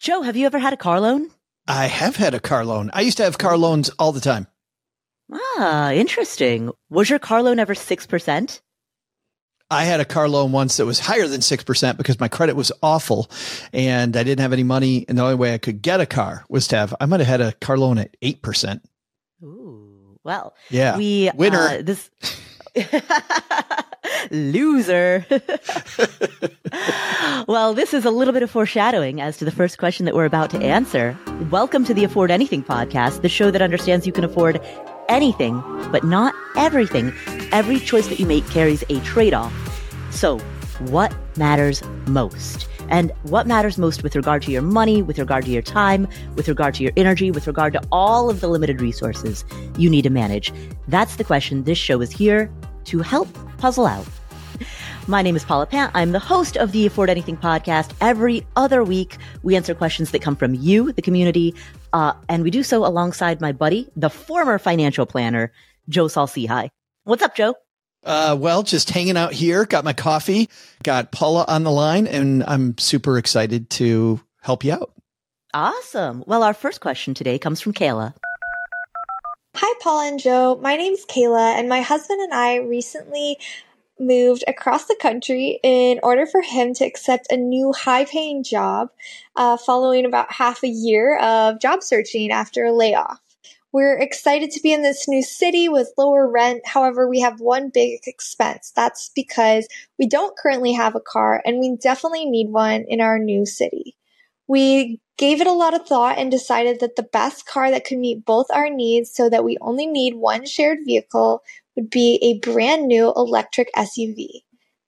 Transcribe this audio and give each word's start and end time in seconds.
Joe, 0.00 0.22
have 0.22 0.34
you 0.34 0.46
ever 0.46 0.58
had 0.58 0.72
a 0.72 0.78
car 0.78 0.98
loan? 0.98 1.30
I 1.68 1.84
have 1.84 2.16
had 2.16 2.32
a 2.32 2.40
car 2.40 2.64
loan. 2.64 2.90
I 2.94 3.02
used 3.02 3.18
to 3.18 3.22
have 3.24 3.36
car 3.36 3.58
loans 3.58 3.90
all 3.98 4.12
the 4.12 4.20
time. 4.20 4.46
Ah, 5.30 5.92
interesting. 5.92 6.70
Was 6.88 7.10
your 7.10 7.18
car 7.18 7.42
loan 7.42 7.58
ever 7.58 7.74
6%? 7.74 8.60
I 9.70 9.84
had 9.84 10.00
a 10.00 10.06
car 10.06 10.26
loan 10.26 10.52
once 10.52 10.78
that 10.78 10.86
was 10.86 11.00
higher 11.00 11.28
than 11.28 11.42
6% 11.42 11.98
because 11.98 12.18
my 12.18 12.28
credit 12.28 12.56
was 12.56 12.72
awful 12.82 13.30
and 13.74 14.16
I 14.16 14.22
didn't 14.22 14.40
have 14.40 14.54
any 14.54 14.62
money. 14.62 15.04
And 15.06 15.18
the 15.18 15.22
only 15.22 15.34
way 15.34 15.52
I 15.52 15.58
could 15.58 15.82
get 15.82 16.00
a 16.00 16.06
car 16.06 16.46
was 16.48 16.66
to 16.68 16.76
have, 16.76 16.94
I 16.98 17.04
might 17.04 17.20
have 17.20 17.26
had 17.28 17.42
a 17.42 17.52
car 17.52 17.76
loan 17.76 17.98
at 17.98 18.18
8%. 18.22 18.80
Ooh, 19.42 20.18
well, 20.24 20.54
yeah. 20.70 20.96
We, 20.96 21.30
winner. 21.34 21.58
Uh, 21.58 21.82
this 21.82 22.08
loser. 24.30 25.24
well, 27.46 27.74
this 27.74 27.94
is 27.94 28.04
a 28.04 28.10
little 28.10 28.32
bit 28.32 28.42
of 28.42 28.50
foreshadowing 28.50 29.20
as 29.20 29.36
to 29.38 29.44
the 29.44 29.50
first 29.50 29.78
question 29.78 30.06
that 30.06 30.14
we're 30.14 30.24
about 30.24 30.50
to 30.50 30.58
answer. 30.58 31.16
Welcome 31.50 31.84
to 31.86 31.94
the 31.94 32.04
Afford 32.04 32.30
Anything 32.30 32.62
podcast, 32.62 33.22
the 33.22 33.28
show 33.28 33.50
that 33.50 33.62
understands 33.62 34.06
you 34.06 34.12
can 34.12 34.24
afford 34.24 34.60
anything, 35.08 35.60
but 35.90 36.04
not 36.04 36.34
everything. 36.56 37.12
Every 37.52 37.78
choice 37.78 38.08
that 38.08 38.20
you 38.20 38.26
make 38.26 38.48
carries 38.50 38.84
a 38.88 39.00
trade 39.00 39.34
off. 39.34 39.52
So, 40.10 40.38
what 40.88 41.14
matters 41.36 41.82
most? 42.06 42.68
And 42.88 43.12
what 43.22 43.46
matters 43.46 43.78
most 43.78 44.02
with 44.02 44.16
regard 44.16 44.42
to 44.42 44.50
your 44.50 44.62
money, 44.62 45.00
with 45.00 45.18
regard 45.18 45.44
to 45.44 45.50
your 45.50 45.62
time, 45.62 46.08
with 46.34 46.48
regard 46.48 46.74
to 46.74 46.82
your 46.82 46.92
energy, 46.96 47.30
with 47.30 47.46
regard 47.46 47.72
to 47.74 47.82
all 47.92 48.28
of 48.28 48.40
the 48.40 48.48
limited 48.48 48.80
resources 48.80 49.44
you 49.78 49.88
need 49.88 50.02
to 50.02 50.10
manage? 50.10 50.52
That's 50.88 51.16
the 51.16 51.24
question 51.24 51.62
this 51.64 51.78
show 51.78 52.00
is 52.00 52.10
here 52.10 52.50
to 52.90 53.00
help 53.00 53.28
puzzle 53.58 53.86
out. 53.86 54.06
My 55.06 55.22
name 55.22 55.34
is 55.34 55.44
Paula 55.44 55.66
Pant. 55.66 55.90
I'm 55.94 56.12
the 56.12 56.18
host 56.18 56.56
of 56.56 56.72
the 56.72 56.86
Afford 56.86 57.10
Anything 57.10 57.36
podcast. 57.36 57.92
Every 58.00 58.46
other 58.54 58.84
week, 58.84 59.16
we 59.42 59.56
answer 59.56 59.74
questions 59.74 60.10
that 60.10 60.22
come 60.22 60.36
from 60.36 60.54
you, 60.54 60.92
the 60.92 61.02
community, 61.02 61.54
uh, 61.92 62.12
and 62.28 62.44
we 62.44 62.50
do 62.50 62.62
so 62.62 62.84
alongside 62.86 63.40
my 63.40 63.52
buddy, 63.52 63.88
the 63.96 64.10
former 64.10 64.58
financial 64.58 65.06
planner, 65.06 65.52
Joe 65.88 66.06
Saul-Sehy. 66.06 66.68
What's 67.04 67.22
up, 67.22 67.34
Joe? 67.34 67.54
Uh, 68.04 68.36
well, 68.38 68.62
just 68.62 68.90
hanging 68.90 69.16
out 69.16 69.32
here. 69.32 69.64
Got 69.64 69.84
my 69.84 69.92
coffee. 69.92 70.48
Got 70.82 71.10
Paula 71.10 71.44
on 71.48 71.64
the 71.64 71.70
line, 71.70 72.06
and 72.06 72.44
I'm 72.46 72.78
super 72.78 73.18
excited 73.18 73.70
to 73.70 74.20
help 74.42 74.64
you 74.64 74.72
out. 74.72 74.92
Awesome. 75.52 76.22
Well, 76.26 76.42
our 76.42 76.54
first 76.54 76.80
question 76.80 77.14
today 77.14 77.38
comes 77.38 77.60
from 77.60 77.72
Kayla. 77.72 78.14
Hi, 79.56 79.74
Paul 79.82 80.00
and 80.00 80.20
Joe. 80.20 80.58
My 80.62 80.76
name's 80.76 81.04
Kayla, 81.04 81.58
and 81.58 81.68
my 81.68 81.80
husband 81.80 82.20
and 82.20 82.32
I 82.32 82.58
recently 82.58 83.36
moved 83.98 84.44
across 84.46 84.86
the 84.86 84.96
country 85.00 85.58
in 85.64 85.98
order 86.04 86.24
for 86.24 86.40
him 86.40 86.72
to 86.74 86.84
accept 86.84 87.32
a 87.32 87.36
new 87.36 87.72
high 87.72 88.04
paying 88.04 88.44
job 88.44 88.90
uh, 89.34 89.56
following 89.56 90.06
about 90.06 90.32
half 90.32 90.62
a 90.62 90.68
year 90.68 91.18
of 91.18 91.60
job 91.60 91.82
searching 91.82 92.30
after 92.30 92.64
a 92.64 92.72
layoff. 92.72 93.20
We're 93.72 93.98
excited 93.98 94.52
to 94.52 94.60
be 94.60 94.72
in 94.72 94.82
this 94.82 95.08
new 95.08 95.22
city 95.22 95.68
with 95.68 95.94
lower 95.98 96.30
rent. 96.30 96.62
However, 96.64 97.08
we 97.08 97.20
have 97.20 97.40
one 97.40 97.70
big 97.70 98.00
expense. 98.06 98.72
That's 98.74 99.10
because 99.16 99.66
we 99.98 100.06
don't 100.06 100.36
currently 100.36 100.72
have 100.74 100.94
a 100.94 101.00
car 101.00 101.42
and 101.44 101.58
we 101.58 101.76
definitely 101.76 102.24
need 102.24 102.50
one 102.50 102.84
in 102.86 103.00
our 103.00 103.18
new 103.18 103.44
city. 103.46 103.96
We 104.46 105.00
gave 105.20 105.42
it 105.42 105.46
a 105.46 105.52
lot 105.52 105.74
of 105.74 105.86
thought 105.86 106.16
and 106.16 106.30
decided 106.30 106.80
that 106.80 106.96
the 106.96 107.02
best 107.02 107.44
car 107.44 107.70
that 107.70 107.84
could 107.84 107.98
meet 107.98 108.24
both 108.24 108.46
our 108.50 108.70
needs 108.70 109.14
so 109.14 109.28
that 109.28 109.44
we 109.44 109.58
only 109.60 109.86
need 109.86 110.14
one 110.14 110.46
shared 110.46 110.78
vehicle 110.86 111.42
would 111.76 111.90
be 111.90 112.18
a 112.22 112.38
brand 112.38 112.88
new 112.88 113.12
electric 113.14 113.70
SUV. 113.74 114.28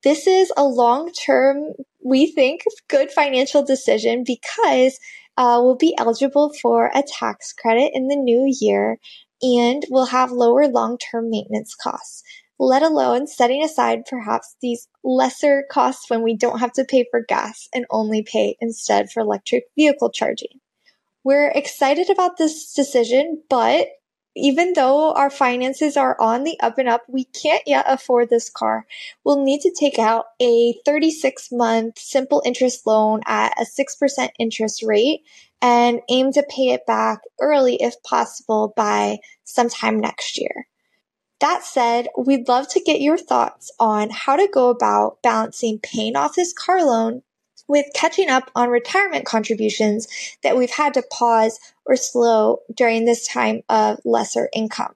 This 0.03 0.27
is 0.27 0.51
a 0.57 0.65
long 0.65 1.13
term, 1.13 1.75
we 2.03 2.33
think, 2.33 2.63
good 2.89 3.11
financial 3.11 3.63
decision 3.63 4.25
because 4.27 4.99
uh, 5.37 5.61
we'll 5.63 5.77
be 5.77 5.95
eligible 5.99 6.51
for 6.63 6.91
a 6.95 7.03
tax 7.07 7.53
credit 7.53 7.93
in 7.95 8.09
the 8.09 8.17
new 8.17 8.51
year 8.59 8.99
and 9.43 9.85
we'll 9.91 10.07
have 10.07 10.33
lower 10.33 10.67
long 10.67 10.97
term 10.97 11.29
maintenance 11.29 11.75
costs, 11.75 12.23
let 12.59 12.83
alone 12.83 13.27
setting 13.27 13.63
aside 13.63 14.05
perhaps 14.09 14.57
these 14.61 14.89
lesser 15.03 15.65
costs 15.71 16.09
when 16.09 16.23
we 16.23 16.37
don't 16.37 16.61
have 16.61 16.73
to 16.73 16.85
pay 16.85 17.05
for 17.11 17.25
gas 17.27 17.69
and 17.75 17.87
only 17.91 18.23
pay 18.23 18.57
instead 18.61 19.11
for 19.11 19.21
electric 19.21 19.65
vehicle 19.77 20.11
charging. 20.11 20.61
We're 21.25 21.49
excited 21.49 22.11
about 22.11 22.37
this 22.37 22.73
decision, 22.73 23.43
but 23.49 23.89
even 24.35 24.73
though 24.73 25.13
our 25.13 25.31
finances 25.31 25.97
are 25.97 26.17
on 26.19 26.45
the 26.45 26.59
up 26.61 26.79
and 26.79 26.89
up, 26.89 27.03
we 27.07 27.25
can't 27.25 27.63
yet 27.67 27.85
afford 27.87 28.31
this 28.31 28.49
car. 28.49 28.87
We'll 29.25 29.45
need 29.45 29.61
to 29.61 29.75
take 29.79 29.99
out 29.99 30.25
a 30.41 30.75
36 30.85 31.49
month 31.53 31.99
simple 31.99 32.43
interest 32.45 32.87
loan 32.87 33.21
at 33.27 33.53
a 33.61 33.65
6% 33.65 34.29
interest 34.39 34.83
rate 34.83 35.21
and 35.61 36.01
aim 36.09 36.33
to 36.33 36.43
pay 36.49 36.71
it 36.71 36.87
back 36.87 37.21
early 37.41 37.77
if 37.77 37.95
possible 38.03 38.73
by 38.77 39.19
sometime 39.45 40.01
next 40.01 40.39
year. 40.39 40.67
That 41.43 41.65
said, 41.65 42.07
we'd 42.17 42.47
love 42.47 42.69
to 42.69 42.81
get 42.81 43.01
your 43.01 43.19
thoughts 43.19 43.73
on 43.81 44.11
how 44.11 44.37
to 44.37 44.47
go 44.47 44.69
about 44.71 45.21
balancing 45.25 45.81
paying 45.81 46.15
off 46.15 46.37
this 46.37 46.53
car 46.53 46.85
loan 46.85 47.25
with 47.67 47.87
catching 47.97 48.31
up 48.31 48.49
on 48.55 48.69
retirement 48.69 49.27
contributions 49.27 50.07
that 50.45 50.57
we've 50.57 50.71
had 50.71 50.95
to 50.95 51.03
pause 51.11 51.59
or 51.85 51.97
slow 51.97 52.61
during 52.73 53.07
this 53.07 53.27
time 53.27 53.63
of 53.69 53.99
lesser 54.05 54.51
income. 54.55 54.95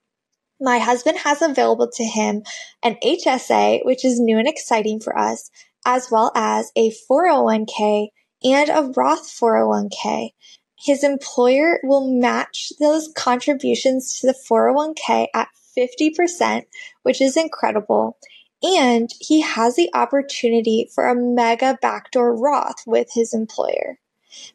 My 0.61 0.79
husband 0.79 1.19
has 1.19 1.43
available 1.43 1.91
to 1.91 2.05
him 2.05 2.45
an 2.81 2.97
HSA, 3.05 3.85
which 3.85 4.05
is 4.05 4.21
new 4.21 4.39
and 4.39 4.47
exciting 4.47 5.01
for 5.01 5.19
us, 5.19 5.51
as 5.85 6.13
well 6.13 6.31
as 6.37 6.71
a 6.77 6.93
401k 7.11 8.11
and 8.45 8.71
a 8.71 8.93
Roth 8.95 9.27
401k. 9.27 10.31
His 10.79 11.03
employer 11.03 11.81
will 11.83 12.09
match 12.21 12.73
those 12.79 13.13
contributions 13.17 14.21
to 14.21 14.29
the 14.29 14.39
401k 14.49 15.27
at 15.35 15.49
50%, 15.77 16.65
which 17.03 17.21
is 17.21 17.37
incredible. 17.37 18.19
And 18.63 19.11
he 19.21 19.43
has 19.43 19.77
the 19.77 19.91
opportunity 19.95 20.89
for 20.95 21.07
a 21.07 21.15
mega 21.15 21.79
backdoor 21.81 22.35
Roth 22.35 22.87
with 22.87 23.09
his 23.13 23.35
employer. 23.35 23.99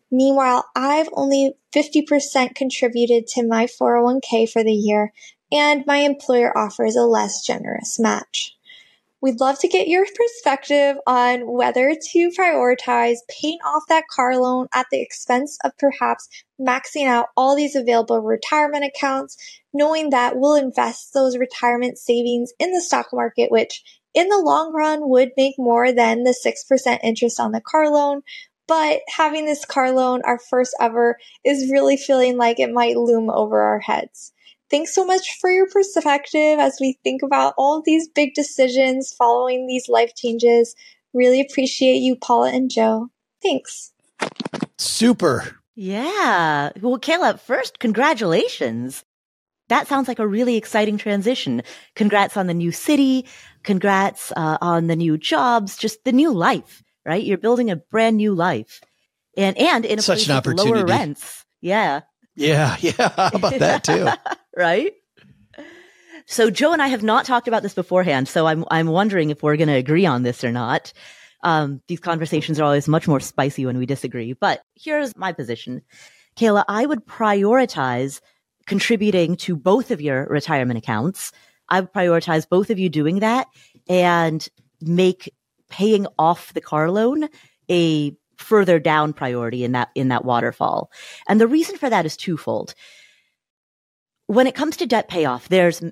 Meanwhile, 0.10 0.66
I've 0.76 1.10
only 1.14 1.54
50% 1.74 2.56
contributed 2.56 3.28
to 3.28 3.48
my 3.48 3.66
401k 3.66 4.50
for 4.50 4.64
the 4.64 4.74
year, 4.74 5.14
and 5.52 5.86
my 5.86 5.98
employer 5.98 6.56
offers 6.58 6.96
a 6.96 7.04
less 7.04 7.46
generous 7.46 8.00
match. 8.00 8.56
We'd 9.22 9.40
love 9.40 9.59
to 9.59 9.68
get 9.68 9.88
your 9.88 10.06
perspective 10.16 10.98
on 11.06 11.42
whether 11.46 11.94
to 11.94 12.32
prioritize 12.32 13.18
paying 13.30 13.59
off 13.64 13.84
that 13.88 14.08
car 14.09 14.36
loan 14.36 14.68
at 14.74 14.88
the 14.92 15.00
expense 15.00 15.59
of 15.64 15.78
perhaps 15.78 16.28
maxing 16.59 17.06
out 17.06 17.28
all 17.38 17.56
these 17.56 17.76
available 17.76 18.20
retirement 18.20 18.84
accounts, 18.84 19.38
knowing 19.74 20.10
that 20.10 20.38
we'll 20.38 20.56
invest 20.56 21.14
those 21.14 21.38
retirement 21.38 22.00
savings 22.00 22.52
in 22.58 22.72
the 22.72 22.81
stock 22.81 23.10
market, 23.14 23.52
which 23.52 23.84
in 24.16 24.28
the 24.28 24.40
long 24.40 24.74
run 24.74 25.08
would 25.08 25.30
make 25.38 25.56
more 25.60 25.92
than 25.92 26.24
the 26.24 26.36
6% 26.36 27.00
interest 27.04 27.40
on 27.40 27.52
the 27.52 27.62
car 27.62 27.92
loan. 27.92 28.22
But 28.68 29.02
having 29.08 29.46
this 29.46 29.66
car 29.66 29.92
loan, 29.92 30.22
our 30.26 30.40
first 30.50 30.76
ever, 30.81 31.18
is 31.46 31.72
really 31.72 31.98
feeling 31.98 32.38
like 32.38 32.60
it 32.60 32.72
might 32.72 32.98
loom 32.98 33.30
over 33.30 33.62
our 33.62 33.80
heads. 33.80 34.34
Thanks 34.72 34.96
so 34.96 35.06
much 35.06 35.38
for 35.42 35.52
your 35.52 35.68
perspective 35.70 36.58
as 36.58 36.78
we 36.80 36.98
think 37.04 37.22
about 37.22 37.54
all 37.58 37.78
of 37.78 37.84
these 37.86 38.08
big 38.08 38.34
decisions 38.34 39.14
following 39.14 39.68
these 39.68 39.90
life 39.90 40.16
changes. 40.16 40.76
Really 41.14 41.42
appreciate 41.42 41.98
you, 41.98 42.16
Paula 42.16 42.52
and 42.54 42.72
Joe. 42.72 43.10
Thanks. 43.44 43.92
Super. 44.78 45.58
Yeah. 45.76 46.72
Well, 46.81 46.98
Kayla, 47.00 47.40
first, 47.40 47.80
congratulations. 47.80 49.04
That 49.68 49.88
sounds 49.88 50.08
like 50.08 50.20
a 50.20 50.28
really 50.28 50.56
exciting 50.56 50.98
transition. 50.98 51.64
Congrats 51.96 52.38
on 52.38 52.48
the 52.48 52.54
new 52.54 52.72
city. 52.72 53.26
Congrats 53.64 54.31
uh, 54.38 54.58
on 54.62 54.88
the 54.88 54.96
new 54.96 55.18
jobs, 55.18 55.78
just 55.78 56.04
the 56.06 56.12
new 56.12 56.31
life, 56.31 56.81
right? 57.06 57.24
You're 57.24 57.38
building 57.38 57.70
a 57.72 57.76
brand 57.76 58.18
new 58.18 58.34
life. 58.34 58.81
And, 59.36 59.58
and 59.58 59.86
in 59.86 60.00
a 60.00 60.02
Such 60.02 60.20
place 60.20 60.30
an 60.30 60.36
with 60.36 60.48
opportunity. 60.48 60.84
lower 60.84 60.86
rents. 60.86 61.45
Yeah. 61.60 62.01
Yeah. 62.36 62.78
Yeah. 62.81 62.94
How 62.98 63.31
about 63.34 63.60
that 63.60 63.84
too? 63.84 64.07
right? 64.56 64.94
So 66.25 66.50
Joe 66.50 66.71
and 66.74 66.81
I 66.81 66.88
have 66.88 67.03
not 67.03 67.25
talked 67.25 67.48
about 67.48 67.63
this 67.63 67.74
beforehand, 67.74 68.27
so 68.27 68.48
I'm 68.48 68.63
I'm 68.71 68.88
wondering 68.88 69.30
if 69.30 69.44
we're 69.44 69.57
going 69.57 69.68
to 69.68 69.74
agree 69.74 70.06
on 70.06 70.24
this 70.24 70.44
or 70.44 70.51
not. 70.51 70.94
Um, 71.44 71.81
these 71.88 72.00
conversations 72.00 72.59
are 72.59 72.63
always 72.63 72.88
much 72.88 73.07
more 73.07 73.19
spicy 73.19 73.65
when 73.65 73.77
we 73.77 73.86
disagree. 73.86 74.33
But 74.33 74.62
here's 74.75 75.15
my 75.18 75.33
position, 75.33 75.81
Kayla. 76.38 76.63
I 76.68 76.86
would 76.86 77.06
prioritize 77.06 78.21
contributing 78.68 79.36
to 79.38 79.56
both 79.56 79.92
of 79.92 80.01
your 80.01 80.27
retirement 80.27 80.77
accounts. 80.77 81.31
I 81.68 81.81
would 81.81 81.92
prioritize 81.92 82.47
both 82.47 82.69
of 82.69 82.77
you 82.77 82.89
doing 82.89 83.19
that 83.19 83.47
and 83.89 84.47
make 84.81 85.33
paying 85.69 86.06
off 86.19 86.54
the 86.54 86.62
car 86.62 86.92
loan 86.92 87.27
a 87.69 88.15
further 88.38 88.80
down 88.80 89.13
priority 89.13 89.63
in 89.63 89.71
that 89.71 89.89
in 89.95 90.09
that 90.09 90.25
waterfall. 90.25 90.92
And 91.27 91.42
the 91.42 91.47
reason 91.47 91.77
for 91.77 91.89
that 91.89 92.06
is 92.06 92.18
twofold 92.18 92.75
when 94.31 94.48
it 94.48 94.56
comes 94.56 94.78
to 94.78 94.86
debt 94.86 95.10
payoff, 95.10 95.50
there's 95.50 95.83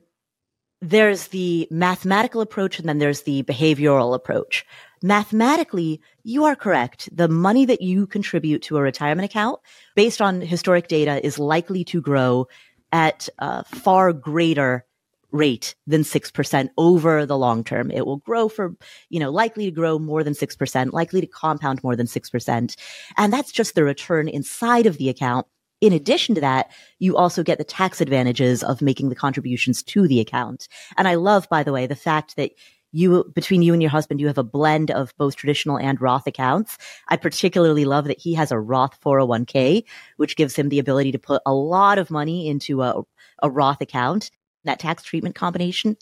there's 0.82 1.28
the 1.28 1.68
mathematical 1.70 2.40
approach 2.40 2.80
and 2.80 2.88
then 2.88 3.00
there's 3.00 3.24
the 3.24 3.44
behavioral 3.44 4.16
approach. 4.16 4.66
mathematically, 5.02 6.00
you 6.24 6.46
are 6.46 6.56
correct. 6.56 7.10
The 7.12 7.28
money 7.28 7.66
that 7.66 7.82
you 7.82 8.08
contribute 8.08 8.62
to 8.64 8.78
a 8.78 8.82
retirement 8.82 9.26
account 9.26 9.60
based 9.96 10.22
on 10.22 10.40
historic 10.40 10.88
data 10.88 11.26
is 11.26 11.38
likely 11.38 11.84
to 11.86 12.02
grow 12.02 12.48
at 12.94 13.28
a 13.40 13.64
far 13.66 14.14
greater 14.14 14.86
rate 15.32 15.76
than 15.86 16.04
6% 16.04 16.70
over 16.78 17.26
the 17.26 17.38
long 17.38 17.64
term. 17.64 17.92
It 17.92 18.06
will 18.06 18.18
grow 18.18 18.48
for, 18.50 18.76
you 19.10 19.20
know, 19.20 19.32
likely 19.32 19.66
to 19.66 19.72
grow 19.72 20.00
more 20.00 20.24
than 20.24 20.34
6%, 20.34 20.94
likely 20.94 21.22
to 21.22 21.28
compound 21.28 21.84
more 21.84 21.96
than 21.96 22.08
6%. 22.08 22.76
And 23.18 23.34
that's 23.34 23.52
just 23.52 23.76
the 23.76 23.84
return 23.84 24.28
inside 24.28 24.86
of 24.86 24.98
the 24.98 25.10
account. 25.10 25.46
In 25.82 25.94
addition 25.94 26.36
to 26.36 26.42
that, 26.42 26.72
you 27.00 27.16
also 27.16 27.44
get 27.44 27.58
the 27.58 27.64
tax 27.64 28.02
advantages 28.02 28.64
of 28.64 28.82
making 28.82 29.10
the 29.10 29.16
contributions 29.16 29.82
to 29.84 30.08
the 30.08 30.20
account. 30.20 30.68
And 30.98 31.08
I 31.08 31.16
love, 31.16 31.48
by 31.50 31.64
the 31.64 31.72
way, 31.72 31.88
the 31.88 31.96
fact 31.96 32.36
that 32.36 32.52
you 32.92 33.32
between 33.36 33.62
you 33.62 33.74
and 33.74 33.82
your 33.82 33.92
husband 33.92 34.20
you 34.20 34.28
have 34.28 34.38
a 34.38 34.44
blend 34.44 34.92
of 34.92 35.16
both 35.18 35.36
traditional 35.36 35.78
and 35.78 36.02
roth 36.02 36.26
accounts. 36.28 36.78
I 37.08 37.18
particularly 37.18 37.86
love 37.86 38.06
that 38.06 38.20
he 38.20 38.34
has 38.34 38.52
a 38.52 38.60
roth 38.60 39.00
401k 39.02 39.84
which 40.18 40.36
gives 40.36 40.56
him 40.56 40.70
the 40.70 40.80
ability 40.80 41.12
to 41.12 41.20
put 41.20 41.42
a 41.46 41.54
lot 41.54 41.98
of 41.98 42.10
money 42.10 42.48
into 42.48 42.82
a, 42.82 43.04
a 43.44 43.50
roth 43.50 43.82
account. 43.82 44.32
That 44.66 44.80
tax 44.80 45.04
treatment 45.04 45.36
combination 45.36 45.98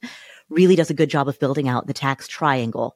really 0.49 0.75
does 0.75 0.89
a 0.89 0.95
good 0.95 1.09
job 1.09 1.27
of 1.27 1.39
building 1.39 1.67
out 1.67 1.87
the 1.87 1.93
tax 1.93 2.27
triangle. 2.27 2.95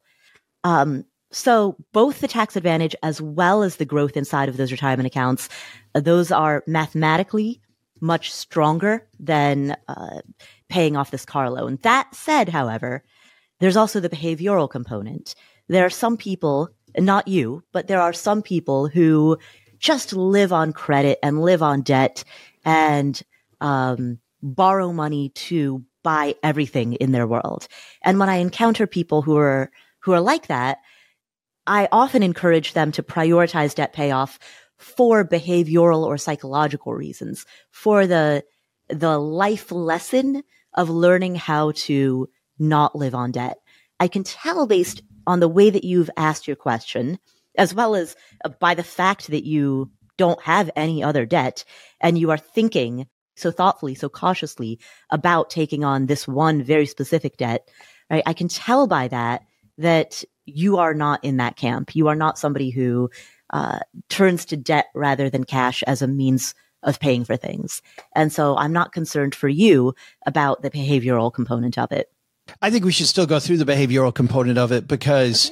Um, 0.63 1.05
so 1.31 1.75
both 1.93 2.19
the 2.19 2.27
tax 2.27 2.55
advantage 2.55 2.95
as 3.03 3.21
well 3.21 3.63
as 3.63 3.77
the 3.77 3.85
growth 3.85 4.17
inside 4.17 4.49
of 4.49 4.57
those 4.57 4.71
retirement 4.71 5.07
accounts 5.07 5.49
uh, 5.95 5.99
those 5.99 6.31
are 6.31 6.63
mathematically 6.67 7.61
much 7.99 8.31
stronger 8.31 9.07
than 9.19 9.75
uh, 9.87 10.21
paying 10.69 10.97
off 10.97 11.11
this 11.11 11.25
car 11.25 11.49
loan 11.49 11.77
that 11.83 12.13
said 12.13 12.49
however 12.49 13.03
there's 13.61 13.77
also 13.77 13.99
the 13.99 14.09
behavioral 14.09 14.69
component. 14.69 15.35
There 15.69 15.85
are 15.85 15.91
some 15.91 16.17
people, 16.17 16.69
not 16.97 17.27
you, 17.27 17.63
but 17.71 17.87
there 17.87 18.01
are 18.01 18.11
some 18.11 18.41
people 18.41 18.87
who 18.87 19.37
just 19.77 20.13
live 20.13 20.51
on 20.51 20.73
credit 20.73 21.19
and 21.23 21.43
live 21.43 21.61
on 21.61 21.83
debt 21.83 22.23
and 22.65 23.21
um, 23.61 24.17
borrow 24.41 24.91
money 24.91 25.29
to 25.29 25.85
buy 26.01 26.33
everything 26.41 26.93
in 26.93 27.11
their 27.11 27.27
world. 27.27 27.67
And 28.01 28.17
when 28.17 28.29
I 28.29 28.37
encounter 28.37 28.87
people 28.87 29.21
who 29.21 29.37
are 29.37 29.71
who 29.99 30.11
are 30.13 30.21
like 30.21 30.47
that, 30.47 30.79
I 31.67 31.87
often 31.91 32.23
encourage 32.23 32.73
them 32.73 32.91
to 32.93 33.03
prioritize 33.03 33.75
debt 33.75 33.93
payoff 33.93 34.39
for 34.77 35.23
behavioral 35.23 36.03
or 36.03 36.17
psychological 36.17 36.93
reasons, 36.93 37.45
for 37.69 38.07
the 38.07 38.43
the 38.89 39.17
life 39.17 39.71
lesson 39.71 40.43
of 40.73 40.89
learning 40.89 41.35
how 41.35 41.71
to 41.71 42.27
not 42.59 42.95
live 42.95 43.15
on 43.15 43.31
debt. 43.31 43.57
I 43.99 44.07
can 44.07 44.23
tell 44.23 44.67
based 44.67 45.01
on 45.27 45.39
the 45.39 45.47
way 45.47 45.69
that 45.69 45.83
you've 45.83 46.09
asked 46.17 46.47
your 46.47 46.55
question, 46.55 47.19
as 47.57 47.73
well 47.73 47.95
as 47.95 48.15
uh, 48.43 48.49
by 48.59 48.73
the 48.73 48.83
fact 48.83 49.27
that 49.27 49.45
you 49.45 49.91
don't 50.17 50.41
have 50.41 50.69
any 50.75 51.03
other 51.03 51.25
debt 51.25 51.63
and 51.99 52.17
you 52.17 52.31
are 52.31 52.37
thinking 52.37 53.07
so 53.35 53.51
thoughtfully, 53.51 53.95
so 53.95 54.09
cautiously 54.09 54.79
about 55.09 55.49
taking 55.49 55.83
on 55.83 56.05
this 56.05 56.27
one 56.27 56.63
very 56.63 56.85
specific 56.85 57.37
debt, 57.37 57.67
right? 58.09 58.23
I 58.25 58.33
can 58.33 58.47
tell 58.47 58.87
by 58.87 59.07
that 59.07 59.43
that 59.81 60.23
you 60.45 60.77
are 60.77 60.93
not 60.93 61.23
in 61.23 61.37
that 61.37 61.55
camp. 61.57 61.95
You 61.95 62.07
are 62.07 62.15
not 62.15 62.39
somebody 62.39 62.69
who 62.69 63.09
uh, 63.51 63.79
turns 64.09 64.45
to 64.45 64.57
debt 64.57 64.87
rather 64.95 65.29
than 65.29 65.43
cash 65.43 65.83
as 65.83 66.01
a 66.01 66.07
means 66.07 66.55
of 66.83 66.99
paying 66.99 67.23
for 67.23 67.37
things. 67.37 67.81
And 68.15 68.33
so 68.33 68.57
I'm 68.57 68.73
not 68.73 68.91
concerned 68.91 69.35
for 69.35 69.47
you 69.47 69.93
about 70.25 70.61
the 70.61 70.71
behavioral 70.71 71.31
component 71.33 71.77
of 71.77 71.91
it. 71.91 72.11
I 72.61 72.71
think 72.71 72.83
we 72.83 72.91
should 72.91 73.07
still 73.07 73.27
go 73.27 73.39
through 73.39 73.57
the 73.57 73.71
behavioral 73.71 74.13
component 74.13 74.57
of 74.57 74.71
it 74.71 74.87
because, 74.87 75.51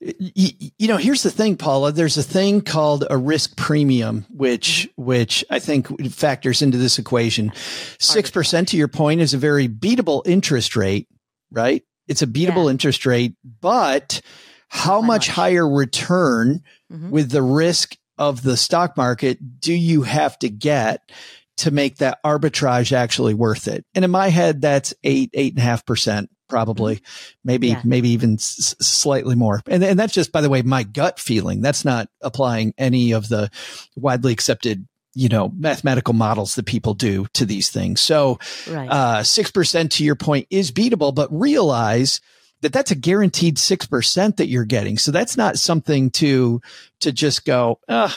you, 0.00 0.50
you 0.78 0.86
know, 0.86 0.96
here's 0.96 1.24
the 1.24 1.32
thing, 1.32 1.56
Paula. 1.56 1.90
There's 1.90 2.16
a 2.16 2.22
thing 2.22 2.60
called 2.60 3.04
a 3.10 3.18
risk 3.18 3.56
premium, 3.56 4.24
which 4.30 4.88
which 4.96 5.44
I 5.50 5.58
think 5.58 6.10
factors 6.10 6.62
into 6.62 6.78
this 6.78 6.98
equation. 6.98 7.52
Six 7.98 8.30
percent, 8.30 8.68
to 8.68 8.76
your 8.76 8.88
point, 8.88 9.20
is 9.20 9.34
a 9.34 9.38
very 9.38 9.68
beatable 9.68 10.22
interest 10.26 10.76
rate, 10.76 11.08
right? 11.50 11.82
It's 12.08 12.22
a 12.22 12.26
beatable 12.26 12.64
yeah. 12.64 12.70
interest 12.70 13.06
rate, 13.06 13.34
but 13.60 14.20
how 14.68 15.00
much, 15.00 15.06
much, 15.06 15.28
higher 15.28 15.68
return 15.68 16.62
mm-hmm. 16.92 17.10
with 17.10 17.30
the 17.30 17.42
risk 17.42 17.96
of 18.18 18.42
the 18.42 18.56
stock 18.56 18.96
market 18.96 19.60
do 19.60 19.72
you 19.72 20.02
have 20.02 20.38
to 20.40 20.48
get 20.48 21.10
to 21.58 21.70
make 21.70 21.96
that 21.98 22.18
arbitrage 22.24 22.92
actually 22.92 23.34
worth 23.34 23.68
it? 23.68 23.84
And 23.94 24.04
in 24.04 24.10
my 24.10 24.28
head, 24.28 24.60
that's 24.60 24.94
eight, 25.04 25.30
eight 25.34 25.52
and 25.52 25.60
a 25.60 25.64
half 25.64 25.86
percent 25.86 26.30
probably 26.48 26.96
mm-hmm. 26.96 27.34
maybe 27.44 27.68
yeah. 27.68 27.82
maybe 27.84 28.08
even 28.10 28.34
s- 28.34 28.74
slightly 28.80 29.34
more 29.34 29.60
and, 29.66 29.84
and 29.84 29.98
that's 29.98 30.14
just 30.14 30.32
by 30.32 30.40
the 30.40 30.48
way 30.48 30.62
my 30.62 30.82
gut 30.82 31.20
feeling 31.20 31.60
that's 31.60 31.84
not 31.84 32.08
applying 32.22 32.72
any 32.78 33.12
of 33.12 33.28
the 33.28 33.50
widely 33.96 34.32
accepted 34.32 34.88
you 35.18 35.28
know 35.28 35.52
mathematical 35.56 36.14
models 36.14 36.54
that 36.54 36.66
people 36.66 36.94
do 36.94 37.26
to 37.34 37.44
these 37.44 37.70
things. 37.70 38.00
So 38.00 38.38
right. 38.68 38.88
uh 38.88 39.20
6% 39.20 39.90
to 39.90 40.04
your 40.04 40.14
point 40.14 40.46
is 40.50 40.72
beatable 40.72 41.14
but 41.14 41.28
realize 41.32 42.20
that 42.60 42.72
that's 42.72 42.90
a 42.90 42.96
guaranteed 42.96 43.56
6% 43.56 44.36
that 44.36 44.48
you're 44.48 44.64
getting. 44.64 44.98
So 44.98 45.12
that's 45.12 45.36
not 45.36 45.58
something 45.58 46.10
to 46.12 46.60
to 47.00 47.12
just 47.12 47.44
go 47.44 47.80
uh 47.88 48.12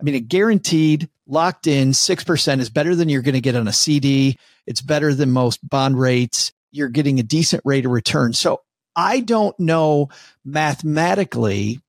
i 0.00 0.02
mean 0.02 0.14
a 0.14 0.20
guaranteed 0.20 1.08
locked 1.26 1.66
in 1.66 1.90
6% 1.90 2.60
is 2.60 2.70
better 2.70 2.94
than 2.94 3.08
you're 3.08 3.22
going 3.22 3.34
to 3.34 3.40
get 3.40 3.56
on 3.56 3.68
a 3.68 3.72
cd 3.72 4.38
it's 4.68 4.82
better 4.82 5.14
than 5.14 5.30
most 5.30 5.66
bond 5.66 5.98
rates. 5.98 6.52
You're 6.72 6.90
getting 6.90 7.18
a 7.18 7.22
decent 7.22 7.62
rate 7.64 7.86
of 7.86 7.90
return. 7.90 8.34
So 8.34 8.60
I 8.94 9.20
don't 9.20 9.58
know 9.58 10.10
mathematically 10.44 11.80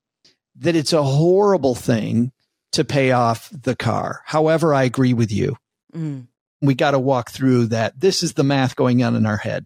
that 0.55 0.77
it's 0.77 0.93
a 0.93 1.03
horrible 1.03 1.75
thing 1.75 2.31
to 2.73 2.83
pay 2.83 3.11
off 3.11 3.49
the 3.51 3.75
car. 3.75 4.21
However, 4.25 4.73
I 4.73 4.83
agree 4.83 5.13
with 5.13 5.31
you. 5.31 5.57
Mm. 5.93 6.27
We 6.61 6.75
got 6.75 6.91
to 6.91 6.99
walk 6.99 7.31
through 7.31 7.67
that. 7.67 7.99
This 7.99 8.21
is 8.21 8.33
the 8.33 8.43
math 8.43 8.75
going 8.75 9.03
on 9.03 9.15
in 9.15 9.25
our 9.25 9.37
head. 9.37 9.65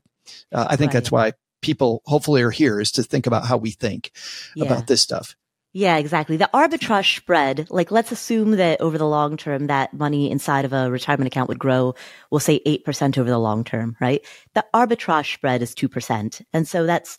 Uh, 0.51 0.67
I 0.69 0.75
think 0.75 0.89
right. 0.89 0.93
that's 0.93 1.11
why 1.11 1.33
people 1.61 2.01
hopefully 2.05 2.41
are 2.43 2.51
here 2.51 2.79
is 2.79 2.91
to 2.93 3.03
think 3.03 3.25
about 3.25 3.45
how 3.45 3.57
we 3.57 3.71
think 3.71 4.11
yeah. 4.55 4.65
about 4.65 4.87
this 4.87 5.01
stuff. 5.01 5.35
Yeah, 5.75 5.97
exactly. 5.97 6.37
The 6.37 6.51
arbitrage 6.53 7.15
spread, 7.17 7.67
like 7.71 7.89
let's 7.89 8.11
assume 8.11 8.51
that 8.51 8.79
over 8.79 8.99
the 8.99 9.07
long 9.07 9.37
term, 9.37 9.67
that 9.67 9.91
money 9.91 10.29
inside 10.29 10.65
of 10.65 10.73
a 10.73 10.91
retirement 10.91 11.25
account 11.27 11.49
would 11.49 11.57
grow, 11.57 11.95
we'll 12.29 12.39
say 12.39 12.61
8% 12.65 13.17
over 13.17 13.29
the 13.29 13.39
long 13.39 13.63
term, 13.63 13.97
right? 13.99 14.23
The 14.53 14.63
arbitrage 14.71 15.33
spread 15.33 15.63
is 15.63 15.73
2%. 15.73 16.45
And 16.53 16.67
so 16.67 16.85
that's, 16.85 17.17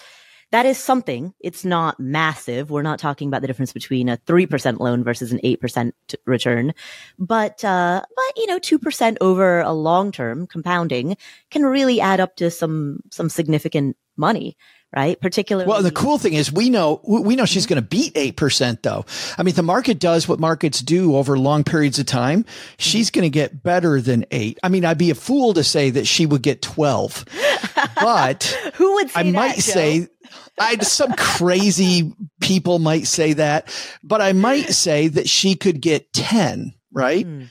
that 0.54 0.66
is 0.66 0.78
something. 0.78 1.34
It's 1.40 1.64
not 1.64 1.98
massive. 1.98 2.70
We're 2.70 2.82
not 2.82 3.00
talking 3.00 3.26
about 3.26 3.40
the 3.40 3.48
difference 3.48 3.72
between 3.72 4.08
a 4.08 4.18
3% 4.18 4.78
loan 4.78 5.02
versus 5.02 5.32
an 5.32 5.40
8% 5.42 5.90
return. 6.26 6.72
But, 7.18 7.64
uh, 7.64 8.02
but, 8.14 8.36
you 8.36 8.46
know, 8.46 8.60
2% 8.60 9.16
over 9.20 9.58
a 9.62 9.72
long 9.72 10.12
term 10.12 10.46
compounding 10.46 11.16
can 11.50 11.64
really 11.64 12.00
add 12.00 12.20
up 12.20 12.36
to 12.36 12.52
some, 12.52 13.00
some 13.10 13.28
significant 13.28 13.96
money 14.16 14.56
right? 14.94 15.20
Particularly. 15.20 15.68
Well, 15.68 15.82
the 15.82 15.90
cool 15.90 16.18
thing 16.18 16.34
is 16.34 16.52
we 16.52 16.70
know, 16.70 17.00
we 17.04 17.36
know 17.36 17.44
she's 17.44 17.66
going 17.66 17.82
to 17.82 17.86
beat 17.86 18.14
8% 18.14 18.82
though. 18.82 19.04
I 19.36 19.42
mean, 19.42 19.54
the 19.54 19.62
market 19.62 19.98
does 19.98 20.28
what 20.28 20.38
markets 20.38 20.80
do 20.80 21.16
over 21.16 21.38
long 21.38 21.64
periods 21.64 21.98
of 21.98 22.06
time. 22.06 22.44
She's 22.78 23.10
going 23.10 23.24
to 23.24 23.30
get 23.30 23.62
better 23.62 24.00
than 24.00 24.24
eight. 24.30 24.58
I 24.62 24.68
mean, 24.68 24.84
I'd 24.84 24.98
be 24.98 25.10
a 25.10 25.14
fool 25.14 25.54
to 25.54 25.64
say 25.64 25.90
that 25.90 26.06
she 26.06 26.26
would 26.26 26.42
get 26.42 26.62
12, 26.62 27.24
but 27.96 28.44
who 28.74 28.94
would 28.94 29.10
I 29.14 29.24
might 29.24 29.56
that, 29.56 29.62
say, 29.62 30.08
I 30.58 30.76
some 30.78 31.12
crazy 31.14 32.12
people 32.40 32.78
might 32.78 33.06
say 33.06 33.32
that, 33.34 33.68
but 34.02 34.20
I 34.20 34.32
might 34.32 34.68
say 34.70 35.08
that 35.08 35.28
she 35.28 35.56
could 35.56 35.80
get 35.80 36.12
10, 36.12 36.72
right? 36.92 37.26
Hmm. 37.26 37.44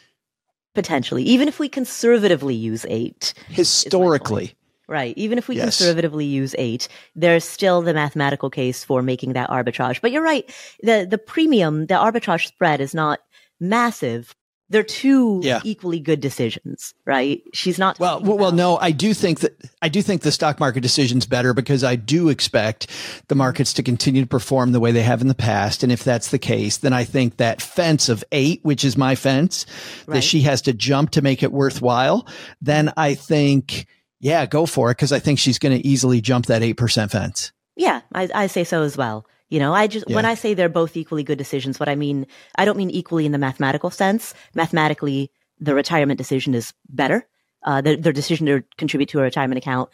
Potentially, 0.76 1.22
even 1.24 1.48
if 1.48 1.60
we 1.60 1.70
conservatively 1.70 2.56
use 2.56 2.84
eight. 2.90 3.36
Historically. 3.50 4.56
Right. 4.88 5.18
Even 5.18 5.38
if 5.38 5.48
we 5.48 5.56
yes. 5.56 5.64
conservatively 5.64 6.26
use 6.26 6.54
eight, 6.58 6.90
there's 7.16 7.46
still 7.46 7.82
the 7.82 7.94
mathematical 7.94 8.50
case 8.50 8.84
for 8.84 9.02
making 9.02 9.34
that 9.34 9.50
arbitrage. 9.50 10.02
But 10.02 10.12
you're 10.12 10.24
right. 10.24 10.44
The, 10.82 11.08
the 11.10 11.18
premium, 11.18 11.86
the 11.86 11.94
arbitrage 11.94 12.48
spread 12.48 12.82
is 12.82 12.94
not 12.94 13.20
massive. 13.62 14.36
They're 14.70 14.82
two 14.82 15.40
yeah. 15.44 15.62
equally 15.64 16.00
good 16.00 16.20
decisions, 16.20 16.94
right? 17.06 17.44
She's 17.54 17.78
not. 17.78 18.00
Well, 18.00 18.22
well, 18.22 18.38
well, 18.38 18.52
no, 18.52 18.78
I 18.78 18.92
do 18.92 19.14
think 19.14 19.42
that 19.42 19.56
I 19.82 19.90
do 19.90 20.02
think 20.02 20.22
the 20.24 20.32
stock 20.32 20.60
market 20.60 20.82
decision's 20.82 21.28
better 21.28 21.54
because 21.54 21.84
I 21.84 21.96
do 21.96 22.30
expect 22.30 22.88
the 23.28 23.36
markets 23.36 23.74
to 23.74 23.84
continue 23.84 24.22
to 24.22 24.28
perform 24.28 24.72
the 24.72 24.80
way 24.80 24.92
they 24.92 25.04
have 25.04 25.22
in 25.22 25.28
the 25.28 25.36
past. 25.36 25.84
And 25.84 25.92
if 25.92 26.04
that's 26.04 26.30
the 26.30 26.40
case, 26.40 26.78
then 26.78 26.92
I 26.92 27.04
think 27.04 27.38
that 27.38 27.62
fence 27.62 28.10
of 28.10 28.24
eight, 28.32 28.62
which 28.64 28.84
is 28.84 28.98
my 28.98 29.16
fence, 29.16 29.66
right. 30.08 30.16
that 30.16 30.24
she 30.24 30.42
has 30.42 30.62
to 30.64 30.74
jump 30.74 31.12
to 31.12 31.22
make 31.22 31.44
it 31.44 31.52
worthwhile, 31.52 32.28
then 32.60 32.92
I 32.98 33.14
think 33.14 33.86
yeah, 34.24 34.46
go 34.46 34.66
for 34.66 34.90
it 34.90 34.96
because 34.96 35.12
I 35.12 35.20
think 35.20 35.38
she's 35.38 35.60
going 35.60 35.78
to 35.78 35.86
easily 35.86 36.22
jump 36.22 36.46
that 36.46 36.62
8% 36.62 37.12
fence. 37.12 37.52
Yeah, 37.76 38.02
I, 38.16 38.30
I 38.34 38.48
say 38.48 38.64
so 38.64 38.82
as 38.82 38.96
well. 38.96 39.26
You 39.50 39.60
know, 39.60 39.74
I 39.74 39.88
just, 39.88 40.06
yeah. 40.08 40.16
when 40.16 40.26
I 40.26 40.36
say 40.36 40.54
they're 40.54 40.70
both 40.70 40.96
equally 40.96 41.24
good 41.24 41.38
decisions, 41.38 41.78
what 41.78 41.90
I 41.90 41.96
mean, 41.96 42.26
I 42.56 42.64
don't 42.64 42.78
mean 42.78 42.90
equally 42.90 43.26
in 43.26 43.34
the 43.34 43.38
mathematical 43.38 43.92
sense. 43.92 44.34
Mathematically, 44.56 45.30
the 45.60 45.76
retirement 45.76 46.18
decision 46.18 46.56
is 46.56 46.74
better. 46.88 47.28
Uh, 47.64 47.82
the, 47.82 47.98
their 47.98 48.14
decision 48.14 48.46
to 48.46 48.64
contribute 48.78 49.10
to 49.10 49.20
a 49.20 49.24
retirement 49.24 49.58
account 49.58 49.90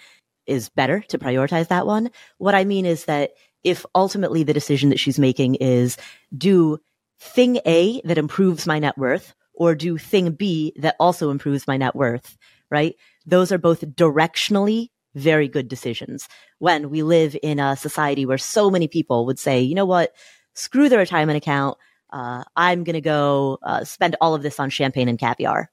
is 0.45 0.69
better 0.69 1.01
to 1.07 1.17
prioritize 1.17 1.69
that 1.69 1.88
one. 1.88 2.12
What 2.38 2.53
I 2.53 2.65
mean 2.65 2.86
is 2.86 3.05
that 3.05 3.31
if 3.63 3.83
ultimately 3.95 4.43
the 4.43 4.53
decision 4.53 4.89
that 4.89 5.00
she's 5.00 5.17
making 5.17 5.55
is 5.55 5.98
do 6.38 6.79
thing 7.19 7.59
A 7.65 8.00
that 8.05 8.19
improves 8.19 8.67
my 8.67 8.77
net 8.77 8.95
worth 8.95 9.33
or 9.53 9.74
do 9.74 9.98
thing 9.98 10.31
B 10.31 10.74
that 10.77 10.95
also 11.00 11.31
improves 11.31 11.67
my 11.67 11.77
net 11.77 11.95
worth, 11.95 12.38
right? 12.69 12.95
Those 13.26 13.52
are 13.52 13.58
both 13.58 13.82
directionally 13.82 14.90
very 15.16 15.48
good 15.48 15.68
decisions 15.68 16.28
when 16.60 16.90
we 16.90 17.04
live 17.04 17.36
in 17.42 17.60
a 17.60 17.76
society 17.76 18.26
where 18.26 18.38
so 18.38 18.70
many 18.70 18.88
people 18.88 19.26
would 19.26 19.40
say, 19.40 19.62
you 19.62 19.76
know 19.76 19.86
what, 19.86 20.14
screw 20.54 20.90
the 20.90 20.98
retirement 20.98 21.38
account. 21.38 21.78
Uh, 22.12 22.44
I'm 22.56 22.84
going 22.84 22.94
to 22.94 23.02
go 23.02 23.60
uh, 23.64 23.84
spend 23.84 24.16
all 24.22 24.34
of 24.36 24.42
this 24.42 24.60
on 24.60 24.70
champagne 24.70 25.08
and 25.08 25.20
caviar. 25.20 25.72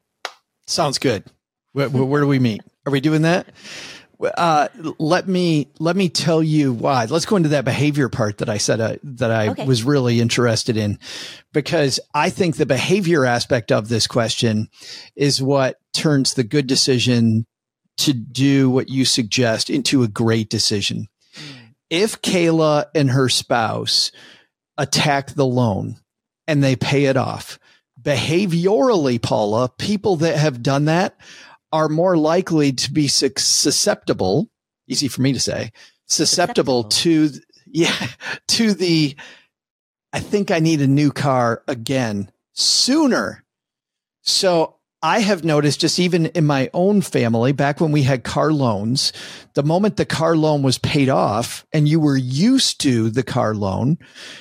Sounds 0.66 0.98
good. 0.98 1.24
Where, 1.72 1.88
where, 1.88 2.20
do 2.20 2.26
we 2.26 2.38
meet? 2.38 2.62
Are 2.86 2.92
we 2.92 3.00
doing 3.00 3.22
that? 3.22 3.46
Uh, 4.18 4.68
let 4.98 5.28
me 5.28 5.68
let 5.78 5.94
me 5.94 6.08
tell 6.08 6.42
you 6.42 6.72
why. 6.72 7.04
Let's 7.04 7.26
go 7.26 7.36
into 7.36 7.50
that 7.50 7.64
behavior 7.64 8.08
part 8.08 8.38
that 8.38 8.48
I 8.48 8.58
said 8.58 8.80
uh, 8.80 8.96
that 9.02 9.30
I 9.30 9.48
okay. 9.48 9.66
was 9.66 9.84
really 9.84 10.20
interested 10.20 10.76
in, 10.76 10.98
because 11.52 12.00
I 12.14 12.30
think 12.30 12.56
the 12.56 12.66
behavior 12.66 13.26
aspect 13.26 13.70
of 13.70 13.88
this 13.88 14.06
question 14.06 14.68
is 15.16 15.42
what 15.42 15.76
turns 15.92 16.34
the 16.34 16.44
good 16.44 16.66
decision 16.66 17.46
to 17.98 18.12
do 18.12 18.70
what 18.70 18.88
you 18.88 19.04
suggest 19.04 19.70
into 19.70 20.02
a 20.02 20.08
great 20.08 20.48
decision. 20.48 21.08
If 21.90 22.20
Kayla 22.22 22.86
and 22.94 23.10
her 23.10 23.28
spouse 23.28 24.12
attack 24.78 25.32
the 25.32 25.46
loan 25.46 25.96
and 26.46 26.62
they 26.62 26.76
pay 26.76 27.04
it 27.04 27.16
off, 27.16 27.58
behaviorally, 28.00 29.20
Paula, 29.20 29.68
people 29.78 30.16
that 30.16 30.36
have 30.36 30.62
done 30.62 30.86
that 30.86 31.16
are 31.72 31.88
more 31.88 32.16
likely 32.16 32.72
to 32.72 32.92
be 32.92 33.08
susceptible, 33.08 34.48
easy 34.88 35.08
for 35.08 35.22
me 35.22 35.32
to 35.32 35.40
say, 35.40 35.72
susceptible, 36.06 36.90
susceptible. 36.90 37.32
to, 37.32 37.40
yeah, 37.66 38.08
to 38.48 38.72
the, 38.74 39.16
I 40.12 40.20
think 40.20 40.50
I 40.50 40.60
need 40.60 40.80
a 40.80 40.86
new 40.86 41.10
car 41.10 41.62
again 41.68 42.30
sooner. 42.52 43.44
So 44.22 44.76
I 45.02 45.20
have 45.20 45.44
noticed 45.44 45.80
just 45.80 45.98
even 45.98 46.26
in 46.26 46.46
my 46.46 46.70
own 46.72 47.02
family, 47.02 47.52
back 47.52 47.80
when 47.80 47.92
we 47.92 48.02
had 48.02 48.24
car 48.24 48.50
loans, 48.50 49.12
the 49.52 49.62
moment 49.62 49.96
the 49.96 50.06
car 50.06 50.34
loan 50.36 50.62
was 50.62 50.78
paid 50.78 51.10
off 51.10 51.66
and 51.72 51.86
you 51.86 52.00
were 52.00 52.16
used 52.16 52.80
to 52.80 53.10
the 53.10 53.22
car 53.22 53.54
loan, 53.54 53.98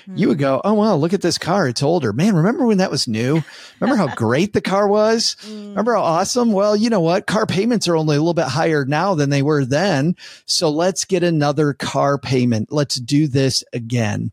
mm. 0.08 0.18
you 0.18 0.30
would 0.30 0.40
go, 0.40 0.62
Oh, 0.64 0.74
wow, 0.74 0.96
look 0.96 1.14
at 1.14 1.22
this 1.22 1.38
car. 1.38 1.68
It's 1.68 1.84
older. 1.84 2.14
Man, 2.14 2.36
remember 2.36 2.66
when 2.66 2.78
that 2.78 2.90
was 2.90 3.06
new? 3.06 3.44
Remember 3.82 3.98
how 3.98 4.16
great 4.16 4.54
the 4.54 4.62
car 4.62 4.88
was? 4.88 5.36
Mm. 5.46 5.70
Remember 5.70 5.94
how 5.94 6.02
awesome? 6.02 6.54
Well, 6.54 6.76
you 6.76 6.90
know 6.90 7.02
what? 7.02 7.28
Car 7.28 7.46
payments 7.46 7.88
are 7.88 7.96
only 7.96 8.16
a 8.16 8.20
little 8.20 8.34
bit 8.34 8.48
higher 8.48 8.84
now 8.84 9.14
than 9.14 9.30
they 9.30 9.44
were 9.44 9.64
then. 9.64 10.16
So 10.46 10.70
let's 10.70 11.06
get 11.06 11.24
another 11.24 11.74
car 11.74 12.18
payment. 12.18 12.72
Let's 12.72 12.96
do 12.96 13.28
this 13.28 13.64
again. 13.74 14.32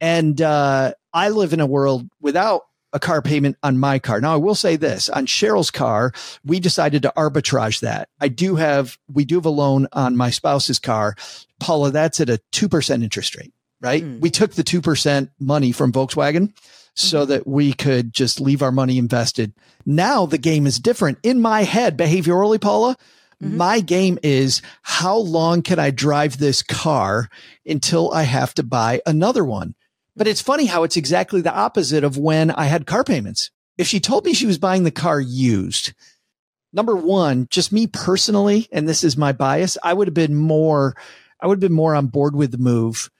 And, 0.00 0.40
uh, 0.40 0.94
I 1.12 1.28
live 1.28 1.52
in 1.52 1.60
a 1.60 1.66
world 1.66 2.08
without 2.20 2.62
a 2.92 3.00
car 3.00 3.22
payment 3.22 3.56
on 3.62 3.78
my 3.78 3.98
car. 3.98 4.20
Now 4.20 4.34
I 4.34 4.36
will 4.36 4.54
say 4.54 4.76
this 4.76 5.08
on 5.08 5.26
Cheryl's 5.26 5.70
car, 5.70 6.12
we 6.44 6.60
decided 6.60 7.02
to 7.02 7.12
arbitrage 7.16 7.80
that. 7.80 8.08
I 8.20 8.28
do 8.28 8.56
have, 8.56 8.98
we 9.12 9.24
do 9.24 9.36
have 9.36 9.46
a 9.46 9.50
loan 9.50 9.88
on 9.92 10.16
my 10.16 10.30
spouse's 10.30 10.78
car. 10.78 11.16
Paula, 11.60 11.90
that's 11.90 12.20
at 12.20 12.30
a 12.30 12.40
2% 12.52 13.02
interest 13.02 13.36
rate, 13.36 13.52
right? 13.80 14.02
Mm. 14.02 14.20
We 14.20 14.30
took 14.30 14.52
the 14.52 14.64
2% 14.64 15.30
money 15.38 15.72
from 15.72 15.92
Volkswagen 15.92 16.52
so 16.94 17.22
mm-hmm. 17.22 17.30
that 17.30 17.46
we 17.46 17.72
could 17.72 18.12
just 18.12 18.40
leave 18.40 18.62
our 18.62 18.72
money 18.72 18.98
invested. 18.98 19.54
Now 19.86 20.26
the 20.26 20.38
game 20.38 20.66
is 20.66 20.78
different 20.78 21.18
in 21.22 21.40
my 21.40 21.62
head 21.62 21.96
behaviorally, 21.96 22.60
Paula. 22.60 22.96
Mm-hmm. 23.42 23.56
My 23.56 23.80
game 23.80 24.18
is 24.22 24.62
how 24.82 25.16
long 25.16 25.62
can 25.62 25.78
I 25.78 25.90
drive 25.90 26.38
this 26.38 26.62
car 26.62 27.28
until 27.66 28.12
I 28.12 28.22
have 28.22 28.54
to 28.54 28.62
buy 28.62 29.00
another 29.06 29.44
one? 29.44 29.74
But 30.14 30.26
it's 30.26 30.42
funny 30.42 30.66
how 30.66 30.82
it's 30.82 30.96
exactly 30.96 31.40
the 31.40 31.54
opposite 31.54 32.04
of 32.04 32.18
when 32.18 32.50
I 32.50 32.64
had 32.64 32.86
car 32.86 33.04
payments. 33.04 33.50
If 33.78 33.86
she 33.86 34.00
told 34.00 34.24
me 34.24 34.34
she 34.34 34.46
was 34.46 34.58
buying 34.58 34.84
the 34.84 34.90
car 34.90 35.20
used, 35.20 35.94
number 36.72 36.94
one, 36.94 37.46
just 37.50 37.72
me 37.72 37.86
personally, 37.86 38.68
and 38.72 38.88
this 38.88 39.04
is 39.04 39.16
my 39.16 39.32
bias, 39.32 39.78
I 39.82 39.94
would 39.94 40.08
have 40.08 40.14
been 40.14 40.34
more, 40.34 40.94
I 41.40 41.46
would 41.46 41.56
have 41.56 41.68
been 41.68 41.76
more 41.76 41.94
on 41.94 42.08
board 42.08 42.36
with 42.36 42.52
the 42.52 42.58
move. 42.58 43.10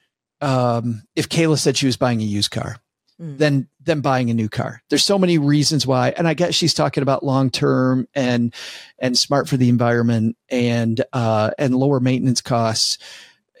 Um, 0.41 1.03
if 1.15 1.29
Kayla 1.29 1.57
said 1.57 1.77
she 1.77 1.85
was 1.85 1.97
buying 1.97 2.21
a 2.21 2.25
used 2.25 2.51
car 2.51 2.77
mm. 3.19 3.37
than, 3.37 3.69
than 3.81 4.01
buying 4.01 4.29
a 4.29 4.33
new 4.33 4.49
car. 4.49 4.83
There's 4.89 5.03
so 5.03 5.17
many 5.17 5.37
reasons 5.37 5.87
why. 5.87 6.13
And 6.15 6.27
I 6.27 6.33
guess 6.33 6.53
she's 6.53 6.73
talking 6.73 7.01
about 7.01 7.23
long 7.23 7.49
term 7.49 8.07
and, 8.13 8.53
and 8.99 9.17
smart 9.17 9.47
for 9.47 9.57
the 9.57 9.69
environment 9.69 10.37
and, 10.49 11.03
uh, 11.13 11.51
and 11.57 11.75
lower 11.75 11.99
maintenance 11.99 12.41
costs 12.41 12.97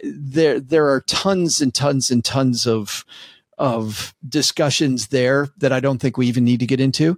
there 0.03 0.59
there 0.59 0.89
are 0.89 1.01
tons 1.01 1.61
and 1.61 1.73
tons 1.73 2.11
and 2.11 2.23
tons 2.23 2.67
of 2.67 3.05
of 3.57 4.13
discussions 4.27 5.07
there 5.07 5.49
that 5.57 5.71
I 5.71 5.79
don't 5.79 5.99
think 5.99 6.17
we 6.17 6.27
even 6.27 6.43
need 6.43 6.59
to 6.59 6.65
get 6.65 6.79
into. 6.79 7.17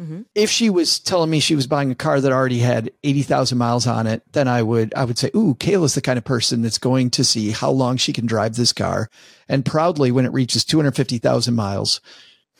Mm-hmm. 0.00 0.22
If 0.34 0.50
she 0.50 0.68
was 0.68 0.98
telling 0.98 1.30
me 1.30 1.40
she 1.40 1.54
was 1.54 1.66
buying 1.66 1.90
a 1.90 1.94
car 1.94 2.20
that 2.20 2.32
already 2.32 2.58
had 2.58 2.90
80,000 3.02 3.56
miles 3.56 3.86
on 3.86 4.06
it, 4.06 4.22
then 4.32 4.46
I 4.46 4.62
would, 4.62 4.92
I 4.94 5.04
would 5.04 5.16
say, 5.16 5.30
Ooh, 5.34 5.54
Kayla's 5.54 5.94
the 5.94 6.02
kind 6.02 6.18
of 6.18 6.24
person 6.24 6.60
that's 6.60 6.76
going 6.76 7.10
to 7.10 7.24
see 7.24 7.50
how 7.50 7.70
long 7.70 7.96
she 7.96 8.12
can 8.12 8.26
drive 8.26 8.56
this 8.56 8.74
car. 8.74 9.08
And 9.48 9.64
proudly, 9.64 10.10
when 10.10 10.26
it 10.26 10.32
reaches 10.32 10.66
250,000 10.66 11.54
miles, 11.54 12.02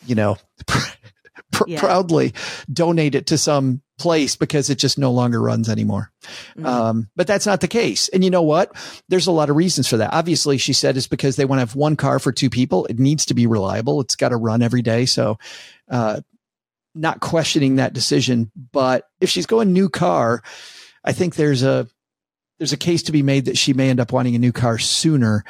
you 0.07 0.15
know, 0.15 0.39
pr- 1.53 1.65
yeah. 1.67 1.79
proudly 1.79 2.33
donate 2.73 3.15
it 3.15 3.27
to 3.27 3.37
some 3.37 3.83
place 3.99 4.37
because 4.37 4.71
it 4.71 4.79
just 4.79 4.99
no 4.99 5.11
longer 5.11 5.41
runs 5.41 5.69
anymore. 5.69 6.11
Mm-hmm. 6.57 6.67
Um, 6.67 7.09
but 7.17 7.27
that's 7.27 7.47
not 7.47 7.61
the 7.61 7.69
case. 7.69 8.09
And 8.09 8.23
you 8.23 8.31
know 8.31 8.43
what? 8.43 8.73
There's 9.09 9.27
a 9.27 9.33
lot 9.33 9.51
of 9.51 9.57
reasons 9.57 9.89
for 9.89 9.97
that. 9.97 10.13
Obviously, 10.13 10.59
she 10.59 10.73
said 10.73 10.97
it's 10.97 11.07
because 11.07 11.37
they 11.37 11.45
want 11.45 11.59
to 11.59 11.63
have 11.63 11.75
one 11.75 11.97
car 11.97 12.19
for 12.19 12.33
two 12.33 12.51
people. 12.51 12.87
It 12.87 12.99
needs 12.99 13.27
to 13.27 13.35
be 13.35 13.47
reliable. 13.47 14.01
It's 14.01 14.17
got 14.17 14.31
to 14.31 14.37
run 14.37 14.63
every 14.63 14.83
day. 14.83 15.07
So, 15.07 15.39
uh, 15.91 16.21
not 16.95 17.21
questioning 17.21 17.77
that 17.77 17.93
decision. 17.93 18.51
But 18.73 19.05
if 19.21 19.31
she's 19.31 19.47
going 19.47 19.73
new 19.73 19.89
car, 19.89 20.43
I 21.05 21.13
think 21.13 21.35
there's 21.35 21.63
a, 21.63 21.87
there's 22.59 22.73
a 22.73 22.79
case 22.79 23.05
to 23.05 23.13
be 23.13 23.23
made 23.23 23.45
that 23.45 23.59
she 23.59 23.75
may 23.75 23.91
end 23.91 24.01
up 24.01 24.13
wanting 24.13 24.35
a 24.35 24.39
new 24.39 24.53
car 24.53 24.79
sooner 24.79 25.45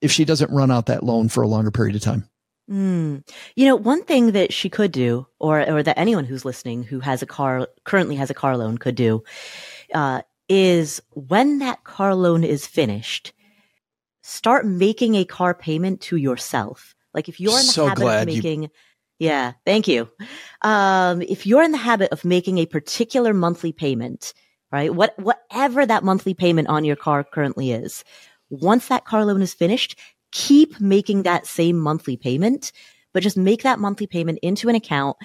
if 0.00 0.12
she 0.12 0.24
doesn't 0.24 0.50
run 0.50 0.70
out 0.70 0.86
that 0.86 1.02
loan 1.02 1.28
for 1.28 1.42
a 1.42 1.48
longer 1.48 1.70
period 1.70 1.96
of 1.96 2.02
time. 2.02 2.29
Mm. 2.70 3.26
You 3.56 3.66
know, 3.66 3.74
one 3.76 4.04
thing 4.04 4.32
that 4.32 4.52
she 4.52 4.68
could 4.68 4.92
do, 4.92 5.26
or 5.40 5.68
or 5.68 5.82
that 5.82 5.98
anyone 5.98 6.24
who's 6.24 6.44
listening 6.44 6.84
who 6.84 7.00
has 7.00 7.20
a 7.20 7.26
car 7.26 7.66
currently 7.84 8.14
has 8.14 8.30
a 8.30 8.34
car 8.34 8.56
loan 8.56 8.78
could 8.78 8.94
do, 8.94 9.24
uh, 9.92 10.22
is 10.48 11.02
when 11.10 11.58
that 11.58 11.82
car 11.82 12.14
loan 12.14 12.44
is 12.44 12.66
finished, 12.66 13.32
start 14.22 14.66
making 14.66 15.16
a 15.16 15.24
car 15.24 15.52
payment 15.52 16.00
to 16.02 16.16
yourself. 16.16 16.94
Like 17.12 17.28
if 17.28 17.40
you're 17.40 17.58
in 17.58 17.66
the 17.66 17.72
so 17.72 17.88
habit 17.88 18.06
of 18.06 18.26
making, 18.26 18.62
you- 18.64 18.70
yeah, 19.18 19.52
thank 19.66 19.88
you. 19.88 20.08
Um, 20.62 21.22
if 21.22 21.46
you're 21.46 21.64
in 21.64 21.72
the 21.72 21.78
habit 21.78 22.12
of 22.12 22.24
making 22.24 22.58
a 22.58 22.66
particular 22.66 23.34
monthly 23.34 23.72
payment, 23.72 24.32
right, 24.70 24.94
what 24.94 25.18
whatever 25.18 25.84
that 25.84 26.04
monthly 26.04 26.34
payment 26.34 26.68
on 26.68 26.84
your 26.84 26.96
car 26.96 27.24
currently 27.24 27.72
is, 27.72 28.04
once 28.48 28.86
that 28.88 29.04
car 29.04 29.24
loan 29.24 29.42
is 29.42 29.54
finished, 29.54 29.98
keep 30.32 30.80
making 30.80 31.22
that 31.22 31.46
same 31.46 31.78
monthly 31.78 32.16
payment, 32.16 32.72
but 33.12 33.22
just 33.22 33.36
make 33.36 33.62
that 33.62 33.78
monthly 33.78 34.06
payment 34.06 34.38
into 34.42 34.68
an 34.68 34.74
account, 34.74 35.16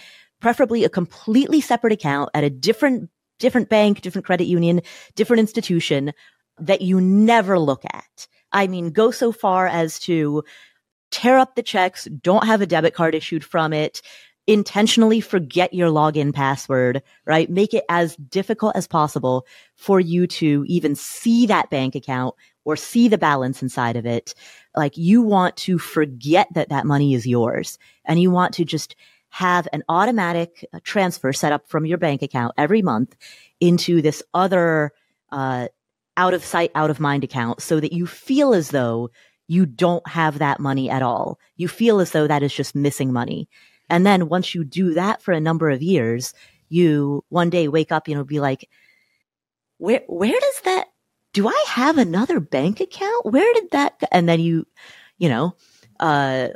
preferably 0.42 0.84
a 0.84 0.90
completely 0.90 1.62
separate 1.62 1.94
account 1.94 2.30
at 2.34 2.44
a 2.44 2.50
different, 2.50 3.10
different 3.40 3.70
bank, 3.70 4.02
different 4.02 4.26
credit 4.26 4.46
union, 4.46 4.82
different 5.16 5.40
institution 5.40 6.14
that 6.60 6.82
you 6.82 7.02
never 7.02 7.60
look 7.60 7.84
at. 7.94 8.28
I 8.52 8.68
mean, 8.68 8.92
go 8.92 9.12
so 9.12 9.32
far 9.32 9.68
as 9.68 10.00
to 10.02 10.44
tear 11.12 11.38
up 11.38 11.56
the 11.56 11.64
checks, 11.64 12.06
don't 12.22 12.46
have 12.46 12.62
a 12.62 12.66
debit 12.66 12.94
card 12.94 13.16
issued 13.16 13.44
from 13.44 13.74
it, 13.74 14.02
intentionally 14.48 15.22
forget 15.22 15.74
your 15.74 15.90
login 15.90 16.34
password, 16.34 17.02
right? 17.26 17.50
Make 17.50 17.74
it 17.74 17.84
as 17.90 18.16
difficult 18.16 18.76
as 18.76 18.88
possible 18.88 19.46
for 19.76 20.00
you 20.00 20.28
to 20.28 20.64
even 20.68 20.96
see 20.96 21.48
that 21.48 21.70
bank 21.70 21.96
account 21.96 22.36
or 22.66 22.76
see 22.76 23.08
the 23.08 23.18
balance 23.18 23.62
inside 23.62 23.96
of 23.96 24.06
it. 24.06 24.36
Like 24.76 24.98
you 24.98 25.22
want 25.22 25.56
to 25.58 25.78
forget 25.80 26.48
that 26.54 26.70
that 26.70 26.86
money 26.86 27.14
is 27.14 27.26
yours 27.26 27.78
and 28.04 28.22
you 28.22 28.32
want 28.32 28.54
to 28.56 28.66
just 28.66 28.96
have 29.30 29.68
an 29.72 29.84
automatic 29.88 30.66
uh, 30.74 30.80
transfer 30.84 31.32
set 31.32 31.52
up 31.52 31.68
from 31.68 31.86
your 31.86 31.98
bank 31.98 32.22
account 32.22 32.54
every 32.58 32.82
month 32.82 33.16
into 33.60 34.02
this 34.02 34.24
other, 34.34 34.92
uh, 35.32 35.68
out 36.18 36.34
of 36.34 36.44
sight, 36.44 36.72
out 36.76 36.90
of 36.90 37.00
mind 37.00 37.24
account 37.24 37.62
so 37.62 37.80
that 37.80 37.94
you 37.94 38.08
feel 38.08 38.54
as 38.54 38.70
though 38.70 39.10
you 39.48 39.66
don't 39.66 40.08
have 40.08 40.40
that 40.40 40.60
money 40.60 40.90
at 40.90 41.02
all. 41.02 41.38
You 41.58 41.68
feel 41.68 42.00
as 42.00 42.12
though 42.12 42.28
that 42.28 42.44
is 42.44 42.54
just 42.54 42.76
missing 42.76 43.12
money. 43.12 43.48
And 43.90 44.06
then 44.06 44.30
once 44.30 44.56
you 44.56 44.64
do 44.64 44.94
that 44.94 45.22
for 45.22 45.34
a 45.34 45.40
number 45.40 45.70
of 45.70 45.84
years, 45.84 46.34
you 46.70 47.24
one 47.30 47.50
day 47.50 47.68
wake 47.68 47.92
up, 47.92 48.08
you 48.08 48.16
know, 48.16 48.24
be 48.24 48.40
like, 48.40 48.70
where, 49.78 50.02
where 50.08 50.32
does 50.32 50.62
that, 50.64 50.88
do 51.36 51.50
I 51.50 51.66
have 51.68 51.98
another 51.98 52.40
bank 52.40 52.80
account? 52.80 53.26
Where 53.26 53.54
did 53.54 53.72
that, 53.72 54.00
go? 54.00 54.08
and 54.10 54.28
then 54.28 54.40
you, 54.40 54.66
you 55.18 55.28
know, 55.28 55.54
uh, 56.00 56.48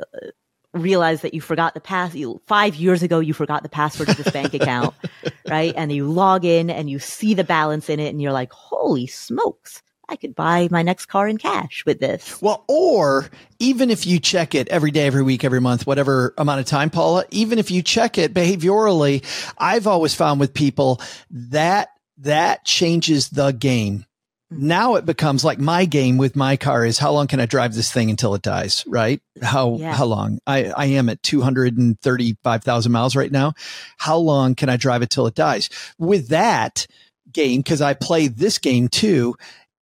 realize 0.74 1.22
that 1.22 1.34
you 1.34 1.42
forgot 1.42 1.74
the 1.74 1.82
pass 1.82 2.16
you 2.16 2.42
five 2.48 2.76
years 2.76 3.04
ago 3.04 3.20
you 3.20 3.34
forgot 3.34 3.64
the 3.64 3.70
password 3.70 4.08
to 4.08 4.22
this 4.22 4.32
bank 4.32 4.54
account 4.54 4.94
right 5.50 5.74
and 5.76 5.92
you 5.92 6.08
log 6.08 6.46
in 6.46 6.70
and 6.70 6.92
you 6.92 7.00
see 7.00 7.34
the 7.34 7.44
balance 7.44 7.90
in 7.90 8.00
it 8.00 8.10
and 8.10 8.22
you're 8.22 8.32
like 8.32 8.54
holy 8.54 9.08
smokes 9.08 9.82
I 10.08 10.16
could 10.16 10.36
buy 10.36 10.68
my 10.70 10.84
next 10.84 11.06
car 11.06 11.28
in 11.28 11.38
cash 11.38 11.84
with 11.86 12.00
this. 12.00 12.42
Well, 12.42 12.66
or 12.68 13.30
even 13.60 13.92
if 13.92 14.08
you 14.08 14.20
check 14.20 14.56
it 14.56 14.68
every 14.70 14.90
day, 14.90 15.06
every 15.06 15.22
week, 15.22 15.44
every 15.44 15.62
month, 15.62 15.86
whatever 15.86 16.34
amount 16.36 16.62
of 16.62 16.66
time, 16.66 16.90
Paula, 16.90 17.26
even 17.30 17.60
if 17.60 17.70
you 17.70 17.84
check 17.84 18.18
it 18.18 18.34
behaviorally, 18.34 19.24
I've 19.56 19.86
always 19.86 20.16
found 20.16 20.40
with 20.40 20.56
people 20.56 21.00
that 21.30 21.90
that 22.18 22.66
changes 22.66 23.30
the 23.30 23.52
game. 23.52 24.06
Mm-hmm. 24.52 24.68
Now 24.68 24.96
it 24.96 25.06
becomes 25.06 25.44
like 25.44 25.60
my 25.60 25.86
game 25.86 26.18
with 26.18 26.36
my 26.36 26.58
car 26.58 26.84
is 26.84 26.98
how 26.98 27.12
long 27.12 27.28
can 27.28 27.40
I 27.40 27.46
drive 27.46 27.76
this 27.76 27.92
thing 27.92 28.10
until 28.10 28.34
it 28.34 28.42
dies, 28.42 28.84
right? 28.88 29.22
How, 29.42 29.78
yeah. 29.78 29.94
how 29.94 30.06
long? 30.06 30.40
I, 30.48 30.66
I 30.66 30.86
am 30.86 31.08
at 31.10 31.22
235,000 31.22 32.92
miles 32.92 33.16
right 33.16 33.32
now. 33.32 33.54
How 33.98 34.18
long 34.18 34.56
can 34.56 34.70
I 34.70 34.78
drive 34.78 35.04
it 35.04 35.12
till 35.12 35.28
it 35.28 35.36
dies? 35.36 35.70
With 36.00 36.30
that 36.30 36.88
game, 37.32 37.62
cause 37.62 37.82
I 37.82 37.94
play 37.94 38.28
this 38.28 38.58
game 38.58 38.88
too, 38.88 39.36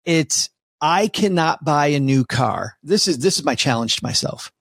it's, 0.04 0.50
I 0.82 1.08
cannot 1.08 1.64
buy 1.64 1.88
a 1.88 2.00
new 2.00 2.26
car. 2.26 2.78
This 2.84 3.08
is, 3.08 3.20
this 3.20 3.38
is 3.38 3.46
my 3.46 3.56
challenge 3.56 3.96
to 3.98 4.04
myself. 4.06 4.52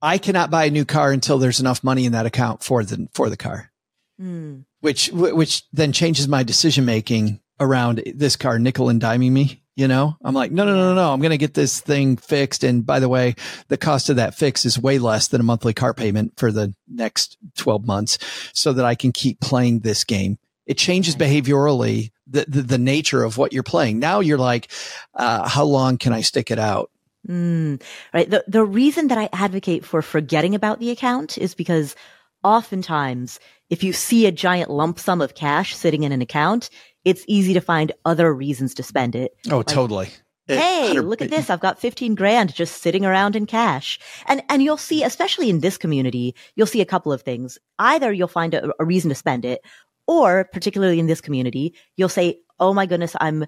I 0.00 0.18
cannot 0.18 0.50
buy 0.50 0.66
a 0.66 0.70
new 0.70 0.84
car 0.84 1.10
until 1.10 1.38
there's 1.38 1.60
enough 1.60 1.82
money 1.82 2.06
in 2.06 2.12
that 2.12 2.26
account 2.26 2.62
for 2.62 2.84
the, 2.84 3.08
for 3.14 3.28
the 3.28 3.36
car. 3.36 3.72
Mm. 4.20 4.64
Which, 4.80 5.10
which 5.12 5.64
then 5.72 5.92
changes 5.92 6.28
my 6.28 6.44
decision 6.44 6.84
making 6.84 7.40
around 7.62 8.02
this 8.14 8.36
car 8.36 8.58
nickel 8.58 8.88
and 8.88 9.00
diming 9.00 9.32
me. 9.32 9.62
You 9.74 9.88
know, 9.88 10.18
I'm 10.22 10.34
like, 10.34 10.52
no, 10.52 10.66
no, 10.66 10.74
no, 10.74 10.94
no, 10.94 11.14
I'm 11.14 11.20
going 11.20 11.30
to 11.30 11.38
get 11.38 11.54
this 11.54 11.80
thing 11.80 12.18
fixed. 12.18 12.62
And 12.62 12.84
by 12.84 13.00
the 13.00 13.08
way, 13.08 13.36
the 13.68 13.78
cost 13.78 14.10
of 14.10 14.16
that 14.16 14.34
fix 14.34 14.66
is 14.66 14.78
way 14.78 14.98
less 14.98 15.28
than 15.28 15.40
a 15.40 15.44
monthly 15.44 15.72
car 15.72 15.94
payment 15.94 16.34
for 16.36 16.52
the 16.52 16.74
next 16.86 17.38
12 17.56 17.86
months 17.86 18.18
so 18.52 18.74
that 18.74 18.84
I 18.84 18.94
can 18.94 19.12
keep 19.12 19.40
playing 19.40 19.80
this 19.80 20.04
game. 20.04 20.36
It 20.66 20.76
changes 20.76 21.16
behaviorally 21.16 22.10
the, 22.26 22.44
the, 22.46 22.60
the 22.60 22.78
nature 22.78 23.24
of 23.24 23.38
what 23.38 23.54
you're 23.54 23.62
playing. 23.62 23.98
Now 23.98 24.20
you're 24.20 24.36
like, 24.36 24.70
uh, 25.14 25.48
how 25.48 25.64
long 25.64 25.96
can 25.96 26.12
I 26.12 26.20
stick 26.20 26.50
it 26.50 26.58
out? 26.58 26.90
Mm, 27.26 27.80
right. 28.12 28.28
The, 28.28 28.44
the 28.46 28.64
reason 28.64 29.08
that 29.08 29.16
I 29.16 29.30
advocate 29.32 29.86
for 29.86 30.02
forgetting 30.02 30.54
about 30.54 30.80
the 30.80 30.90
account 30.90 31.38
is 31.38 31.54
because 31.54 31.96
oftentimes 32.44 33.40
if 33.70 33.82
you 33.82 33.94
see 33.94 34.26
a 34.26 34.32
giant 34.32 34.70
lump 34.70 34.98
sum 34.98 35.22
of 35.22 35.34
cash 35.34 35.74
sitting 35.74 36.02
in 36.02 36.12
an 36.12 36.20
account, 36.20 36.68
it's 37.04 37.24
easy 37.26 37.54
to 37.54 37.60
find 37.60 37.92
other 38.04 38.32
reasons 38.32 38.74
to 38.74 38.82
spend 38.82 39.14
it. 39.14 39.36
Oh, 39.50 39.58
like, 39.58 39.66
totally. 39.66 40.08
Hey, 40.46 40.98
look 41.00 41.22
at 41.22 41.30
this. 41.30 41.50
I've 41.50 41.60
got 41.60 41.78
15 41.78 42.14
grand 42.14 42.54
just 42.54 42.82
sitting 42.82 43.04
around 43.04 43.36
in 43.36 43.46
cash. 43.46 43.98
And, 44.26 44.42
and 44.48 44.62
you'll 44.62 44.76
see, 44.76 45.02
especially 45.02 45.48
in 45.48 45.60
this 45.60 45.78
community, 45.78 46.34
you'll 46.56 46.66
see 46.66 46.80
a 46.80 46.86
couple 46.86 47.12
of 47.12 47.22
things. 47.22 47.58
Either 47.78 48.12
you'll 48.12 48.28
find 48.28 48.54
a, 48.54 48.70
a 48.78 48.84
reason 48.84 49.08
to 49.08 49.14
spend 49.14 49.44
it, 49.44 49.62
or 50.06 50.48
particularly 50.52 50.98
in 50.98 51.06
this 51.06 51.20
community, 51.20 51.74
you'll 51.96 52.08
say, 52.08 52.40
Oh 52.58 52.74
my 52.74 52.86
goodness, 52.86 53.16
I'm 53.20 53.46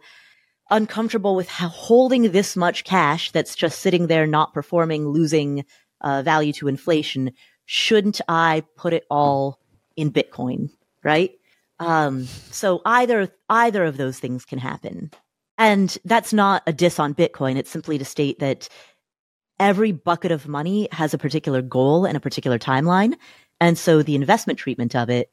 uncomfortable 0.70 1.36
with 1.36 1.48
holding 1.48 2.32
this 2.32 2.56
much 2.56 2.84
cash 2.84 3.30
that's 3.32 3.54
just 3.54 3.80
sitting 3.80 4.06
there, 4.06 4.26
not 4.26 4.54
performing, 4.54 5.08
losing 5.08 5.64
uh, 6.00 6.22
value 6.22 6.52
to 6.54 6.68
inflation. 6.68 7.32
Shouldn't 7.66 8.20
I 8.28 8.64
put 8.76 8.92
it 8.92 9.04
all 9.10 9.60
in 9.96 10.10
Bitcoin? 10.10 10.70
Right. 11.02 11.32
Um, 11.78 12.24
so 12.24 12.80
either, 12.84 13.30
either 13.48 13.84
of 13.84 13.96
those 13.96 14.18
things 14.18 14.44
can 14.44 14.58
happen. 14.58 15.10
And 15.58 15.96
that's 16.04 16.32
not 16.32 16.62
a 16.66 16.72
diss 16.72 16.98
on 16.98 17.14
Bitcoin. 17.14 17.56
It's 17.56 17.70
simply 17.70 17.98
to 17.98 18.04
state 18.04 18.38
that 18.40 18.68
every 19.60 19.92
bucket 19.92 20.32
of 20.32 20.48
money 20.48 20.88
has 20.92 21.14
a 21.14 21.18
particular 21.18 21.62
goal 21.62 22.04
and 22.04 22.16
a 22.16 22.20
particular 22.20 22.58
timeline. 22.58 23.14
And 23.60 23.78
so 23.78 24.02
the 24.02 24.14
investment 24.14 24.58
treatment 24.58 24.96
of 24.96 25.10
it 25.10 25.30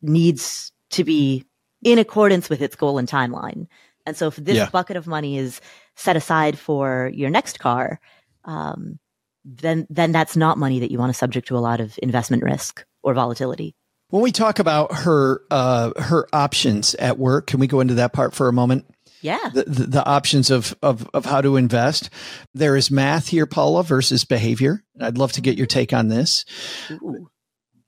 needs 0.00 0.72
to 0.90 1.04
be 1.04 1.44
in 1.82 1.98
accordance 1.98 2.48
with 2.48 2.62
its 2.62 2.76
goal 2.76 2.98
and 2.98 3.08
timeline. 3.08 3.66
And 4.06 4.16
so 4.16 4.28
if 4.28 4.36
this 4.36 4.56
yeah. 4.56 4.70
bucket 4.70 4.96
of 4.96 5.06
money 5.06 5.38
is 5.38 5.60
set 5.96 6.16
aside 6.16 6.58
for 6.58 7.10
your 7.14 7.30
next 7.30 7.58
car, 7.58 8.00
um, 8.44 8.98
then 9.44 9.86
then 9.90 10.12
that's 10.12 10.36
not 10.36 10.58
money 10.58 10.80
that 10.80 10.90
you 10.90 10.98
want 10.98 11.10
to 11.10 11.18
subject 11.18 11.48
to 11.48 11.56
a 11.56 11.60
lot 11.60 11.80
of 11.80 11.98
investment 12.02 12.42
risk 12.42 12.84
or 13.02 13.14
volatility. 13.14 13.74
When 14.10 14.22
we 14.22 14.32
talk 14.32 14.58
about 14.58 14.92
her 14.92 15.42
uh, 15.50 15.92
her 16.00 16.26
options 16.32 16.94
at 16.94 17.18
work, 17.18 17.46
can 17.46 17.60
we 17.60 17.66
go 17.66 17.80
into 17.80 17.94
that 17.94 18.12
part 18.12 18.34
for 18.34 18.48
a 18.48 18.52
moment? 18.52 18.86
Yeah. 19.20 19.50
The, 19.52 19.64
the, 19.64 19.86
the, 19.86 20.06
options 20.06 20.50
of, 20.50 20.76
of, 20.82 21.08
of 21.12 21.24
how 21.24 21.40
to 21.40 21.56
invest. 21.56 22.10
There 22.54 22.76
is 22.76 22.90
math 22.90 23.28
here, 23.28 23.46
Paula, 23.46 23.82
versus 23.82 24.24
behavior. 24.24 24.84
I'd 25.00 25.18
love 25.18 25.32
to 25.32 25.40
get 25.40 25.58
your 25.58 25.66
take 25.66 25.92
on 25.92 26.08
this. 26.08 26.44
Ooh. 26.90 27.28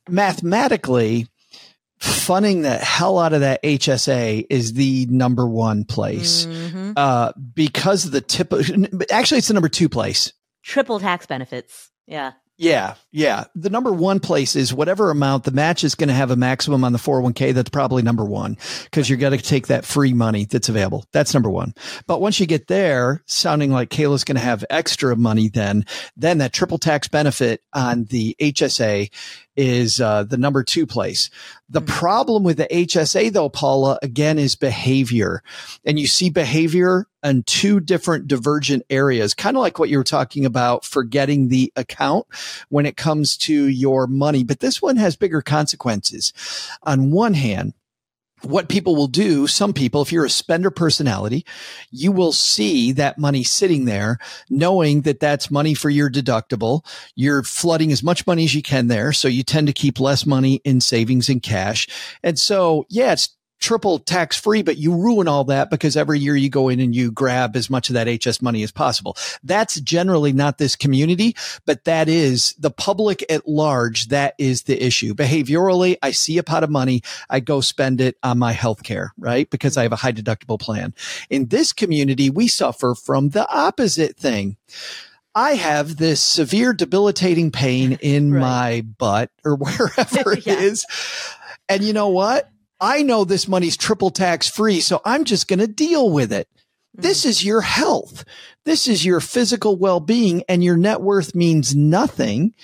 Mathematically, 0.08 1.28
funding 2.00 2.62
the 2.62 2.76
hell 2.76 3.18
out 3.18 3.32
of 3.32 3.40
that 3.40 3.62
HSA 3.62 4.46
is 4.50 4.72
the 4.72 5.06
number 5.08 5.46
one 5.46 5.84
place. 5.84 6.46
Mm-hmm. 6.46 6.92
Uh, 6.96 7.32
because 7.54 8.06
of 8.06 8.12
the 8.12 8.20
tip, 8.20 8.52
actually, 9.10 9.38
it's 9.38 9.48
the 9.48 9.54
number 9.54 9.68
two 9.68 9.88
place. 9.88 10.32
Triple 10.62 10.98
tax 10.98 11.26
benefits. 11.26 11.90
Yeah. 12.06 12.32
Yeah, 12.60 12.96
yeah. 13.10 13.44
The 13.54 13.70
number 13.70 13.90
one 13.90 14.20
place 14.20 14.54
is 14.54 14.74
whatever 14.74 15.10
amount 15.10 15.44
the 15.44 15.50
match 15.50 15.82
is 15.82 15.94
going 15.94 16.08
to 16.08 16.14
have 16.14 16.30
a 16.30 16.36
maximum 16.36 16.84
on 16.84 16.92
the 16.92 16.98
401k. 16.98 17.54
That's 17.54 17.70
probably 17.70 18.02
number 18.02 18.22
one 18.22 18.58
because 18.84 19.08
you're 19.08 19.16
going 19.16 19.32
to 19.32 19.42
take 19.42 19.68
that 19.68 19.86
free 19.86 20.12
money 20.12 20.44
that's 20.44 20.68
available. 20.68 21.06
That's 21.10 21.32
number 21.32 21.48
one. 21.48 21.72
But 22.06 22.20
once 22.20 22.38
you 22.38 22.44
get 22.44 22.66
there, 22.66 23.22
sounding 23.24 23.70
like 23.70 23.88
Kayla's 23.88 24.24
going 24.24 24.36
to 24.36 24.42
have 24.42 24.62
extra 24.68 25.16
money, 25.16 25.48
then, 25.48 25.86
then 26.18 26.36
that 26.38 26.52
triple 26.52 26.76
tax 26.76 27.08
benefit 27.08 27.62
on 27.72 28.04
the 28.04 28.36
HSA 28.38 29.10
is 29.56 30.00
uh, 30.00 30.24
the 30.24 30.36
number 30.36 30.62
two 30.62 30.86
place. 30.86 31.30
The 31.68 31.80
mm-hmm. 31.80 31.98
problem 31.98 32.44
with 32.44 32.56
the 32.56 32.68
HSA 32.70 33.32
though, 33.32 33.48
Paula, 33.48 33.98
again, 34.02 34.38
is 34.38 34.56
behavior. 34.56 35.42
And 35.84 35.98
you 35.98 36.06
see 36.06 36.30
behavior 36.30 37.06
in 37.22 37.42
two 37.42 37.80
different 37.80 38.26
divergent 38.28 38.84
areas, 38.90 39.34
kind 39.34 39.56
of 39.56 39.60
like 39.60 39.78
what 39.78 39.88
you 39.88 39.98
were 39.98 40.04
talking 40.04 40.44
about, 40.44 40.84
forgetting 40.84 41.48
the 41.48 41.72
account 41.76 42.26
when 42.68 42.86
it 42.86 42.96
comes 42.96 43.36
to 43.38 43.68
your 43.68 44.06
money. 44.06 44.44
But 44.44 44.60
this 44.60 44.80
one 44.80 44.96
has 44.96 45.16
bigger 45.16 45.42
consequences. 45.42 46.32
On 46.82 47.10
one 47.10 47.34
hand, 47.34 47.74
what 48.42 48.68
people 48.68 48.96
will 48.96 49.06
do, 49.06 49.46
some 49.46 49.72
people, 49.72 50.02
if 50.02 50.12
you're 50.12 50.24
a 50.24 50.30
spender 50.30 50.70
personality, 50.70 51.44
you 51.90 52.12
will 52.12 52.32
see 52.32 52.92
that 52.92 53.18
money 53.18 53.44
sitting 53.44 53.84
there, 53.84 54.18
knowing 54.48 55.02
that 55.02 55.20
that's 55.20 55.50
money 55.50 55.74
for 55.74 55.90
your 55.90 56.10
deductible. 56.10 56.84
You're 57.14 57.42
flooding 57.42 57.92
as 57.92 58.02
much 58.02 58.26
money 58.26 58.44
as 58.44 58.54
you 58.54 58.62
can 58.62 58.88
there. 58.88 59.12
So 59.12 59.28
you 59.28 59.42
tend 59.42 59.66
to 59.66 59.72
keep 59.72 60.00
less 60.00 60.26
money 60.26 60.60
in 60.64 60.80
savings 60.80 61.28
and 61.28 61.42
cash. 61.42 61.86
And 62.22 62.38
so, 62.38 62.86
yeah, 62.88 63.12
it's 63.12 63.36
triple 63.60 63.98
tax 63.98 64.38
free, 64.38 64.62
but 64.62 64.78
you 64.78 64.94
ruin 64.94 65.28
all 65.28 65.44
that 65.44 65.70
because 65.70 65.96
every 65.96 66.18
year 66.18 66.34
you 66.34 66.48
go 66.48 66.68
in 66.68 66.80
and 66.80 66.94
you 66.94 67.12
grab 67.12 67.54
as 67.54 67.70
much 67.70 67.90
of 67.90 67.94
that 67.94 68.08
HS 68.08 68.42
money 68.42 68.62
as 68.62 68.72
possible. 68.72 69.16
That's 69.44 69.80
generally 69.80 70.32
not 70.32 70.58
this 70.58 70.74
community, 70.74 71.36
but 71.66 71.84
that 71.84 72.08
is 72.08 72.54
the 72.58 72.70
public 72.70 73.24
at 73.30 73.46
large. 73.46 74.08
That 74.08 74.34
is 74.38 74.62
the 74.62 74.82
issue. 74.82 75.14
Behaviorally, 75.14 75.96
I 76.02 76.10
see 76.10 76.38
a 76.38 76.42
pot 76.42 76.64
of 76.64 76.70
money. 76.70 77.02
I 77.28 77.40
go 77.40 77.60
spend 77.60 78.00
it 78.00 78.16
on 78.22 78.38
my 78.38 78.52
health 78.52 78.82
care, 78.82 79.12
right? 79.18 79.48
Because 79.50 79.76
I 79.76 79.82
have 79.82 79.92
a 79.92 79.96
high 79.96 80.12
deductible 80.12 80.58
plan. 80.58 80.94
In 81.28 81.46
this 81.46 81.72
community, 81.72 82.30
we 82.30 82.48
suffer 82.48 82.94
from 82.94 83.30
the 83.30 83.48
opposite 83.48 84.16
thing. 84.16 84.56
I 85.34 85.52
have 85.52 85.96
this 85.96 86.20
severe 86.20 86.72
debilitating 86.72 87.52
pain 87.52 87.98
in 88.00 88.32
right. 88.32 88.40
my 88.40 88.80
butt 88.98 89.30
or 89.44 89.54
wherever 89.56 90.32
it 90.32 90.46
yeah. 90.46 90.54
is, 90.54 90.86
And 91.68 91.84
you 91.84 91.92
know 91.92 92.08
what? 92.08 92.50
I 92.80 93.02
know 93.02 93.24
this 93.24 93.48
money's 93.48 93.76
triple 93.76 94.10
tax 94.10 94.48
free, 94.48 94.80
so 94.80 95.00
I'm 95.04 95.24
just 95.24 95.48
going 95.48 95.58
to 95.58 95.66
deal 95.66 96.10
with 96.10 96.32
it. 96.32 96.48
Mm-hmm. 96.48 97.02
This 97.02 97.24
is 97.24 97.44
your 97.44 97.60
health. 97.60 98.24
This 98.64 98.88
is 98.88 99.04
your 99.04 99.20
physical 99.20 99.76
well 99.76 100.00
being 100.00 100.42
and 100.48 100.64
your 100.64 100.76
net 100.76 101.00
worth 101.00 101.34
means 101.34 101.74
nothing 101.74 102.54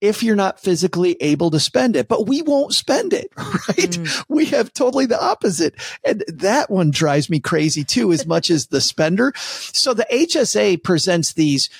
if 0.00 0.22
you're 0.22 0.36
not 0.36 0.60
physically 0.60 1.16
able 1.20 1.50
to 1.50 1.60
spend 1.60 1.96
it, 1.96 2.06
but 2.06 2.26
we 2.26 2.42
won't 2.42 2.74
spend 2.74 3.12
it, 3.12 3.30
right? 3.36 3.56
Mm. 3.76 4.24
We 4.28 4.46
have 4.46 4.72
totally 4.72 5.06
the 5.06 5.22
opposite. 5.22 5.74
And 6.04 6.22
that 6.28 6.70
one 6.70 6.90
drives 6.90 7.30
me 7.30 7.40
crazy 7.40 7.82
too, 7.82 8.12
as 8.12 8.26
much 8.26 8.50
as 8.50 8.66
the 8.66 8.80
spender. 8.80 9.32
So 9.36 9.94
the 9.94 10.06
HSA 10.12 10.82
presents 10.82 11.32
these 11.32 11.70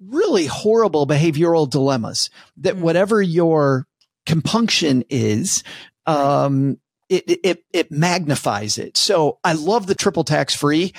really 0.00 0.46
horrible 0.46 1.06
behavioral 1.06 1.68
dilemmas 1.68 2.30
that 2.56 2.76
mm. 2.76 2.80
whatever 2.80 3.20
your 3.20 3.86
compunction 4.24 5.04
is, 5.10 5.62
um, 6.06 6.78
it, 7.08 7.40
it, 7.42 7.64
it 7.72 7.90
magnifies 7.90 8.78
it. 8.78 8.96
So 8.96 9.38
I 9.44 9.54
love 9.54 9.86
the 9.86 9.94
triple 9.94 10.24
tax 10.24 10.54
free. 10.54 10.92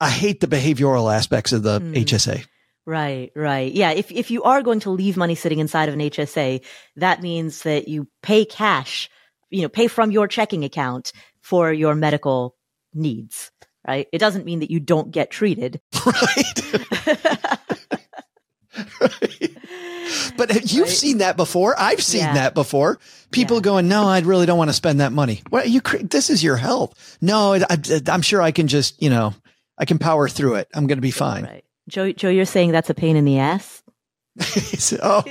I 0.00 0.10
hate 0.10 0.40
the 0.40 0.46
behavioral 0.46 1.14
aspects 1.14 1.52
of 1.52 1.62
the 1.62 1.80
mm. 1.80 1.94
HSA. 1.94 2.44
Right, 2.84 3.30
right. 3.36 3.72
Yeah. 3.72 3.92
If, 3.92 4.10
if 4.10 4.30
you 4.30 4.42
are 4.42 4.62
going 4.62 4.80
to 4.80 4.90
leave 4.90 5.16
money 5.16 5.36
sitting 5.36 5.60
inside 5.60 5.88
of 5.88 5.94
an 5.94 6.00
HSA, 6.00 6.64
that 6.96 7.22
means 7.22 7.62
that 7.62 7.86
you 7.86 8.08
pay 8.22 8.44
cash, 8.44 9.08
you 9.50 9.62
know, 9.62 9.68
pay 9.68 9.86
from 9.86 10.10
your 10.10 10.26
checking 10.26 10.64
account 10.64 11.12
for 11.40 11.72
your 11.72 11.94
medical 11.94 12.56
needs, 12.92 13.52
right? 13.86 14.08
It 14.12 14.18
doesn't 14.18 14.44
mean 14.44 14.60
that 14.60 14.70
you 14.70 14.80
don't 14.80 15.10
get 15.10 15.30
treated. 15.30 15.80
Right. 16.04 17.58
right. 19.00 19.56
But 20.36 20.72
you've 20.72 20.88
right? 20.88 20.90
seen 20.90 21.18
that 21.18 21.36
before. 21.36 21.74
I've 21.78 22.02
seen 22.02 22.22
yeah. 22.22 22.34
that 22.34 22.54
before. 22.54 22.98
People 23.30 23.58
yeah. 23.58 23.62
going, 23.62 23.88
no, 23.88 24.08
I 24.08 24.20
really 24.20 24.46
don't 24.46 24.58
want 24.58 24.68
to 24.68 24.74
spend 24.74 25.00
that 25.00 25.12
money. 25.12 25.42
Well, 25.50 25.66
you, 25.66 25.80
this 25.80 26.28
is 26.28 26.42
your 26.42 26.56
help. 26.56 26.94
No, 27.20 27.54
I, 27.54 27.78
am 28.08 28.20
sure 28.20 28.42
I 28.42 28.50
can 28.50 28.66
just, 28.66 29.00
you 29.00 29.08
know, 29.08 29.34
I 29.78 29.84
can 29.84 29.98
power 29.98 30.28
through 30.28 30.56
it. 30.56 30.68
I'm 30.74 30.86
going 30.86 30.98
to 30.98 31.02
be 31.02 31.12
fine. 31.12 31.44
Right. 31.44 31.64
Joe, 31.88 32.12
Joe, 32.12 32.28
you're 32.28 32.44
saying 32.44 32.72
that's 32.72 32.90
a 32.90 32.94
pain 32.94 33.16
in 33.16 33.24
the 33.24 33.38
ass? 33.38 33.82
oh, 35.02 35.24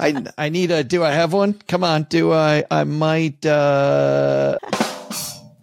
I, 0.00 0.24
I 0.36 0.48
need 0.48 0.70
a, 0.70 0.82
do 0.82 1.04
I 1.04 1.12
have 1.12 1.32
one? 1.32 1.54
Come 1.68 1.84
on. 1.84 2.04
Do 2.04 2.32
I, 2.32 2.64
I 2.70 2.84
might, 2.84 3.44
uh, 3.44 4.58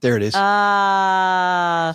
there 0.02 0.18
it 0.18 0.24
is. 0.24 0.36
Uh, 0.36 1.94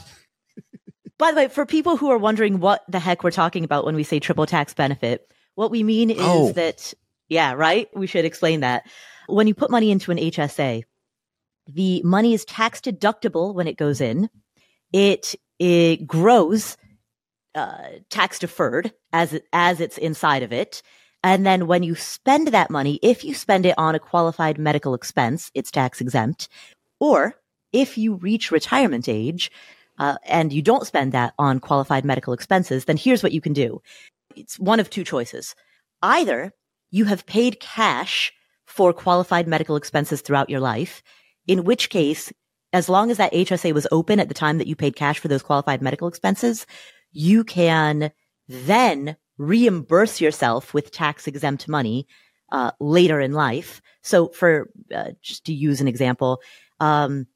by 1.18 1.30
the 1.30 1.36
way, 1.36 1.48
for 1.48 1.64
people 1.66 1.96
who 1.96 2.10
are 2.10 2.18
wondering 2.18 2.60
what 2.60 2.82
the 2.88 2.98
heck 2.98 3.24
we're 3.24 3.30
talking 3.30 3.64
about 3.64 3.84
when 3.84 3.94
we 3.94 4.02
say 4.02 4.20
triple 4.20 4.46
tax 4.46 4.74
benefit, 4.74 5.30
what 5.54 5.70
we 5.70 5.82
mean 5.82 6.10
is 6.10 6.18
Oh. 6.20 6.52
that, 6.52 6.92
yeah, 7.28 7.52
right? 7.52 7.88
We 7.96 8.06
should 8.06 8.24
explain 8.24 8.60
that. 8.60 8.86
When 9.26 9.46
you 9.46 9.54
put 9.54 9.70
money 9.70 9.90
into 9.90 10.10
an 10.10 10.18
HSA, 10.18 10.84
the 11.68 12.02
money 12.02 12.34
is 12.34 12.44
tax 12.44 12.80
deductible 12.80 13.54
when 13.54 13.66
it 13.66 13.76
goes 13.76 14.00
in. 14.00 14.28
It, 14.92 15.34
it 15.58 16.06
grows, 16.06 16.76
uh, 17.54 17.76
tax 18.10 18.38
deferred 18.38 18.92
as, 19.12 19.38
as 19.52 19.80
it's 19.80 19.98
inside 19.98 20.42
of 20.42 20.52
it. 20.52 20.82
And 21.24 21.44
then 21.44 21.66
when 21.66 21.82
you 21.82 21.94
spend 21.96 22.48
that 22.48 22.70
money, 22.70 23.00
if 23.02 23.24
you 23.24 23.34
spend 23.34 23.66
it 23.66 23.74
on 23.78 23.94
a 23.94 23.98
qualified 23.98 24.58
medical 24.58 24.94
expense, 24.94 25.50
it's 25.54 25.70
tax 25.72 26.00
exempt. 26.00 26.48
Or 27.00 27.34
if 27.72 27.98
you 27.98 28.14
reach 28.14 28.52
retirement 28.52 29.08
age 29.08 29.50
uh, 29.98 30.16
and 30.24 30.52
you 30.52 30.62
don't 30.62 30.86
spend 30.86 31.12
that 31.12 31.34
on 31.38 31.60
qualified 31.60 32.04
medical 32.04 32.32
expenses, 32.32 32.84
then 32.84 32.96
here's 32.96 33.22
what 33.22 33.32
you 33.32 33.40
can 33.40 33.52
do. 33.52 33.80
It's 34.34 34.58
one 34.58 34.80
of 34.80 34.90
two 34.90 35.04
choices. 35.04 35.54
Either 36.02 36.52
you 36.90 37.06
have 37.06 37.26
paid 37.26 37.60
cash 37.60 38.32
for 38.66 38.92
qualified 38.92 39.46
medical 39.46 39.76
expenses 39.76 40.20
throughout 40.20 40.50
your 40.50 40.60
life, 40.60 41.02
in 41.46 41.64
which 41.64 41.88
case, 41.90 42.32
as 42.72 42.88
long 42.88 43.10
as 43.10 43.16
that 43.16 43.32
HSA 43.32 43.72
was 43.72 43.86
open 43.90 44.20
at 44.20 44.28
the 44.28 44.34
time 44.34 44.58
that 44.58 44.66
you 44.66 44.76
paid 44.76 44.96
cash 44.96 45.18
for 45.18 45.28
those 45.28 45.42
qualified 45.42 45.80
medical 45.80 46.08
expenses, 46.08 46.66
you 47.12 47.44
can 47.44 48.10
then 48.48 49.16
reimburse 49.38 50.20
yourself 50.20 50.74
with 50.74 50.90
tax 50.90 51.26
exempt 51.26 51.68
money 51.68 52.06
uh, 52.52 52.72
later 52.80 53.20
in 53.20 53.32
life. 53.32 53.80
So, 54.02 54.28
for 54.28 54.70
uh, 54.94 55.12
just 55.22 55.44
to 55.46 55.52
use 55.52 55.80
an 55.80 55.88
example, 55.88 56.40
um, 56.80 57.26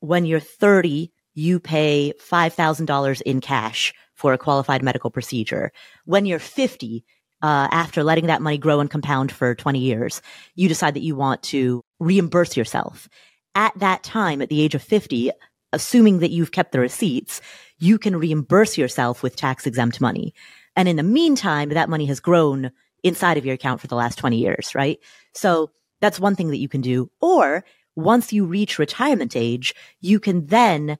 when 0.00 0.24
you're 0.24 0.40
30, 0.40 1.10
you 1.34 1.60
pay 1.60 2.12
$5,000 2.18 3.22
in 3.22 3.40
cash 3.40 3.94
for 4.14 4.32
a 4.32 4.38
qualified 4.38 4.82
medical 4.82 5.10
procedure. 5.10 5.72
When 6.04 6.26
you're 6.26 6.38
50, 6.38 7.04
uh, 7.42 7.68
after 7.72 8.04
letting 8.04 8.26
that 8.26 8.42
money 8.42 8.58
grow 8.58 8.80
and 8.80 8.90
compound 8.90 9.32
for 9.32 9.54
20 9.54 9.78
years, 9.78 10.22
you 10.54 10.68
decide 10.68 10.94
that 10.94 11.02
you 11.02 11.16
want 11.16 11.42
to 11.42 11.84
reimburse 11.98 12.56
yourself. 12.56 13.08
At 13.54 13.76
that 13.78 14.02
time, 14.02 14.40
at 14.40 14.48
the 14.48 14.62
age 14.62 14.74
of 14.74 14.82
50, 14.82 15.30
assuming 15.72 16.20
that 16.20 16.30
you've 16.30 16.52
kept 16.52 16.72
the 16.72 16.80
receipts, 16.80 17.40
you 17.78 17.98
can 17.98 18.16
reimburse 18.16 18.78
yourself 18.78 19.22
with 19.22 19.36
tax 19.36 19.66
exempt 19.66 20.00
money. 20.00 20.34
And 20.76 20.88
in 20.88 20.96
the 20.96 21.02
meantime, 21.02 21.70
that 21.70 21.88
money 21.88 22.06
has 22.06 22.20
grown 22.20 22.70
inside 23.02 23.36
of 23.36 23.44
your 23.44 23.54
account 23.54 23.80
for 23.80 23.88
the 23.88 23.96
last 23.96 24.18
20 24.18 24.38
years, 24.38 24.74
right? 24.74 25.00
So 25.34 25.70
that's 26.00 26.20
one 26.20 26.36
thing 26.36 26.48
that 26.48 26.58
you 26.58 26.68
can 26.68 26.80
do. 26.80 27.10
Or 27.20 27.64
once 27.96 28.32
you 28.32 28.44
reach 28.44 28.78
retirement 28.78 29.36
age, 29.36 29.74
you 30.00 30.20
can 30.20 30.46
then 30.46 30.98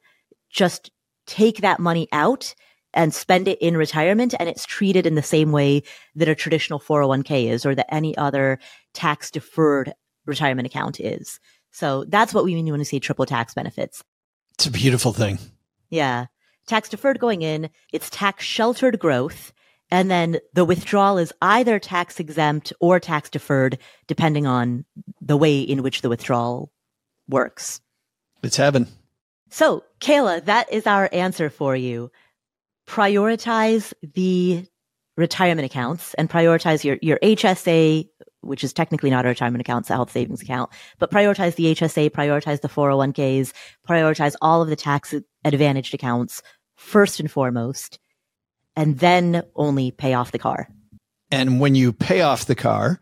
just 0.52 0.90
take 1.26 1.58
that 1.58 1.80
money 1.80 2.08
out 2.12 2.54
and 2.94 3.14
spend 3.14 3.48
it 3.48 3.58
in 3.60 3.76
retirement 3.76 4.34
and 4.38 4.48
it's 4.48 4.66
treated 4.66 5.06
in 5.06 5.14
the 5.14 5.22
same 5.22 5.50
way 5.50 5.82
that 6.14 6.28
a 6.28 6.34
traditional 6.34 6.78
401k 6.78 7.50
is 7.50 7.64
or 7.64 7.74
that 7.74 7.92
any 7.92 8.16
other 8.16 8.58
tax 8.92 9.30
deferred 9.30 9.92
retirement 10.26 10.66
account 10.66 11.00
is. 11.00 11.40
So 11.70 12.04
that's 12.04 12.34
what 12.34 12.44
we 12.44 12.54
mean 12.54 12.70
when 12.70 12.78
we 12.78 12.84
say 12.84 12.98
triple 12.98 13.26
tax 13.26 13.54
benefits. 13.54 14.04
It's 14.54 14.66
a 14.66 14.70
beautiful 14.70 15.12
thing. 15.12 15.38
Yeah. 15.88 16.26
Tax 16.66 16.88
deferred 16.88 17.18
going 17.18 17.42
in, 17.42 17.70
it's 17.92 18.10
tax 18.10 18.44
sheltered 18.44 18.98
growth. 18.98 19.52
And 19.90 20.10
then 20.10 20.38
the 20.54 20.64
withdrawal 20.64 21.18
is 21.18 21.32
either 21.42 21.78
tax 21.78 22.20
exempt 22.20 22.72
or 22.80 23.00
tax 23.00 23.28
deferred, 23.28 23.78
depending 24.06 24.46
on 24.46 24.84
the 25.20 25.36
way 25.36 25.60
in 25.60 25.82
which 25.82 26.02
the 26.02 26.08
withdrawal 26.08 26.72
works. 27.28 27.80
It's 28.42 28.56
heaven. 28.56 28.86
So, 29.52 29.84
Kayla, 30.00 30.46
that 30.46 30.72
is 30.72 30.86
our 30.86 31.10
answer 31.12 31.50
for 31.50 31.76
you. 31.76 32.10
Prioritize 32.88 33.92
the 34.02 34.66
retirement 35.18 35.66
accounts 35.66 36.14
and 36.14 36.30
prioritize 36.30 36.84
your, 36.84 36.96
your 37.02 37.18
HSA, 37.22 38.08
which 38.40 38.64
is 38.64 38.72
technically 38.72 39.10
not 39.10 39.26
a 39.26 39.28
retirement 39.28 39.60
account, 39.60 39.82
it's 39.82 39.90
a 39.90 39.92
health 39.92 40.10
savings 40.10 40.40
account, 40.40 40.70
but 40.98 41.10
prioritize 41.10 41.56
the 41.56 41.66
HSA, 41.66 42.08
prioritize 42.12 42.62
the 42.62 42.68
401ks, 42.68 43.52
prioritize 43.86 44.34
all 44.40 44.62
of 44.62 44.68
the 44.68 44.74
tax 44.74 45.14
advantaged 45.44 45.92
accounts 45.92 46.42
first 46.76 47.20
and 47.20 47.30
foremost, 47.30 47.98
and 48.74 49.00
then 49.00 49.42
only 49.54 49.90
pay 49.90 50.14
off 50.14 50.32
the 50.32 50.38
car. 50.38 50.66
And 51.30 51.60
when 51.60 51.74
you 51.74 51.92
pay 51.92 52.22
off 52.22 52.46
the 52.46 52.54
car, 52.54 53.00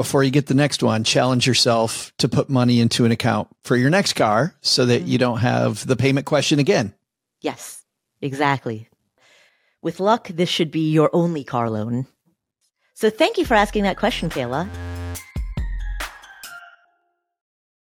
before 0.00 0.24
you 0.24 0.30
get 0.30 0.46
the 0.46 0.54
next 0.54 0.82
one, 0.82 1.04
challenge 1.04 1.46
yourself 1.46 2.10
to 2.16 2.26
put 2.26 2.48
money 2.48 2.80
into 2.80 3.04
an 3.04 3.12
account 3.12 3.48
for 3.64 3.76
your 3.76 3.90
next 3.90 4.14
car 4.14 4.54
so 4.62 4.86
that 4.86 5.02
you 5.02 5.18
mm-hmm. 5.18 5.18
don't 5.18 5.38
have 5.40 5.86
the 5.86 5.94
payment 5.94 6.24
question 6.24 6.58
again. 6.58 6.94
Yes, 7.42 7.84
exactly. 8.22 8.88
With 9.82 10.00
luck, 10.00 10.28
this 10.28 10.48
should 10.48 10.70
be 10.70 10.90
your 10.90 11.10
only 11.12 11.44
car 11.44 11.68
loan. 11.68 12.06
So 12.94 13.10
thank 13.10 13.36
you 13.36 13.44
for 13.44 13.52
asking 13.52 13.82
that 13.82 13.98
question, 13.98 14.30
Kayla. 14.30 14.66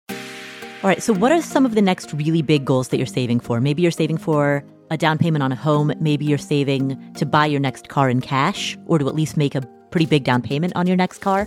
All 0.08 0.88
right, 0.88 1.02
so 1.02 1.12
what 1.12 1.32
are 1.32 1.42
some 1.42 1.66
of 1.66 1.74
the 1.74 1.82
next 1.82 2.14
really 2.14 2.40
big 2.40 2.64
goals 2.64 2.88
that 2.88 2.96
you're 2.96 3.04
saving 3.04 3.40
for? 3.40 3.60
Maybe 3.60 3.82
you're 3.82 3.90
saving 3.90 4.16
for 4.16 4.64
a 4.90 4.96
down 4.96 5.18
payment 5.18 5.42
on 5.42 5.52
a 5.52 5.56
home. 5.56 5.92
Maybe 6.00 6.24
you're 6.24 6.38
saving 6.38 7.12
to 7.16 7.26
buy 7.26 7.44
your 7.44 7.60
next 7.60 7.90
car 7.90 8.08
in 8.08 8.22
cash 8.22 8.74
or 8.86 8.98
to 8.98 9.06
at 9.06 9.14
least 9.14 9.36
make 9.36 9.54
a 9.54 9.60
pretty 9.90 10.06
big 10.06 10.24
down 10.24 10.40
payment 10.40 10.72
on 10.76 10.86
your 10.86 10.96
next 10.96 11.18
car. 11.18 11.46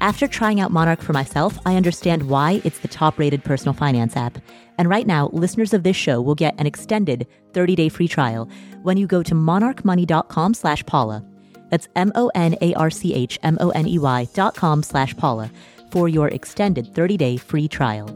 After 0.00 0.26
trying 0.28 0.60
out 0.60 0.70
Monarch 0.72 1.00
for 1.00 1.14
myself, 1.14 1.58
I 1.64 1.76
understand 1.76 2.28
why 2.28 2.60
it's 2.64 2.80
the 2.80 2.88
top 2.88 3.18
rated 3.18 3.42
personal 3.44 3.72
finance 3.72 4.14
app. 4.14 4.36
And 4.76 4.90
right 4.90 5.06
now, 5.06 5.30
listeners 5.32 5.72
of 5.72 5.84
this 5.84 5.96
show 5.96 6.20
will 6.20 6.34
get 6.34 6.60
an 6.60 6.66
extended 6.66 7.26
30-day 7.52 7.88
free 7.88 8.08
trial 8.08 8.46
when 8.82 8.98
you 8.98 9.06
go 9.06 9.22
to 9.22 9.34
monarchmoney.com 9.34 10.52
slash 10.52 10.84
Paula. 10.84 11.24
That's 11.70 11.88
M-O-N-A-R-C-H-M-O-N-E-Y 11.96 14.28
dot 14.34 14.54
com 14.54 14.82
slash 14.82 15.16
Paula 15.16 15.50
for 15.90 16.10
your 16.10 16.28
extended 16.28 16.92
30-day 16.92 17.38
free 17.38 17.66
trial. 17.66 18.10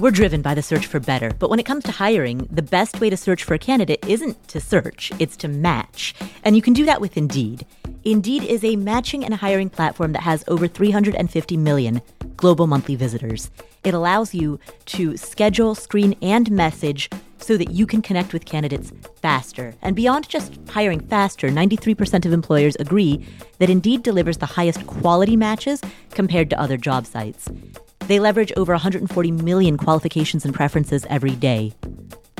We're 0.00 0.10
driven 0.10 0.42
by 0.42 0.54
the 0.54 0.62
search 0.62 0.86
for 0.86 1.00
better, 1.00 1.32
but 1.38 1.50
when 1.50 1.60
it 1.60 1.66
comes 1.66 1.84
to 1.84 1.92
hiring, 1.92 2.48
the 2.50 2.62
best 2.62 3.00
way 3.00 3.10
to 3.10 3.16
search 3.16 3.44
for 3.44 3.54
a 3.54 3.58
candidate 3.58 4.04
isn't 4.08 4.48
to 4.48 4.58
search, 4.58 5.12
it's 5.20 5.36
to 5.36 5.46
match. 5.48 6.16
And 6.42 6.56
you 6.56 6.62
can 6.62 6.72
do 6.72 6.84
that 6.86 7.00
with 7.00 7.16
Indeed. 7.16 7.64
Indeed 8.04 8.44
is 8.44 8.62
a 8.62 8.76
matching 8.76 9.24
and 9.24 9.32
hiring 9.32 9.70
platform 9.70 10.12
that 10.12 10.22
has 10.22 10.44
over 10.46 10.68
350 10.68 11.56
million 11.56 12.02
global 12.36 12.66
monthly 12.66 12.96
visitors. 12.96 13.50
It 13.82 13.94
allows 13.94 14.34
you 14.34 14.60
to 14.86 15.16
schedule, 15.16 15.74
screen, 15.74 16.14
and 16.20 16.50
message 16.50 17.08
so 17.38 17.56
that 17.56 17.70
you 17.70 17.86
can 17.86 18.02
connect 18.02 18.34
with 18.34 18.44
candidates 18.44 18.92
faster. 19.22 19.74
And 19.80 19.96
beyond 19.96 20.28
just 20.28 20.58
hiring 20.68 21.00
faster, 21.00 21.48
93% 21.48 22.26
of 22.26 22.32
employers 22.34 22.76
agree 22.76 23.24
that 23.58 23.70
Indeed 23.70 24.02
delivers 24.02 24.36
the 24.36 24.46
highest 24.46 24.86
quality 24.86 25.36
matches 25.36 25.80
compared 26.10 26.50
to 26.50 26.60
other 26.60 26.76
job 26.76 27.06
sites. 27.06 27.48
They 28.00 28.20
leverage 28.20 28.52
over 28.54 28.74
140 28.74 29.30
million 29.30 29.78
qualifications 29.78 30.44
and 30.44 30.54
preferences 30.54 31.06
every 31.08 31.36
day, 31.36 31.72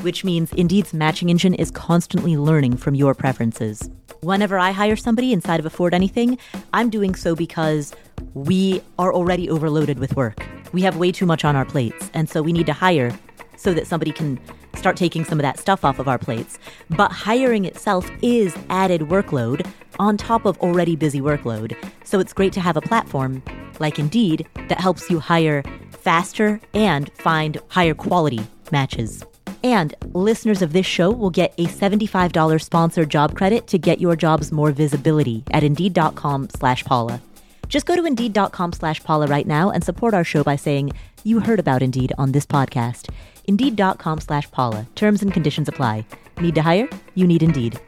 which 0.03 0.25
means 0.25 0.53
Indeed's 0.53 0.93
matching 0.93 1.31
engine 1.31 1.55
is 1.55 1.71
constantly 1.71 2.37
learning 2.37 2.77
from 2.77 2.95
your 2.95 3.15
preferences. 3.15 3.89
Whenever 4.25 4.59
I 4.59 4.73
hire 4.73 4.97
somebody 4.97 5.35
inside 5.35 5.61
of 5.61 5.67
Afford 5.67 5.93
Anything, 5.93 6.39
I'm 6.73 6.89
doing 6.89 7.15
so 7.15 7.37
because 7.37 7.95
we 8.33 8.81
are 8.99 9.13
already 9.13 9.51
overloaded 9.51 9.99
with 9.99 10.17
work. 10.17 10.47
We 10.73 10.81
have 10.81 10.97
way 10.97 11.13
too 11.13 11.27
much 11.27 11.45
on 11.45 11.57
our 11.57 11.67
plates, 11.67 12.11
and 12.15 12.27
so 12.27 12.41
we 12.41 12.55
need 12.55 12.65
to 12.65 12.73
hire 12.73 13.13
so 13.59 13.75
that 13.75 13.87
somebody 13.87 14.13
can 14.13 14.41
start 14.77 14.97
taking 14.97 15.27
some 15.27 15.39
of 15.39 15.43
that 15.43 15.59
stuff 15.59 15.85
off 15.85 15.99
of 15.99 16.09
our 16.09 16.17
plates. 16.17 16.59
But 16.89 17.13
hiring 17.13 17.67
itself 17.67 18.11
is 18.23 18.57
added 18.71 19.03
workload 19.03 19.71
on 19.99 20.17
top 20.17 20.47
of 20.47 20.59
already 20.61 20.97
busy 20.97 21.21
workload. 21.21 21.77
So 22.05 22.19
it's 22.19 22.33
great 22.33 22.55
to 22.55 22.63
have 22.63 22.79
a 22.79 22.81
platform 22.81 23.43
like 23.79 23.99
Indeed 23.99 24.49
that 24.69 24.81
helps 24.81 25.11
you 25.11 25.21
hire 25.21 25.63
faster 25.91 26.63
and 26.73 27.13
find 27.13 27.59
higher 27.69 27.93
quality 27.93 28.41
matches. 28.73 29.23
And 29.65 29.95
listeners 30.13 30.61
of 30.61 30.75
this 30.75 30.85
show 30.85 31.11
will 31.11 31.31
get 31.31 31.55
a 31.57 31.65
$75 31.65 32.61
sponsored 32.61 33.09
job 33.09 33.35
credit 33.35 33.67
to 33.69 33.79
get 33.79 33.99
your 33.99 34.15
jobs 34.15 34.53
more 34.53 34.73
visibility 34.73 35.43
at 35.53 35.65
Indeed.com 35.65 36.51
slash 36.51 36.85
Paula. 36.85 37.23
Just 37.71 37.87
go 37.87 37.97
to 37.97 38.05
Indeed.com 38.05 38.75
slash 38.75 39.03
Paula 39.03 39.27
right 39.27 39.47
now 39.47 39.71
and 39.71 39.83
support 39.83 40.13
our 40.13 40.23
show 40.23 40.45
by 40.45 40.57
saying 40.57 40.93
you 41.25 41.41
heard 41.41 41.59
about 41.59 41.83
Indeed 41.83 42.13
on 42.19 42.33
this 42.33 42.45
podcast. 42.45 43.09
Indeed.com 43.47 44.21
slash 44.21 44.51
Paula. 44.51 44.87
Terms 44.97 45.23
and 45.23 45.33
conditions 45.33 45.67
apply. 45.67 46.05
Need 46.41 46.57
to 46.57 46.63
hire? 46.63 46.91
You 47.15 47.27
need 47.27 47.43
Indeed. 47.43 47.81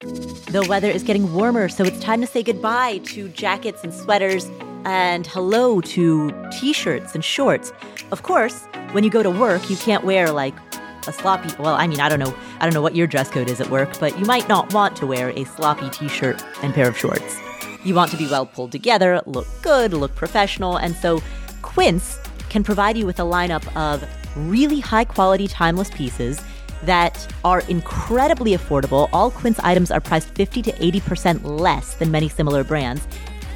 The 0.00 0.64
weather 0.66 0.88
is 0.88 1.02
getting 1.02 1.34
warmer, 1.34 1.68
so 1.68 1.84
it's 1.84 2.00
time 2.00 2.22
to 2.22 2.26
say 2.26 2.42
goodbye 2.42 3.02
to 3.04 3.28
jackets 3.28 3.84
and 3.84 3.92
sweaters 3.92 4.48
and 4.88 5.26
hello 5.26 5.82
to 5.82 6.32
t 6.50 6.72
shirts 6.72 7.14
and 7.14 7.22
shorts. 7.22 7.72
Of 8.10 8.22
course, 8.22 8.64
when 8.92 9.04
you 9.04 9.10
go 9.10 9.22
to 9.22 9.30
work, 9.30 9.68
you 9.68 9.76
can't 9.76 10.02
wear 10.02 10.32
like 10.32 10.54
a 11.06 11.12
sloppy 11.12 11.48
well 11.58 11.74
i 11.74 11.86
mean 11.86 12.00
i 12.00 12.08
don't 12.08 12.18
know 12.18 12.34
i 12.60 12.64
don't 12.64 12.74
know 12.74 12.82
what 12.82 12.94
your 12.94 13.06
dress 13.06 13.30
code 13.30 13.48
is 13.48 13.62
at 13.62 13.70
work 13.70 13.98
but 13.98 14.18
you 14.18 14.26
might 14.26 14.46
not 14.46 14.74
want 14.74 14.94
to 14.94 15.06
wear 15.06 15.30
a 15.30 15.44
sloppy 15.44 15.88
t-shirt 15.88 16.44
and 16.62 16.74
pair 16.74 16.86
of 16.86 16.98
shorts 16.98 17.40
you 17.82 17.94
want 17.94 18.10
to 18.10 18.16
be 18.18 18.26
well 18.26 18.44
pulled 18.44 18.70
together 18.70 19.22
look 19.24 19.46
good 19.62 19.94
look 19.94 20.14
professional 20.14 20.76
and 20.76 20.94
so 20.96 21.22
quince 21.62 22.18
can 22.50 22.62
provide 22.62 22.94
you 22.98 23.06
with 23.06 23.18
a 23.20 23.22
lineup 23.22 23.64
of 23.74 24.04
really 24.36 24.80
high 24.80 25.04
quality 25.04 25.48
timeless 25.48 25.88
pieces 25.90 26.42
that 26.82 27.26
are 27.44 27.60
incredibly 27.62 28.56
affordable. 28.56 29.08
All 29.12 29.32
Quince 29.32 29.58
items 29.60 29.90
are 29.90 30.00
priced 30.00 30.28
50 30.28 30.62
to 30.62 30.72
80% 30.72 31.40
less 31.42 31.94
than 31.94 32.10
many 32.12 32.28
similar 32.28 32.62
brands, 32.62 33.06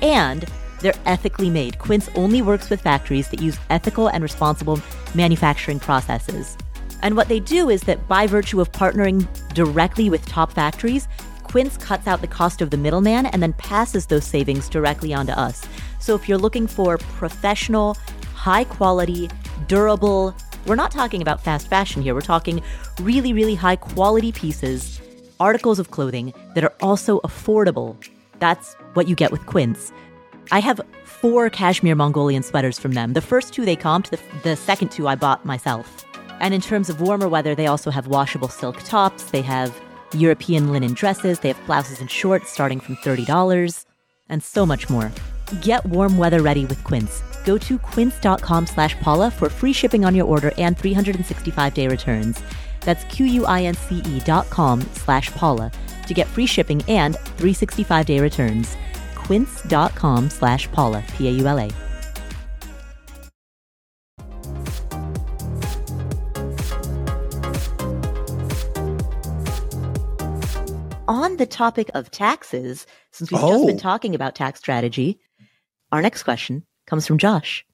and 0.01 0.45
they're 0.83 0.95
ethically 1.07 1.49
made. 1.49 1.79
Quince 1.79 2.09
only 2.15 2.43
works 2.43 2.69
with 2.69 2.81
factories 2.81 3.29
that 3.29 3.41
use 3.41 3.59
ethical 3.71 4.09
and 4.09 4.23
responsible 4.23 4.81
manufacturing 5.15 5.81
processes. 5.81 6.57
And 7.03 7.17
what 7.17 7.29
they 7.29 7.41
do 7.41 7.71
is 7.71 7.83
that 7.83 8.07
by 8.09 8.27
virtue 8.27 8.61
of 8.61 8.71
partnering 8.73 9.27
directly 9.55 10.11
with 10.11 10.25
top 10.27 10.53
factories, 10.53 11.09
Quince 11.43 11.77
cuts 11.77 12.07
out 12.07 12.21
the 12.21 12.27
cost 12.27 12.63
of 12.63 12.71
the 12.71 12.77
middleman 12.77 13.27
and 13.27 13.43
then 13.43 13.53
passes 13.55 14.07
those 14.07 14.25
savings 14.25 14.69
directly 14.69 15.13
onto 15.13 15.33
us. 15.33 15.67
So 15.99 16.15
if 16.15 16.29
you're 16.29 16.39
looking 16.39 16.67
for 16.67 16.99
professional, 16.99 17.97
high 18.35 18.65
quality, 18.65 19.29
durable, 19.69 20.35
we're 20.67 20.77
not 20.77 20.93
talking 20.93 21.23
about 21.23 21.43
fast 21.43 21.69
fashion 21.69 22.03
here. 22.03 22.15
We're 22.15 22.21
talking 22.21 22.63
really, 23.01 23.33
really 23.33 23.55
high 23.55 23.77
quality 23.77 24.33
pieces, 24.33 25.01
articles 25.41 25.79
of 25.79 25.91
clothing 25.91 26.33
that 26.55 26.65
are 26.65 26.73
also 26.81 27.21
affordable. 27.21 27.97
That's 28.39 28.75
what 28.95 29.09
you 29.09 29.17
get 29.17 29.33
with 29.33 29.45
Quince. 29.47 29.93
I 30.51 30.59
have 30.61 30.81
four 31.05 31.49
cashmere 31.51 31.95
Mongolian 31.95 32.43
sweaters 32.43 32.79
from 32.79 32.93
them. 32.93 33.13
The 33.13 33.21
first 33.21 33.53
two 33.53 33.65
they 33.65 33.77
comped, 33.77 34.11
the, 34.11 34.19
the 34.43 34.57
second 34.57 34.91
two 34.91 35.07
I 35.09 35.15
bought 35.15 35.45
myself. 35.45 36.05
And 36.41 36.53
in 36.53 36.61
terms 36.61 36.91
of 36.91 37.01
warmer 37.01 37.29
weather, 37.29 37.55
they 37.55 37.67
also 37.69 37.91
have 37.91 38.09
washable 38.09 38.49
silk 38.49 38.83
tops, 38.83 39.31
they 39.31 39.43
have 39.43 39.79
European 40.15 40.73
linen 40.73 40.95
dresses, 40.95 41.39
they 41.39 41.49
have 41.49 41.67
blouses 41.67 42.01
and 42.01 42.11
shorts 42.11 42.51
starting 42.51 42.81
from 42.81 42.97
$30, 42.97 43.87
and 44.29 44.43
so 44.43 44.67
much 44.67 44.91
more. 44.91 45.13
Get 45.61 45.85
warm 45.87 46.19
weather 46.19 46.43
ready 46.43 46.67
with 46.67 46.83
Quince. 46.83 47.23
Go 47.45 47.59
to 47.59 47.79
quince.com 47.79 48.67
slash 48.67 48.99
Paula 49.01 49.31
for 49.31 49.49
free 49.49 49.73
shipping 49.73 50.05
on 50.05 50.15
your 50.15 50.27
order 50.27 50.53
and 50.59 50.77
365 50.77 51.75
day 51.75 51.89
returns. 51.89 52.43
That's 52.81 53.05
Q-U-I-N-C-E 53.05 54.21
dot 54.21 54.49
com 54.51 54.81
slash 54.93 55.31
Paula 55.33 55.71
to 56.07 56.15
get 56.15 56.27
free 56.27 56.47
shipping 56.47 56.83
and 56.89 57.17
365 57.17 58.07
day 58.07 58.21
returns. 58.21 58.77
Quince.com 59.33 60.29
slash 60.29 60.71
Paula, 60.73 61.03
P-A-U-L-A. 61.17 61.71
On 71.09 71.37
the 71.37 71.47
topic 71.47 71.91
of 71.95 72.11
taxes, 72.11 72.87
since 73.11 73.31
we've 73.31 73.41
just 73.41 73.67
been 73.67 73.77
Oh. 73.77 73.79
talking 73.79 74.15
about 74.15 74.35
tax 74.35 74.59
strategy, 74.61 75.19
our 75.91 76.03
next 76.03 76.25
question 76.25 76.65
comes 76.87 77.07
from 77.07 77.17
Josh. 77.19 77.65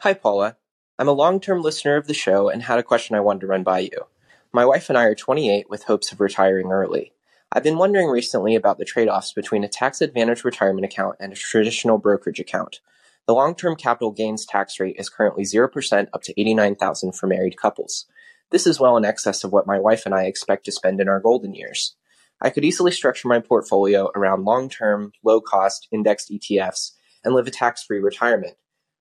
Hi, 0.00 0.14
Paula. 0.14 0.56
I'm 0.98 1.08
a 1.08 1.12
long 1.12 1.38
term 1.38 1.62
listener 1.62 1.96
of 1.96 2.08
the 2.08 2.14
show 2.14 2.48
and 2.48 2.62
had 2.62 2.78
a 2.80 2.82
question 2.82 3.14
I 3.14 3.20
wanted 3.20 3.40
to 3.42 3.46
run 3.46 3.62
by 3.62 3.78
you. 3.80 4.06
My 4.52 4.64
wife 4.66 4.88
and 4.88 4.98
I 4.98 5.04
are 5.04 5.14
28 5.14 5.70
with 5.70 5.84
hopes 5.84 6.10
of 6.10 6.20
retiring 6.20 6.72
early. 6.72 7.12
I've 7.54 7.62
been 7.62 7.76
wondering 7.76 8.08
recently 8.08 8.54
about 8.54 8.78
the 8.78 8.86
trade 8.86 9.08
offs 9.08 9.34
between 9.34 9.62
a 9.62 9.68
tax 9.68 10.00
advantage 10.00 10.42
retirement 10.42 10.86
account 10.86 11.16
and 11.20 11.34
a 11.34 11.36
traditional 11.36 11.98
brokerage 11.98 12.40
account. 12.40 12.80
The 13.26 13.34
long 13.34 13.54
term 13.54 13.76
capital 13.76 14.10
gains 14.10 14.46
tax 14.46 14.80
rate 14.80 14.96
is 14.98 15.10
currently 15.10 15.44
0% 15.44 16.08
up 16.14 16.22
to 16.22 16.40
89000 16.40 17.12
for 17.12 17.26
married 17.26 17.58
couples. 17.58 18.06
This 18.50 18.66
is 18.66 18.80
well 18.80 18.96
in 18.96 19.04
excess 19.04 19.44
of 19.44 19.52
what 19.52 19.66
my 19.66 19.78
wife 19.78 20.06
and 20.06 20.14
I 20.14 20.24
expect 20.24 20.64
to 20.64 20.72
spend 20.72 20.98
in 20.98 21.10
our 21.10 21.20
golden 21.20 21.54
years. 21.54 21.94
I 22.40 22.48
could 22.48 22.64
easily 22.64 22.90
structure 22.90 23.28
my 23.28 23.38
portfolio 23.38 24.10
around 24.16 24.46
long 24.46 24.70
term, 24.70 25.12
low 25.22 25.42
cost, 25.42 25.88
indexed 25.92 26.30
ETFs 26.30 26.92
and 27.22 27.34
live 27.34 27.46
a 27.46 27.50
tax 27.50 27.82
free 27.82 27.98
retirement. 27.98 28.54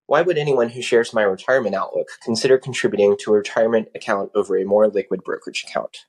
Why 0.08 0.24
would 0.24 0.38
anyone 0.38 0.70
who 0.70 0.82
shares 0.82 1.14
my 1.14 1.24
retirement 1.24 1.74
outlook 1.74 2.10
consider 2.22 2.58
contributing 2.58 3.16
to 3.22 3.32
a 3.32 3.38
retirement 3.38 3.88
account 3.96 4.32
over 4.36 4.58
a 4.58 4.66
more 4.66 4.90
liquid 4.90 5.24
brokerage 5.24 5.64
account? 5.64 6.06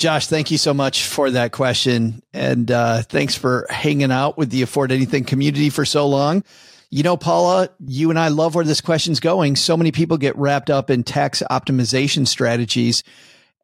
Josh, 0.00 0.28
thank 0.28 0.50
you 0.50 0.56
so 0.56 0.72
much 0.72 1.04
for 1.04 1.30
that 1.30 1.52
question. 1.52 2.22
And 2.32 2.70
uh, 2.70 3.02
thanks 3.02 3.34
for 3.34 3.66
hanging 3.68 4.10
out 4.10 4.38
with 4.38 4.48
the 4.48 4.62
Afford 4.62 4.92
Anything 4.92 5.24
community 5.24 5.68
for 5.68 5.84
so 5.84 6.08
long. 6.08 6.42
You 6.88 7.02
know, 7.02 7.18
Paula, 7.18 7.68
you 7.86 8.08
and 8.08 8.18
I 8.18 8.28
love 8.28 8.54
where 8.54 8.64
this 8.64 8.80
question's 8.80 9.20
going. 9.20 9.56
So 9.56 9.76
many 9.76 9.92
people 9.92 10.16
get 10.16 10.34
wrapped 10.38 10.70
up 10.70 10.88
in 10.88 11.02
tax 11.02 11.42
optimization 11.50 12.26
strategies. 12.26 13.04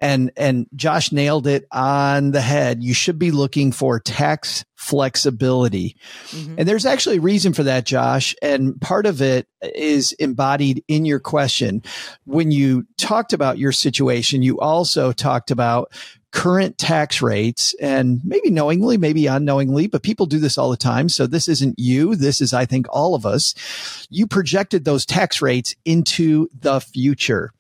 And 0.01 0.31
and 0.37 0.67
Josh 0.75 1.11
nailed 1.11 1.47
it 1.47 1.67
on 1.73 2.33
the 2.33 2.41
head. 2.41 2.83
You 2.83 2.93
should 2.93 3.19
be 3.19 3.31
looking 3.31 3.73
for 3.73 3.99
tax 3.99 4.65
flexibility. 4.75 5.97
Mm-hmm. 6.29 6.57
And 6.59 6.69
there's 6.69 6.87
actually 6.87 7.17
a 7.17 7.23
reason 7.23 7.55
for 7.55 7.63
that, 7.63 7.87
Josh. 7.87 8.35
And 8.43 8.81
part 8.81 9.07
of 9.07 9.23
it 9.23 9.49
is 9.63 10.13
embodied 10.13 10.85
in 10.87 11.07
your 11.07 11.19
question. 11.19 11.83
When 12.25 12.51
you 12.51 12.87
talked 12.99 13.33
about 13.33 13.59
your 13.59 13.73
situation, 13.73 14.43
you 14.43 14.61
also 14.61 15.13
talked 15.13 15.51
about 15.51 15.93
current 16.31 16.77
tax 16.77 17.23
rates 17.23 17.75
and 17.81 18.21
maybe 18.23 18.51
knowingly, 18.51 18.99
maybe 18.99 19.27
unknowingly, 19.27 19.87
but 19.87 20.03
people 20.03 20.27
do 20.27 20.39
this 20.39 20.59
all 20.59 20.71
the 20.71 20.77
time. 20.77 21.09
So 21.09 21.27
this 21.27 21.49
isn't 21.49 21.79
you. 21.79 22.15
This 22.15 22.43
is, 22.43 22.53
I 22.53 22.67
think, 22.67 22.87
all 22.91 23.15
of 23.15 23.25
us. 23.25 23.55
You 24.11 24.27
projected 24.27 24.85
those 24.85 25.07
tax 25.07 25.41
rates 25.41 25.75
into 25.87 26.51
the 26.61 26.81
future. 26.81 27.53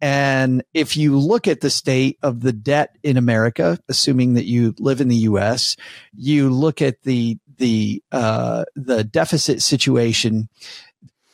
And 0.00 0.62
if 0.74 0.96
you 0.96 1.18
look 1.18 1.48
at 1.48 1.60
the 1.60 1.70
state 1.70 2.18
of 2.22 2.40
the 2.40 2.52
debt 2.52 2.96
in 3.02 3.16
America, 3.16 3.78
assuming 3.88 4.34
that 4.34 4.44
you 4.44 4.74
live 4.78 5.00
in 5.00 5.08
the 5.08 5.16
U.S., 5.16 5.76
you 6.14 6.50
look 6.50 6.80
at 6.80 7.02
the 7.02 7.38
the 7.56 8.02
uh, 8.12 8.64
the 8.76 9.04
deficit 9.04 9.62
situation. 9.62 10.48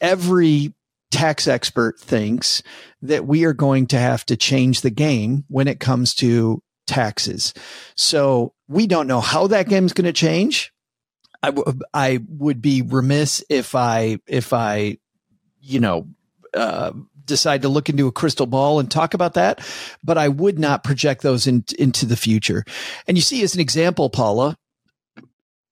Every 0.00 0.72
tax 1.10 1.46
expert 1.46 2.00
thinks 2.00 2.62
that 3.02 3.26
we 3.26 3.44
are 3.44 3.52
going 3.52 3.86
to 3.86 3.98
have 3.98 4.26
to 4.26 4.36
change 4.36 4.80
the 4.80 4.90
game 4.90 5.44
when 5.48 5.68
it 5.68 5.78
comes 5.78 6.14
to 6.14 6.62
taxes. 6.86 7.54
So 7.94 8.52
we 8.68 8.86
don't 8.86 9.06
know 9.06 9.20
how 9.20 9.46
that 9.46 9.68
game 9.68 9.86
is 9.86 9.92
going 9.92 10.06
to 10.06 10.12
change. 10.12 10.72
I, 11.42 11.50
w- 11.50 11.80
I 11.92 12.20
would 12.28 12.60
be 12.60 12.82
remiss 12.82 13.44
if 13.48 13.74
I 13.74 14.18
if 14.26 14.52
I 14.52 14.98
you 15.60 15.78
know 15.78 16.08
uh, 16.54 16.92
decide 17.26 17.62
to 17.62 17.68
look 17.68 17.88
into 17.88 18.06
a 18.06 18.12
crystal 18.12 18.46
ball 18.46 18.78
and 18.78 18.90
talk 18.90 19.14
about 19.14 19.34
that, 19.34 19.60
but 20.02 20.18
I 20.18 20.28
would 20.28 20.58
not 20.58 20.84
project 20.84 21.22
those 21.22 21.46
in, 21.46 21.64
into 21.78 22.06
the 22.06 22.16
future. 22.16 22.64
And 23.06 23.16
you 23.16 23.22
see, 23.22 23.42
as 23.42 23.54
an 23.54 23.60
example, 23.60 24.10
Paula, 24.10 24.56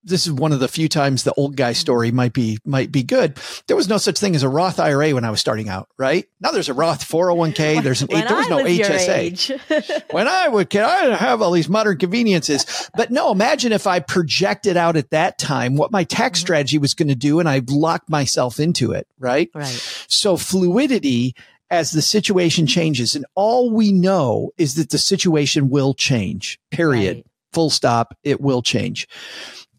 this 0.03 0.27
is 0.27 0.33
one 0.33 0.51
of 0.51 0.59
the 0.59 0.67
few 0.67 0.89
times 0.89 1.23
the 1.23 1.33
old 1.33 1.55
guy 1.55 1.73
story 1.73 2.11
might 2.11 2.33
be 2.33 2.59
might 2.65 2.91
be 2.91 3.03
good. 3.03 3.37
There 3.67 3.77
was 3.77 3.87
no 3.87 3.97
such 3.97 4.19
thing 4.19 4.35
as 4.35 4.43
a 4.43 4.49
Roth 4.49 4.79
IRA 4.79 5.11
when 5.13 5.23
I 5.23 5.31
was 5.31 5.39
starting 5.39 5.69
out, 5.69 5.89
right? 5.97 6.27
Now 6.41 6.51
there's 6.51 6.69
a 6.69 6.73
Roth 6.73 7.07
401k. 7.07 7.81
There's 7.83 8.01
an 8.01 8.09
there 8.09 8.35
was 8.35 8.49
no 8.49 8.57
was 8.57 8.65
HSA. 8.65 10.03
when 10.11 10.27
I 10.27 10.47
would, 10.47 10.69
can 10.69 10.83
I 10.83 11.15
have 11.15 11.41
all 11.41 11.51
these 11.51 11.69
modern 11.69 11.97
conveniences? 11.97 12.89
But 12.95 13.11
no, 13.11 13.31
imagine 13.31 13.71
if 13.71 13.87
I 13.87 13.99
projected 13.99 14.77
out 14.77 14.95
at 14.95 15.09
that 15.11 15.37
time 15.37 15.75
what 15.75 15.91
my 15.91 16.03
tax 16.03 16.39
mm-hmm. 16.39 16.45
strategy 16.45 16.77
was 16.77 16.93
going 16.93 17.07
to 17.07 17.15
do, 17.15 17.39
and 17.39 17.47
I 17.47 17.61
locked 17.67 18.09
myself 18.09 18.59
into 18.59 18.91
it, 18.91 19.07
right? 19.19 19.49
Right. 19.53 20.05
So 20.07 20.37
fluidity 20.37 21.35
as 21.69 21.91
the 21.91 22.01
situation 22.01 22.67
changes, 22.67 23.15
and 23.15 23.25
all 23.35 23.71
we 23.71 23.91
know 23.91 24.51
is 24.57 24.75
that 24.75 24.89
the 24.89 24.97
situation 24.97 25.69
will 25.69 25.93
change. 25.93 26.59
Period. 26.71 27.17
Right. 27.17 27.25
Full 27.53 27.69
stop. 27.69 28.17
It 28.23 28.41
will 28.41 28.61
change 28.61 29.07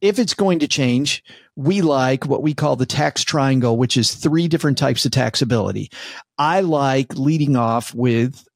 if 0.05 0.19
it's 0.19 0.35
going 0.35 0.59
to 0.59 0.69
change, 0.69 1.25
we 1.57 1.81
like 1.81 2.27
what 2.27 2.43
we 2.43 2.53
call 2.53 2.77
the 2.77 2.85
tax 2.85 3.25
triangle, 3.25 3.79
which 3.79 3.97
is 3.97 4.15
three 4.15 4.49
different 4.49 4.77
types 4.77 5.07
of 5.07 5.13
taxability. 5.13 5.91
I 6.37 6.61
like 6.61 7.15
leading 7.15 7.57
off 7.57 7.95
with, 7.95 8.47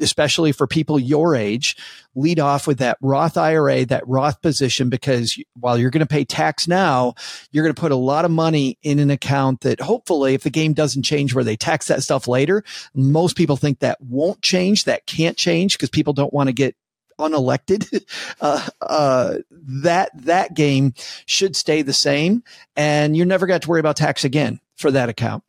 especially 0.00 0.52
for 0.52 0.66
people 0.66 0.98
your 0.98 1.36
age, 1.36 1.76
lead 2.14 2.40
off 2.40 2.66
with 2.66 2.78
that 2.78 2.96
Roth 3.02 3.36
IRA, 3.36 3.84
that 3.84 4.08
Roth 4.08 4.40
position, 4.40 4.88
because 4.88 5.38
while 5.60 5.76
you're 5.76 5.90
going 5.90 6.00
to 6.00 6.06
pay 6.06 6.24
tax 6.24 6.66
now, 6.66 7.12
you're 7.52 7.64
going 7.64 7.74
to 7.74 7.80
put 7.80 7.92
a 7.92 7.96
lot 7.96 8.24
of 8.24 8.30
money 8.30 8.78
in 8.82 8.98
an 8.98 9.10
account 9.10 9.60
that 9.60 9.82
hopefully, 9.82 10.32
if 10.32 10.42
the 10.42 10.48
game 10.48 10.72
doesn't 10.72 11.02
change 11.02 11.34
where 11.34 11.44
they 11.44 11.56
tax 11.56 11.88
that 11.88 12.02
stuff 12.02 12.26
later, 12.26 12.64
most 12.94 13.36
people 13.36 13.58
think 13.58 13.80
that 13.80 14.00
won't 14.00 14.40
change, 14.40 14.84
that 14.84 15.04
can't 15.04 15.36
change 15.36 15.76
because 15.76 15.90
people 15.90 16.14
don't 16.14 16.32
want 16.32 16.48
to 16.48 16.54
get 16.54 16.74
unelected, 17.18 18.04
uh, 18.40 18.68
uh, 18.80 19.38
that, 19.50 20.10
that 20.14 20.54
game 20.54 20.94
should 21.26 21.56
stay 21.56 21.82
the 21.82 21.92
same 21.92 22.42
and 22.76 23.16
you're 23.16 23.26
never 23.26 23.46
got 23.46 23.62
to 23.62 23.68
worry 23.68 23.80
about 23.80 23.96
tax 23.96 24.24
again 24.24 24.60
for 24.76 24.90
that 24.90 25.08
account. 25.08 25.42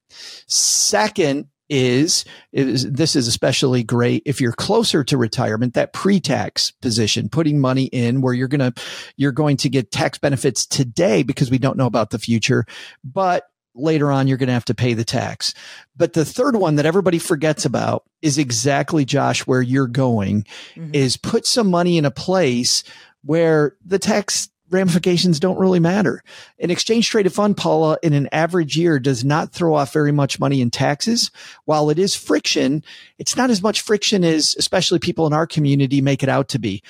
Second 0.48 1.48
is, 1.70 2.26
is 2.52 2.92
this 2.92 3.16
is 3.16 3.28
especially 3.28 3.84
great 3.84 4.24
if 4.26 4.42
you're 4.42 4.52
closer 4.52 5.04
to 5.04 5.18
retirement, 5.18 5.76
that 5.76 5.94
pre-tax 5.94 6.72
position, 6.72 7.30
putting 7.30 7.60
money 7.60 7.86
in 7.86 8.22
where 8.22 8.34
you're 8.34 8.48
going 8.48 8.74
to, 8.74 8.82
you're 9.18 9.32
going 9.32 9.58
to 9.58 9.70
get 9.70 9.92
tax 9.92 10.18
benefits 10.18 10.66
today 10.66 11.22
because 11.24 11.52
we 11.52 11.60
don't 11.60 11.78
know 11.78 11.86
about 11.86 12.10
the 12.10 12.20
future, 12.20 12.66
but 13.04 13.49
later 13.76 14.12
on 14.12 14.28
you're 14.28 14.38
going 14.38 14.48
to 14.48 14.54
have 14.54 14.66
to 14.66 14.76
pay 14.76 14.94
the 14.94 15.06
tax. 15.06 15.54
But 15.96 16.14
the 16.14 16.26
third 16.26 16.56
one 16.56 16.76
that 16.76 16.86
everybody 16.86 17.20
forgets 17.20 17.66
about 17.66 18.04
is 18.22 18.38
exactly 18.38 19.06
Josh 19.06 19.48
where 19.48 19.62
you're 19.62 19.88
going 19.88 20.44
mm-hmm. 20.76 20.94
is 20.94 21.18
put 21.18 21.46
some 21.46 21.70
money 21.70 21.98
in 21.98 22.06
a 22.06 22.12
place 22.12 22.84
where 23.24 23.76
the 23.86 24.00
tax 24.00 24.50
ramifications 24.70 25.40
don't 25.40 25.58
really 25.58 25.80
matter. 25.80 26.24
An 26.60 26.70
exchange 26.70 27.10
traded 27.10 27.34
fund, 27.34 27.58
Paula, 27.58 27.98
in 28.04 28.14
an 28.14 28.30
average 28.32 28.78
year 28.78 29.00
does 29.00 29.26
not 29.26 29.52
throw 29.52 29.74
off 29.74 29.92
very 29.92 30.12
much 30.12 30.40
money 30.40 30.62
in 30.62 30.70
taxes. 30.70 31.32
While 31.66 31.90
it 31.90 32.00
is 32.00 32.16
friction, 32.16 32.84
it's 33.18 33.36
not 33.36 33.50
as 33.50 33.62
much 33.62 33.82
friction 33.82 34.24
as 34.24 34.56
especially 34.58 35.00
people 35.00 35.26
in 35.26 35.34
our 35.34 35.48
community 35.48 36.02
make 36.02 36.24
it 36.24 36.30
out 36.30 36.50
to 36.50 36.60
be 36.60 36.84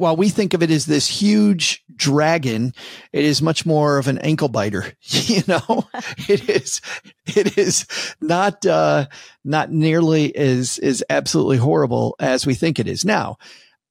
while 0.00 0.16
we 0.16 0.30
think 0.30 0.54
of 0.54 0.62
it 0.62 0.70
as 0.70 0.86
this 0.86 1.06
huge 1.06 1.84
dragon, 1.94 2.72
it 3.12 3.24
is 3.24 3.42
much 3.42 3.66
more 3.66 3.98
of 3.98 4.08
an 4.08 4.18
ankle 4.18 4.48
biter. 4.48 4.92
You 5.30 5.42
know, 5.46 5.88
it 6.28 6.48
is, 6.48 6.80
it 7.26 7.56
is 7.56 7.86
not, 8.20 8.66
uh, 8.66 9.06
not 9.44 9.70
nearly 9.70 10.34
as, 10.34 10.78
as 10.78 11.04
absolutely 11.08 11.58
horrible 11.58 12.16
as 12.18 12.46
we 12.46 12.54
think 12.54 12.78
it 12.78 12.88
is. 12.88 13.04
Now, 13.04 13.36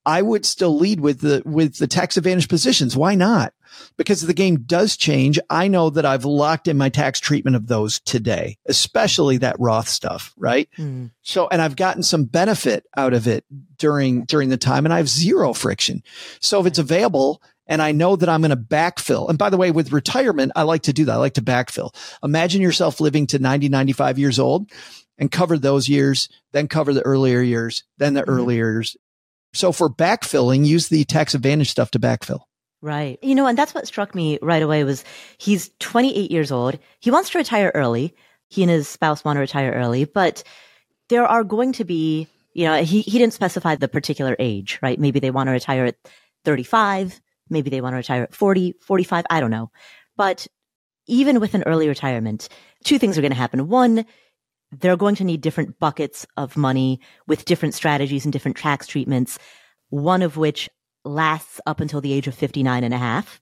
I 0.05 0.21
would 0.21 0.45
still 0.45 0.75
lead 0.75 0.99
with 0.99 1.21
the, 1.21 1.43
with 1.45 1.77
the 1.77 1.87
tax 1.87 2.17
advantage 2.17 2.49
positions. 2.49 2.97
Why 2.97 3.15
not? 3.15 3.53
Because 3.97 4.21
the 4.21 4.33
game 4.33 4.61
does 4.61 4.97
change. 4.97 5.39
I 5.49 5.67
know 5.67 5.89
that 5.89 6.05
I've 6.05 6.25
locked 6.25 6.67
in 6.67 6.77
my 6.77 6.89
tax 6.89 7.19
treatment 7.19 7.55
of 7.55 7.67
those 7.67 7.99
today, 7.99 8.57
especially 8.65 9.37
that 9.37 9.59
Roth 9.59 9.87
stuff, 9.87 10.33
right? 10.37 10.69
Mm. 10.77 11.11
So, 11.21 11.47
and 11.49 11.61
I've 11.61 11.75
gotten 11.75 12.03
some 12.03 12.25
benefit 12.25 12.85
out 12.95 13.13
of 13.13 13.27
it 13.27 13.45
during, 13.77 14.25
during 14.25 14.49
the 14.49 14.57
time 14.57 14.85
and 14.85 14.93
I 14.93 14.97
have 14.97 15.09
zero 15.09 15.53
friction. 15.53 16.03
So 16.39 16.59
if 16.59 16.65
it's 16.65 16.79
available 16.79 17.41
and 17.67 17.81
I 17.81 17.91
know 17.91 18.15
that 18.15 18.29
I'm 18.29 18.41
going 18.41 18.49
to 18.49 18.57
backfill. 18.57 19.29
And 19.29 19.37
by 19.37 19.49
the 19.49 19.57
way, 19.57 19.71
with 19.71 19.91
retirement, 19.91 20.51
I 20.55 20.63
like 20.63 20.83
to 20.83 20.93
do 20.93 21.05
that. 21.05 21.13
I 21.13 21.17
like 21.17 21.35
to 21.35 21.41
backfill. 21.41 21.93
Imagine 22.23 22.61
yourself 22.61 22.99
living 22.99 23.27
to 23.27 23.39
90, 23.39 23.69
95 23.69 24.17
years 24.17 24.39
old 24.39 24.71
and 25.17 25.31
cover 25.31 25.57
those 25.57 25.87
years, 25.87 26.29
then 26.51 26.67
cover 26.67 26.93
the 26.93 27.05
earlier 27.05 27.41
years, 27.41 27.83
then 27.97 28.13
the 28.15 28.21
mm-hmm. 28.21 28.31
earlier 28.31 28.71
years, 28.71 28.97
so 29.53 29.71
for 29.71 29.89
backfilling, 29.89 30.65
use 30.65 30.89
the 30.89 31.03
tax 31.05 31.33
advantage 31.33 31.69
stuff 31.69 31.91
to 31.91 31.99
backfill. 31.99 32.41
Right. 32.81 33.19
You 33.21 33.35
know, 33.35 33.45
and 33.45 33.57
that's 33.57 33.73
what 33.73 33.87
struck 33.87 34.15
me 34.15 34.39
right 34.41 34.61
away 34.61 34.83
was 34.85 35.03
he's 35.37 35.69
28 35.79 36.31
years 36.31 36.51
old. 36.51 36.79
He 36.99 37.11
wants 37.11 37.29
to 37.31 37.37
retire 37.37 37.71
early. 37.75 38.15
He 38.47 38.63
and 38.63 38.71
his 38.71 38.87
spouse 38.87 39.23
want 39.23 39.35
to 39.35 39.41
retire 39.41 39.71
early, 39.73 40.05
but 40.05 40.43
there 41.09 41.25
are 41.25 41.43
going 41.43 41.73
to 41.73 41.83
be, 41.83 42.27
you 42.53 42.65
know, 42.65 42.81
he, 42.81 43.01
he 43.01 43.17
didn't 43.19 43.33
specify 43.33 43.75
the 43.75 43.87
particular 43.87 44.35
age, 44.39 44.79
right? 44.81 44.99
Maybe 44.99 45.19
they 45.19 45.31
want 45.31 45.47
to 45.47 45.51
retire 45.51 45.85
at 45.85 45.95
35. 46.45 47.19
Maybe 47.49 47.69
they 47.69 47.81
want 47.81 47.93
to 47.93 47.97
retire 47.97 48.23
at 48.23 48.33
40, 48.33 48.75
45. 48.81 49.25
I 49.29 49.39
don't 49.39 49.51
know. 49.51 49.71
But 50.15 50.47
even 51.07 51.39
with 51.39 51.55
an 51.55 51.63
early 51.65 51.87
retirement, 51.87 52.47
two 52.83 52.97
things 52.97 53.17
are 53.17 53.21
going 53.21 53.31
to 53.31 53.37
happen. 53.37 53.67
One, 53.67 54.05
they're 54.71 54.97
going 54.97 55.15
to 55.15 55.23
need 55.23 55.41
different 55.41 55.79
buckets 55.79 56.25
of 56.37 56.55
money 56.55 57.01
with 57.27 57.45
different 57.45 57.73
strategies 57.73 58.25
and 58.25 58.31
different 58.31 58.57
tax 58.57 58.87
treatments, 58.87 59.39
one 59.89 60.21
of 60.21 60.37
which 60.37 60.69
lasts 61.05 61.61
up 61.65 61.79
until 61.79 62.01
the 62.01 62.13
age 62.13 62.27
of 62.27 62.35
59 62.35 62.83
and 62.83 62.93
a 62.93 62.97
half, 62.97 63.41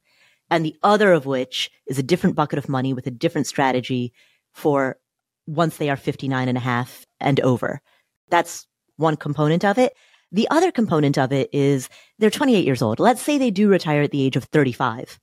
and 0.50 0.64
the 0.64 0.76
other 0.84 1.12
of 1.14 1.26
which 1.26 1.70
is 1.88 2.00
a 2.00 2.04
different 2.04 2.36
bucket 2.36 2.60
of 2.60 2.70
money 2.70 2.94
with 2.94 3.08
a 3.08 3.12
different 3.12 3.48
strategy 3.48 4.14
for 4.54 4.98
once 5.46 5.78
they 5.78 5.90
are 5.90 5.98
59 5.98 6.48
and 6.48 6.58
a 6.58 6.62
half 6.62 7.06
and 7.20 7.40
over. 7.40 7.82
That's 8.30 8.68
one 8.98 9.16
component 9.16 9.64
of 9.64 9.78
it. 9.78 9.94
The 10.32 10.48
other 10.50 10.72
component 10.72 11.18
of 11.18 11.32
it 11.32 11.50
is 11.54 11.90
they're 12.20 12.30
28 12.30 12.66
years 12.66 12.82
old. 12.82 13.00
Let's 13.00 13.22
say 13.22 13.38
they 13.38 13.52
do 13.52 13.70
retire 13.70 14.02
at 14.02 14.12
the 14.12 14.24
age 14.24 14.36
of 14.36 14.44
35. 14.46 15.20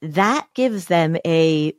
That 0.00 0.46
gives 0.54 0.86
them 0.86 1.16
a 1.26 1.74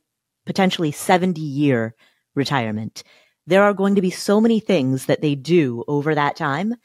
potentially 0.45 0.91
70 0.91 1.41
year 1.41 1.95
retirement. 2.35 3.03
There 3.47 3.63
are 3.63 3.73
going 3.73 3.95
to 3.95 4.01
be 4.01 4.11
so 4.11 4.39
many 4.39 4.59
things 4.59 5.05
that 5.05 5.21
they 5.21 5.33
do 5.33 5.83
over 5.87 6.13
that 6.13 6.35
time 6.35 6.75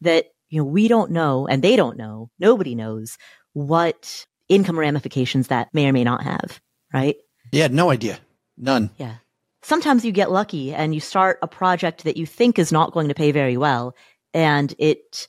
that, 0.00 0.26
you 0.54 0.60
know, 0.60 0.64
we 0.64 0.86
don't 0.86 1.10
know 1.10 1.48
and 1.48 1.62
they 1.62 1.74
don't 1.74 1.98
know. 1.98 2.30
Nobody 2.38 2.76
knows 2.76 3.18
what 3.54 4.24
income 4.48 4.78
ramifications 4.78 5.48
that 5.48 5.68
may 5.74 5.88
or 5.88 5.92
may 5.92 6.04
not 6.04 6.22
have. 6.22 6.60
Right. 6.92 7.16
Yeah. 7.50 7.66
No 7.66 7.90
idea. 7.90 8.20
None. 8.56 8.90
Yeah. 8.96 9.16
Sometimes 9.62 10.04
you 10.04 10.12
get 10.12 10.30
lucky 10.30 10.72
and 10.72 10.94
you 10.94 11.00
start 11.00 11.40
a 11.42 11.48
project 11.48 12.04
that 12.04 12.16
you 12.16 12.24
think 12.24 12.60
is 12.60 12.70
not 12.70 12.92
going 12.92 13.08
to 13.08 13.14
pay 13.14 13.32
very 13.32 13.56
well 13.56 13.96
and 14.32 14.72
it 14.78 15.26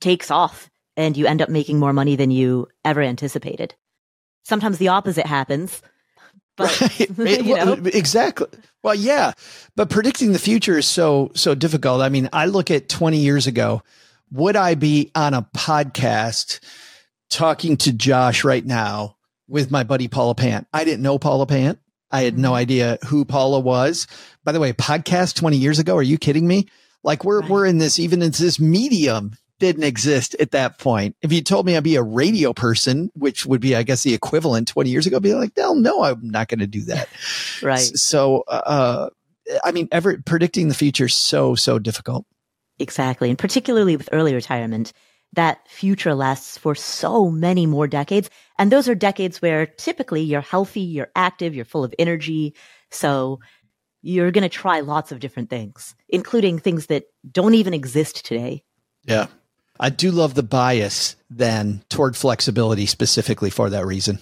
takes 0.00 0.30
off 0.30 0.70
and 0.96 1.16
you 1.16 1.26
end 1.26 1.42
up 1.42 1.48
making 1.48 1.80
more 1.80 1.92
money 1.92 2.14
than 2.14 2.30
you 2.30 2.68
ever 2.84 3.02
anticipated. 3.02 3.74
Sometimes 4.44 4.78
the 4.78 4.88
opposite 4.88 5.26
happens 5.26 5.82
but 6.60 6.80
right. 6.80 7.18
you 7.44 7.56
know? 7.56 7.72
exactly. 7.86 8.46
Well, 8.82 8.94
yeah, 8.94 9.32
but 9.76 9.90
predicting 9.90 10.32
the 10.32 10.38
future 10.38 10.78
is 10.78 10.86
so 10.86 11.30
so 11.34 11.54
difficult. 11.54 12.02
I 12.02 12.08
mean, 12.08 12.28
I 12.32 12.46
look 12.46 12.70
at 12.70 12.88
20 12.88 13.18
years 13.18 13.46
ago. 13.46 13.82
Would 14.32 14.56
I 14.56 14.74
be 14.74 15.10
on 15.14 15.34
a 15.34 15.42
podcast 15.42 16.60
talking 17.30 17.76
to 17.78 17.92
Josh 17.92 18.44
right 18.44 18.64
now 18.64 19.16
with 19.48 19.70
my 19.70 19.82
buddy 19.82 20.08
Paula 20.08 20.34
Pant? 20.34 20.66
I 20.72 20.84
didn't 20.84 21.02
know 21.02 21.18
Paula 21.18 21.46
Pant. 21.46 21.78
I 22.10 22.22
had 22.22 22.38
no 22.38 22.50
mm-hmm. 22.50 22.56
idea 22.56 22.98
who 23.06 23.24
Paula 23.24 23.60
was. 23.60 24.06
By 24.44 24.52
the 24.52 24.60
way, 24.60 24.72
podcast 24.72 25.34
20 25.34 25.56
years 25.56 25.78
ago. 25.78 25.96
Are 25.96 26.02
you 26.02 26.18
kidding 26.18 26.46
me? 26.46 26.68
Like 27.02 27.24
we're, 27.24 27.40
right. 27.40 27.50
we're 27.50 27.66
in 27.66 27.78
this, 27.78 27.98
even 27.98 28.22
in 28.22 28.30
this 28.30 28.60
medium 28.60 29.32
didn't 29.58 29.84
exist 29.84 30.34
at 30.40 30.52
that 30.52 30.78
point. 30.78 31.16
If 31.22 31.32
you 31.32 31.42
told 31.42 31.66
me 31.66 31.76
I'd 31.76 31.84
be 31.84 31.96
a 31.96 32.02
radio 32.02 32.52
person, 32.52 33.10
which 33.14 33.46
would 33.46 33.60
be, 33.60 33.76
I 33.76 33.82
guess, 33.82 34.02
the 34.02 34.14
equivalent 34.14 34.68
20 34.68 34.90
years 34.90 35.06
ago, 35.06 35.16
I'd 35.16 35.22
be 35.22 35.34
like, 35.34 35.52
hell 35.56 35.74
no, 35.74 36.02
I'm 36.02 36.30
not 36.30 36.48
going 36.48 36.60
to 36.60 36.66
do 36.66 36.82
that. 36.84 37.08
right. 37.62 37.78
So, 37.78 38.44
uh, 38.48 39.10
I 39.64 39.72
mean, 39.72 39.88
ever 39.92 40.18
predicting 40.24 40.68
the 40.68 40.74
future 40.74 41.06
is 41.06 41.14
so, 41.14 41.54
so 41.54 41.78
difficult. 41.78 42.26
Exactly. 42.80 43.28
And 43.28 43.38
particularly 43.38 43.96
with 43.96 44.08
early 44.10 44.34
retirement, 44.34 44.92
that 45.34 45.68
future 45.68 46.14
lasts 46.14 46.58
for 46.58 46.74
so 46.74 47.30
many 47.30 47.66
more 47.66 47.86
decades. 47.86 48.30
And 48.58 48.72
those 48.72 48.88
are 48.88 48.94
decades 48.94 49.40
where 49.40 49.66
typically 49.66 50.22
you're 50.22 50.40
healthy, 50.40 50.80
you're 50.80 51.12
active, 51.14 51.54
you're 51.54 51.64
full 51.64 51.84
of 51.84 51.94
energy. 51.98 52.54
So 52.90 53.38
you're 54.02 54.32
going 54.32 54.42
to 54.42 54.48
try 54.48 54.80
lots 54.80 55.12
of 55.12 55.20
different 55.20 55.50
things, 55.50 55.94
including 56.08 56.58
things 56.58 56.86
that 56.86 57.04
don't 57.30 57.54
even 57.54 57.74
exist 57.74 58.24
today. 58.24 58.64
Yeah. 59.04 59.26
I 59.78 59.90
do 59.90 60.10
love 60.10 60.34
the 60.34 60.42
bias 60.42 61.16
then 61.28 61.82
toward 61.88 62.16
flexibility 62.16 62.86
specifically 62.86 63.50
for 63.50 63.70
that 63.70 63.86
reason. 63.86 64.18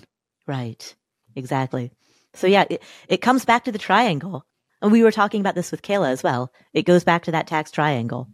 Right. 0.46 0.94
Exactly. 1.36 1.92
So 2.34 2.46
yeah, 2.46 2.64
it, 2.68 2.82
it 3.08 3.18
comes 3.18 3.44
back 3.44 3.64
to 3.64 3.72
the 3.72 3.78
triangle. 3.78 4.44
And 4.82 4.92
we 4.92 5.02
were 5.02 5.12
talking 5.12 5.40
about 5.40 5.54
this 5.54 5.70
with 5.70 5.82
Kayla 5.82 6.10
as 6.10 6.22
well. 6.22 6.52
It 6.72 6.82
goes 6.82 7.02
back 7.02 7.24
to 7.24 7.32
that 7.32 7.46
tax 7.46 7.70
triangle. 7.70 8.28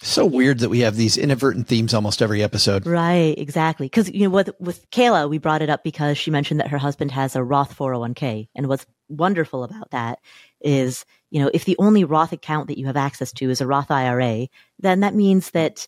So 0.00 0.26
weird 0.26 0.58
that 0.58 0.68
we 0.68 0.80
have 0.80 0.96
these 0.96 1.16
inadvertent 1.16 1.68
themes 1.68 1.94
almost 1.94 2.20
every 2.20 2.42
episode. 2.42 2.86
Right, 2.86 3.34
exactly. 3.38 3.86
Because 3.86 4.10
you 4.10 4.24
know, 4.24 4.30
with 4.30 4.50
with 4.60 4.88
Kayla, 4.90 5.28
we 5.28 5.38
brought 5.38 5.62
it 5.62 5.70
up 5.70 5.82
because 5.82 6.18
she 6.18 6.30
mentioned 6.30 6.60
that 6.60 6.68
her 6.68 6.78
husband 6.78 7.10
has 7.12 7.34
a 7.34 7.42
Roth 7.42 7.76
401k, 7.76 8.48
and 8.54 8.68
what's 8.68 8.84
wonderful 9.08 9.64
about 9.64 9.90
that 9.92 10.18
is, 10.60 11.06
you 11.30 11.40
know, 11.40 11.50
if 11.54 11.64
the 11.64 11.76
only 11.78 12.04
Roth 12.04 12.32
account 12.32 12.68
that 12.68 12.78
you 12.78 12.86
have 12.86 12.96
access 12.96 13.32
to 13.32 13.48
is 13.48 13.60
a 13.60 13.66
Roth 13.66 13.90
IRA, 13.90 14.48
then 14.78 15.00
that 15.00 15.14
means 15.14 15.50
that 15.52 15.86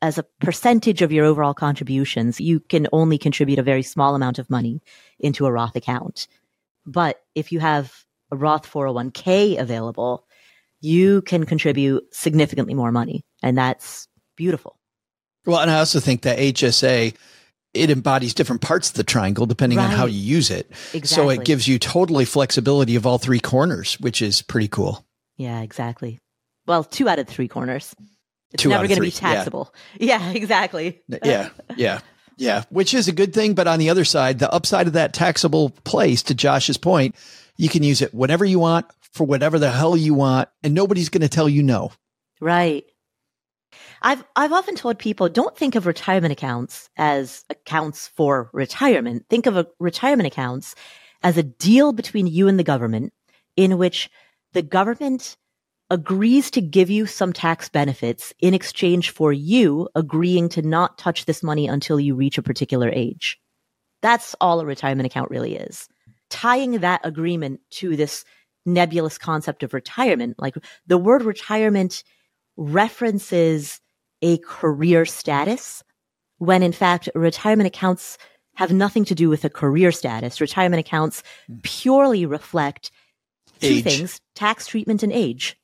as 0.00 0.18
a 0.18 0.26
percentage 0.40 1.02
of 1.02 1.10
your 1.10 1.24
overall 1.24 1.54
contributions, 1.54 2.40
you 2.40 2.60
can 2.60 2.86
only 2.92 3.18
contribute 3.18 3.58
a 3.58 3.64
very 3.64 3.82
small 3.82 4.14
amount 4.14 4.38
of 4.38 4.48
money 4.48 4.80
into 5.18 5.46
a 5.46 5.52
Roth 5.52 5.74
account. 5.74 6.28
But 6.86 7.20
if 7.34 7.50
you 7.50 7.58
have 7.58 8.04
a 8.30 8.36
Roth 8.36 8.70
401k 8.70 9.58
available, 9.58 10.26
you 10.80 11.22
can 11.22 11.44
contribute 11.44 12.04
significantly 12.14 12.74
more 12.74 12.92
money. 12.92 13.24
And 13.42 13.56
that's 13.56 14.08
beautiful. 14.36 14.78
Well, 15.46 15.60
and 15.60 15.70
I 15.70 15.78
also 15.78 16.00
think 16.00 16.22
that 16.22 16.38
HSA 16.38 17.14
it 17.74 17.90
embodies 17.90 18.34
different 18.34 18.62
parts 18.62 18.90
of 18.90 18.96
the 18.96 19.04
triangle 19.04 19.46
depending 19.46 19.78
right. 19.78 19.86
on 19.86 19.90
how 19.90 20.06
you 20.06 20.18
use 20.18 20.50
it. 20.50 20.70
Exactly. 20.94 21.06
So 21.06 21.30
it 21.30 21.44
gives 21.44 21.68
you 21.68 21.78
totally 21.78 22.24
flexibility 22.24 22.96
of 22.96 23.06
all 23.06 23.18
three 23.18 23.40
corners, 23.40 23.94
which 24.00 24.22
is 24.22 24.42
pretty 24.42 24.68
cool. 24.68 25.04
Yeah, 25.36 25.60
exactly. 25.60 26.18
Well, 26.66 26.84
two 26.84 27.08
out 27.08 27.18
of 27.18 27.28
three 27.28 27.48
corners. 27.48 27.94
It's 28.52 28.62
two 28.62 28.70
never 28.70 28.86
going 28.86 28.96
to 28.96 29.02
be 29.02 29.10
taxable. 29.10 29.74
Yeah. 29.98 30.18
yeah, 30.28 30.30
exactly. 30.32 31.02
yeah, 31.22 31.50
yeah, 31.76 32.00
yeah, 32.36 32.64
which 32.70 32.94
is 32.94 33.08
a 33.08 33.12
good 33.12 33.34
thing. 33.34 33.54
But 33.54 33.68
on 33.68 33.78
the 33.78 33.90
other 33.90 34.04
side, 34.04 34.38
the 34.38 34.52
upside 34.52 34.86
of 34.86 34.94
that 34.94 35.12
taxable 35.12 35.70
place, 35.70 36.22
to 36.24 36.34
Josh's 36.34 36.78
point, 36.78 37.14
you 37.56 37.68
can 37.68 37.82
use 37.82 38.00
it 38.00 38.14
whenever 38.14 38.44
you 38.44 38.58
want 38.58 38.86
for 39.12 39.26
whatever 39.26 39.58
the 39.58 39.70
hell 39.70 39.96
you 39.96 40.14
want, 40.14 40.48
and 40.62 40.74
nobody's 40.74 41.10
going 41.10 41.22
to 41.22 41.28
tell 41.28 41.48
you 41.48 41.62
no. 41.62 41.92
Right. 42.40 42.84
I've 44.02 44.24
I've 44.36 44.52
often 44.52 44.74
told 44.74 44.98
people 44.98 45.28
don't 45.28 45.56
think 45.56 45.74
of 45.74 45.86
retirement 45.86 46.32
accounts 46.32 46.88
as 46.96 47.44
accounts 47.50 48.08
for 48.08 48.50
retirement. 48.52 49.26
Think 49.28 49.46
of 49.46 49.56
a 49.56 49.66
retirement 49.78 50.26
accounts 50.26 50.74
as 51.22 51.36
a 51.36 51.42
deal 51.42 51.92
between 51.92 52.26
you 52.26 52.48
and 52.48 52.58
the 52.58 52.64
government 52.64 53.12
in 53.56 53.78
which 53.78 54.10
the 54.52 54.62
government 54.62 55.36
agrees 55.90 56.50
to 56.50 56.60
give 56.60 56.90
you 56.90 57.06
some 57.06 57.32
tax 57.32 57.68
benefits 57.68 58.32
in 58.40 58.54
exchange 58.54 59.10
for 59.10 59.32
you 59.32 59.88
agreeing 59.94 60.48
to 60.50 60.62
not 60.62 60.98
touch 60.98 61.24
this 61.24 61.42
money 61.42 61.66
until 61.66 61.98
you 61.98 62.14
reach 62.14 62.38
a 62.38 62.42
particular 62.42 62.90
age. 62.90 63.38
That's 64.02 64.36
all 64.40 64.60
a 64.60 64.66
retirement 64.66 65.06
account 65.06 65.30
really 65.30 65.56
is. 65.56 65.88
Tying 66.30 66.80
that 66.80 67.00
agreement 67.04 67.60
to 67.70 67.96
this 67.96 68.24
nebulous 68.66 69.16
concept 69.16 69.62
of 69.62 69.72
retirement, 69.72 70.36
like 70.38 70.56
the 70.86 70.98
word 70.98 71.22
retirement 71.22 72.04
references 72.56 73.80
a 74.22 74.38
career 74.38 75.04
status 75.04 75.82
when 76.38 76.62
in 76.62 76.72
fact 76.72 77.08
retirement 77.14 77.66
accounts 77.66 78.18
have 78.54 78.72
nothing 78.72 79.04
to 79.04 79.14
do 79.14 79.28
with 79.28 79.44
a 79.44 79.50
career 79.50 79.92
status. 79.92 80.40
Retirement 80.40 80.80
accounts 80.80 81.22
hmm. 81.46 81.58
purely 81.62 82.26
reflect 82.26 82.90
two 83.60 83.66
age. 83.68 83.84
things, 83.84 84.20
tax 84.34 84.66
treatment 84.66 85.02
and 85.02 85.12
age. 85.12 85.56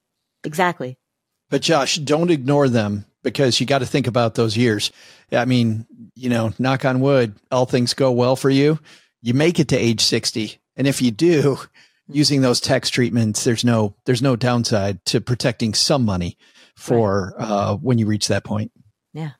Exactly. 0.44 0.96
But 1.50 1.62
Josh, 1.62 1.98
don't 1.98 2.30
ignore 2.30 2.68
them 2.68 3.04
because 3.22 3.58
you 3.58 3.66
got 3.66 3.78
to 3.78 3.86
think 3.86 4.06
about 4.06 4.34
those 4.34 4.56
years. 4.56 4.92
I 5.32 5.44
mean, 5.44 5.86
you 6.14 6.28
know, 6.28 6.52
knock 6.58 6.84
on 6.84 7.00
wood, 7.00 7.34
all 7.50 7.66
things 7.66 7.94
go 7.94 8.12
well 8.12 8.36
for 8.36 8.50
you. 8.50 8.78
You 9.22 9.34
make 9.34 9.58
it 9.58 9.68
to 9.68 9.76
age 9.76 10.00
60. 10.00 10.58
And 10.76 10.86
if 10.86 11.00
you 11.00 11.10
do, 11.10 11.58
using 12.08 12.42
those 12.42 12.60
tax 12.60 12.90
treatments, 12.90 13.44
there's 13.44 13.64
no, 13.64 13.94
there's 14.04 14.22
no 14.22 14.36
downside 14.36 15.04
to 15.06 15.20
protecting 15.20 15.74
some 15.74 16.04
money 16.04 16.36
for 16.76 17.34
right. 17.38 17.44
uh, 17.44 17.76
when 17.76 17.98
you 17.98 18.06
reach 18.06 18.28
that 18.28 18.44
point. 18.44 18.72
Yeah. 19.12 19.32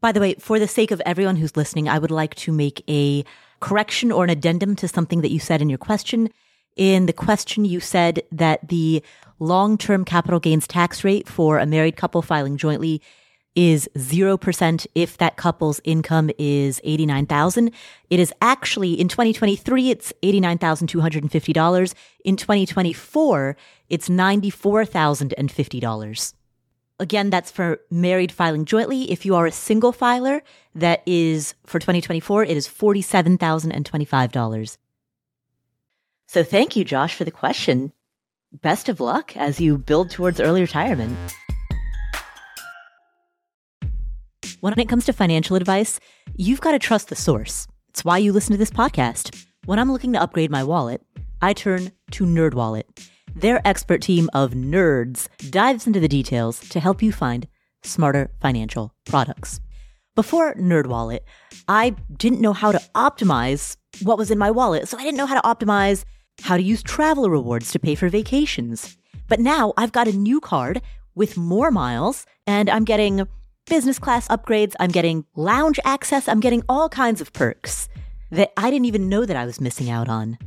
By 0.00 0.12
the 0.12 0.20
way, 0.20 0.34
for 0.38 0.58
the 0.58 0.68
sake 0.68 0.90
of 0.90 1.02
everyone 1.04 1.36
who's 1.36 1.56
listening, 1.56 1.88
I 1.88 1.98
would 1.98 2.10
like 2.10 2.34
to 2.36 2.52
make 2.52 2.82
a 2.88 3.24
correction 3.60 4.10
or 4.10 4.24
an 4.24 4.30
addendum 4.30 4.74
to 4.76 4.88
something 4.88 5.20
that 5.20 5.30
you 5.30 5.38
said 5.38 5.60
in 5.60 5.68
your 5.68 5.78
question. 5.78 6.30
In 6.76 7.06
the 7.06 7.12
question, 7.12 7.64
you 7.64 7.80
said 7.80 8.22
that 8.32 8.68
the 8.68 9.02
long 9.38 9.76
term 9.76 10.04
capital 10.04 10.40
gains 10.40 10.66
tax 10.66 11.04
rate 11.04 11.28
for 11.28 11.58
a 11.58 11.66
married 11.66 11.96
couple 11.96 12.22
filing 12.22 12.56
jointly 12.56 13.02
is 13.56 13.88
0% 13.96 14.86
if 14.94 15.18
that 15.18 15.36
couple's 15.36 15.80
income 15.84 16.30
is 16.38 16.80
89,000. 16.84 17.72
It 18.08 18.20
is 18.20 18.32
actually 18.40 18.92
in 18.94 19.08
2023 19.08 19.90
it's 19.90 20.12
$89,250. 20.22 21.94
In 22.24 22.36
2024 22.36 23.56
it's 23.88 24.08
$94,050. 24.08 26.34
Again, 27.00 27.30
that's 27.30 27.50
for 27.50 27.80
married 27.90 28.30
filing 28.30 28.64
jointly. 28.66 29.10
If 29.10 29.24
you 29.24 29.34
are 29.34 29.46
a 29.46 29.52
single 29.52 29.92
filer, 29.92 30.42
that 30.74 31.02
is 31.06 31.54
for 31.64 31.78
2024 31.78 32.44
it 32.44 32.54
is 32.56 32.68
$47,025. 32.68 34.76
So 36.26 36.44
thank 36.44 36.76
you 36.76 36.84
Josh 36.84 37.16
for 37.16 37.24
the 37.24 37.32
question. 37.32 37.92
Best 38.52 38.88
of 38.88 39.00
luck 39.00 39.36
as 39.36 39.60
you 39.60 39.78
build 39.78 40.10
towards 40.10 40.40
early 40.40 40.60
retirement. 40.60 41.16
When 44.60 44.78
it 44.78 44.90
comes 44.90 45.06
to 45.06 45.14
financial 45.14 45.56
advice, 45.56 45.98
you've 46.36 46.60
got 46.60 46.72
to 46.72 46.78
trust 46.78 47.08
the 47.08 47.16
source. 47.16 47.66
It's 47.88 48.04
why 48.04 48.18
you 48.18 48.30
listen 48.30 48.52
to 48.52 48.58
this 48.58 48.70
podcast. 48.70 49.46
When 49.64 49.78
I'm 49.78 49.90
looking 49.90 50.12
to 50.12 50.20
upgrade 50.20 50.50
my 50.50 50.62
wallet, 50.62 51.00
I 51.40 51.54
turn 51.54 51.92
to 52.10 52.24
NerdWallet. 52.24 53.08
Their 53.34 53.66
expert 53.66 54.02
team 54.02 54.28
of 54.34 54.52
nerds 54.52 55.28
dives 55.48 55.86
into 55.86 55.98
the 55.98 56.08
details 56.08 56.60
to 56.68 56.78
help 56.78 57.02
you 57.02 57.10
find 57.10 57.48
smarter 57.82 58.30
financial 58.42 58.92
products. 59.06 59.60
Before 60.14 60.54
NerdWallet, 60.54 61.20
I 61.66 61.96
didn't 62.14 62.42
know 62.42 62.52
how 62.52 62.70
to 62.70 62.82
optimize 62.94 63.78
what 64.02 64.18
was 64.18 64.30
in 64.30 64.36
my 64.36 64.50
wallet, 64.50 64.88
so 64.88 64.98
I 64.98 65.04
didn't 65.04 65.16
know 65.16 65.26
how 65.26 65.40
to 65.40 65.48
optimize 65.48 66.04
how 66.42 66.58
to 66.58 66.62
use 66.62 66.82
travel 66.82 67.30
rewards 67.30 67.72
to 67.72 67.78
pay 67.78 67.94
for 67.94 68.10
vacations. 68.10 68.98
But 69.26 69.40
now 69.40 69.72
I've 69.78 69.92
got 69.92 70.06
a 70.06 70.12
new 70.12 70.38
card 70.38 70.82
with 71.14 71.38
more 71.38 71.70
miles, 71.70 72.26
and 72.46 72.68
I'm 72.68 72.84
getting 72.84 73.26
business 73.70 74.00
class 74.00 74.26
upgrades. 74.28 74.74
I'm 74.80 74.90
getting 74.90 75.24
lounge 75.36 75.78
access. 75.84 76.28
I'm 76.28 76.40
getting 76.40 76.64
all 76.68 76.88
kinds 76.88 77.20
of 77.20 77.32
perks 77.32 77.88
that 78.32 78.52
I 78.56 78.68
didn't 78.68 78.86
even 78.86 79.08
know 79.08 79.24
that 79.24 79.36
I 79.36 79.46
was 79.46 79.60
missing 79.60 79.88
out 79.88 80.08
on. 80.08 80.38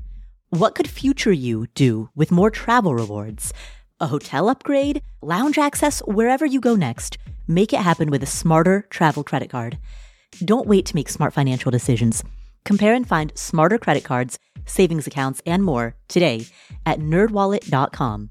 What 0.49 0.75
could 0.75 0.89
future 0.89 1.31
you 1.31 1.67
do 1.73 2.09
with 2.15 2.31
more 2.33 2.51
travel 2.51 2.93
rewards? 2.93 3.53
A 4.01 4.07
hotel 4.07 4.49
upgrade, 4.49 5.01
lounge 5.21 5.57
access, 5.57 5.99
wherever 6.01 6.45
you 6.45 6.59
go 6.59 6.75
next. 6.75 7.17
Make 7.47 7.71
it 7.71 7.79
happen 7.79 8.11
with 8.11 8.23
a 8.23 8.33
smarter 8.41 8.85
travel 8.89 9.23
credit 9.23 9.49
card. 9.49 9.77
Don't 10.43 10.67
wait 10.67 10.85
to 10.87 10.95
make 10.95 11.07
smart 11.07 11.33
financial 11.33 11.71
decisions. 11.71 12.25
Compare 12.65 12.93
and 12.93 13.07
find 13.07 13.31
smarter 13.35 13.77
credit 13.77 14.03
cards, 14.03 14.37
savings 14.65 15.07
accounts, 15.07 15.41
and 15.45 15.63
more 15.63 15.95
today 16.09 16.45
at 16.85 16.99
nerdwallet.com. 16.99 18.29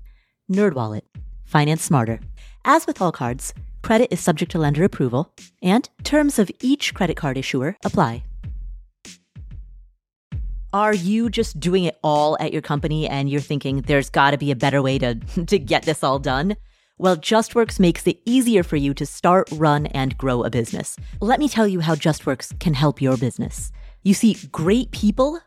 Nerdwallet. 0.51 1.03
Finance 1.47 1.83
smarter. 1.83 2.21
As 2.65 2.87
with 2.87 3.01
all 3.01 3.13
cards, 3.13 3.55
Credit 3.83 4.13
is 4.13 4.21
subject 4.21 4.53
to 4.53 4.59
lender 4.59 4.85
approval, 4.85 5.33
and 5.61 5.89
terms 6.05 6.39
of 6.39 6.51
each 6.61 6.95
credit 6.95 7.17
card 7.17 7.37
issuer 7.37 7.77
apply. 7.85 8.25
Are 10.73 10.95
you 10.95 11.29
just 11.29 11.61
doing 11.61 11.85
it 11.85 11.99
all 12.03 12.39
at 12.41 12.53
your 12.53 12.63
company 12.63 13.07
and 13.07 13.29
you're 13.29 13.43
thinking 13.43 13.83
there's 13.83 14.09
got 14.09 14.31
to 14.31 14.39
be 14.39 14.51
a 14.51 14.57
better 14.57 14.81
way 14.81 14.99
to, 14.99 15.15
to 15.47 15.59
get 15.59 15.83
this 15.83 16.03
all 16.03 16.19
done? 16.19 16.57
Well, 16.97 17.17
JustWorks 17.17 17.81
makes 17.81 18.07
it 18.07 18.21
easier 18.25 18.63
for 18.63 18.77
you 18.77 18.95
to 18.95 19.05
start, 19.05 19.51
run, 19.53 19.87
and 19.87 20.17
grow 20.17 20.45
a 20.45 20.51
business. 20.51 20.97
Let 21.21 21.41
me 21.41 21.49
tell 21.49 21.67
you 21.67 21.81
how 21.81 21.95
JustWorks 21.95 22.59
can 22.61 22.75
help 22.75 23.03
your 23.03 23.17
business. 23.17 23.73
You 24.03 24.15
see, 24.15 24.37
great 24.53 24.93
people 24.93 25.41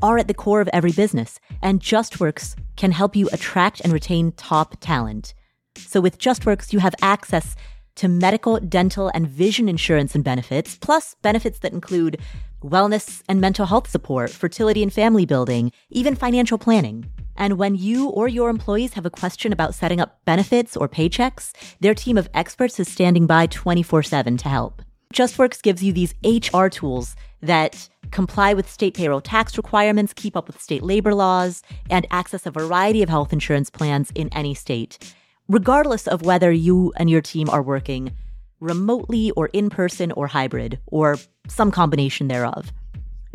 are 0.00 0.18
at 0.18 0.26
the 0.26 0.34
core 0.34 0.60
of 0.60 0.70
every 0.72 0.92
business, 0.92 1.38
and 1.60 1.80
JustWorks 1.80 2.56
can 2.76 2.92
help 2.92 3.14
you 3.14 3.28
attract 3.32 3.80
and 3.80 3.92
retain 3.92 4.32
top 4.32 4.76
talent. 4.80 5.34
So 5.76 6.00
with 6.00 6.18
JustWorks, 6.18 6.72
you 6.72 6.80
have 6.80 6.94
access 7.02 7.54
to 7.96 8.08
medical, 8.08 8.58
dental, 8.60 9.10
and 9.14 9.28
vision 9.28 9.68
insurance 9.68 10.14
and 10.14 10.24
benefits, 10.24 10.76
plus 10.76 11.16
benefits 11.22 11.58
that 11.60 11.72
include 11.72 12.18
wellness 12.62 13.22
and 13.28 13.40
mental 13.40 13.66
health 13.66 13.88
support, 13.88 14.30
fertility 14.30 14.82
and 14.82 14.92
family 14.92 15.26
building, 15.26 15.72
even 15.90 16.14
financial 16.14 16.58
planning. 16.58 17.06
And 17.36 17.58
when 17.58 17.74
you 17.74 18.08
or 18.08 18.28
your 18.28 18.50
employees 18.50 18.94
have 18.94 19.06
a 19.06 19.10
question 19.10 19.52
about 19.52 19.74
setting 19.74 20.00
up 20.00 20.20
benefits 20.24 20.76
or 20.76 20.88
paychecks, 20.88 21.52
their 21.80 21.94
team 21.94 22.18
of 22.18 22.28
experts 22.34 22.78
is 22.78 22.90
standing 22.90 23.26
by 23.26 23.46
24 23.46 24.02
7 24.02 24.36
to 24.38 24.48
help. 24.48 24.82
JustWorks 25.12 25.62
gives 25.62 25.82
you 25.82 25.92
these 25.92 26.14
HR 26.24 26.68
tools 26.68 27.16
that 27.42 27.88
comply 28.10 28.54
with 28.54 28.70
state 28.70 28.94
payroll 28.94 29.20
tax 29.20 29.56
requirements, 29.56 30.12
keep 30.14 30.36
up 30.36 30.46
with 30.46 30.60
state 30.60 30.82
labor 30.82 31.14
laws, 31.14 31.62
and 31.90 32.06
access 32.10 32.46
a 32.46 32.50
variety 32.50 33.02
of 33.02 33.08
health 33.08 33.32
insurance 33.32 33.70
plans 33.70 34.10
in 34.14 34.28
any 34.32 34.54
state 34.54 35.14
regardless 35.48 36.06
of 36.06 36.22
whether 36.22 36.50
you 36.50 36.92
and 36.96 37.10
your 37.10 37.20
team 37.20 37.48
are 37.50 37.62
working 37.62 38.12
remotely 38.60 39.30
or 39.32 39.48
in 39.48 39.68
person 39.68 40.12
or 40.12 40.28
hybrid 40.28 40.78
or 40.86 41.18
some 41.48 41.70
combination 41.70 42.28
thereof. 42.28 42.72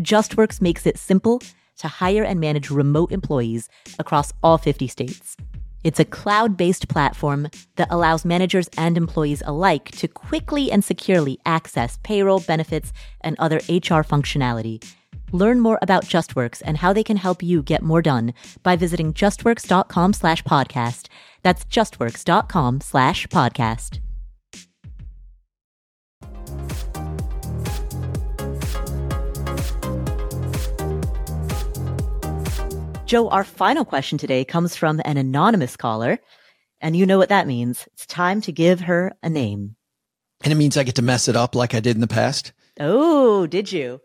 JustWorks 0.01 0.61
makes 0.61 0.85
it 0.85 0.97
simple 0.97 1.41
to 1.77 1.87
hire 1.87 2.23
and 2.23 2.39
manage 2.39 2.69
remote 2.69 3.11
employees 3.11 3.69
across 3.99 4.33
all 4.41 4.57
50 4.57 4.87
states. 4.87 5.35
It's 5.83 5.99
a 5.99 6.05
cloud 6.05 6.57
based 6.57 6.87
platform 6.87 7.49
that 7.75 7.87
allows 7.91 8.25
managers 8.25 8.69
and 8.77 8.97
employees 8.97 9.43
alike 9.45 9.91
to 9.91 10.07
quickly 10.07 10.71
and 10.71 10.83
securely 10.83 11.39
access 11.45 11.99
payroll, 12.03 12.39
benefits, 12.39 12.91
and 13.21 13.35
other 13.37 13.57
HR 13.69 14.03
functionality. 14.03 14.83
Learn 15.31 15.59
more 15.59 15.79
about 15.81 16.05
JustWorks 16.05 16.61
and 16.65 16.77
how 16.77 16.93
they 16.93 17.03
can 17.03 17.17
help 17.17 17.43
you 17.43 17.61
get 17.61 17.81
more 17.81 18.01
done 18.01 18.33
by 18.63 18.75
visiting 18.75 19.13
justworks.com 19.13 20.13
slash 20.13 20.43
podcast. 20.43 21.07
That's 21.43 21.65
justworks.com 21.65 22.81
slash 22.81 23.27
podcast. 23.27 23.99
Joe, 33.05 33.29
our 33.29 33.45
final 33.45 33.85
question 33.85 34.17
today 34.17 34.43
comes 34.43 34.75
from 34.75 35.01
an 35.05 35.15
anonymous 35.15 35.77
caller. 35.77 36.19
And 36.81 36.95
you 36.95 37.05
know 37.05 37.17
what 37.17 37.29
that 37.29 37.47
means. 37.47 37.87
It's 37.93 38.05
time 38.05 38.41
to 38.41 38.51
give 38.51 38.81
her 38.81 39.13
a 39.23 39.29
name. 39.29 39.77
And 40.43 40.51
it 40.51 40.57
means 40.57 40.75
I 40.75 40.83
get 40.83 40.95
to 40.95 41.01
mess 41.01 41.27
it 41.27 41.35
up 41.35 41.55
like 41.55 41.73
I 41.73 41.79
did 41.79 41.95
in 41.95 42.01
the 42.01 42.07
past. 42.07 42.51
Oh, 42.79 43.47
did 43.47 43.71
you? 43.71 44.01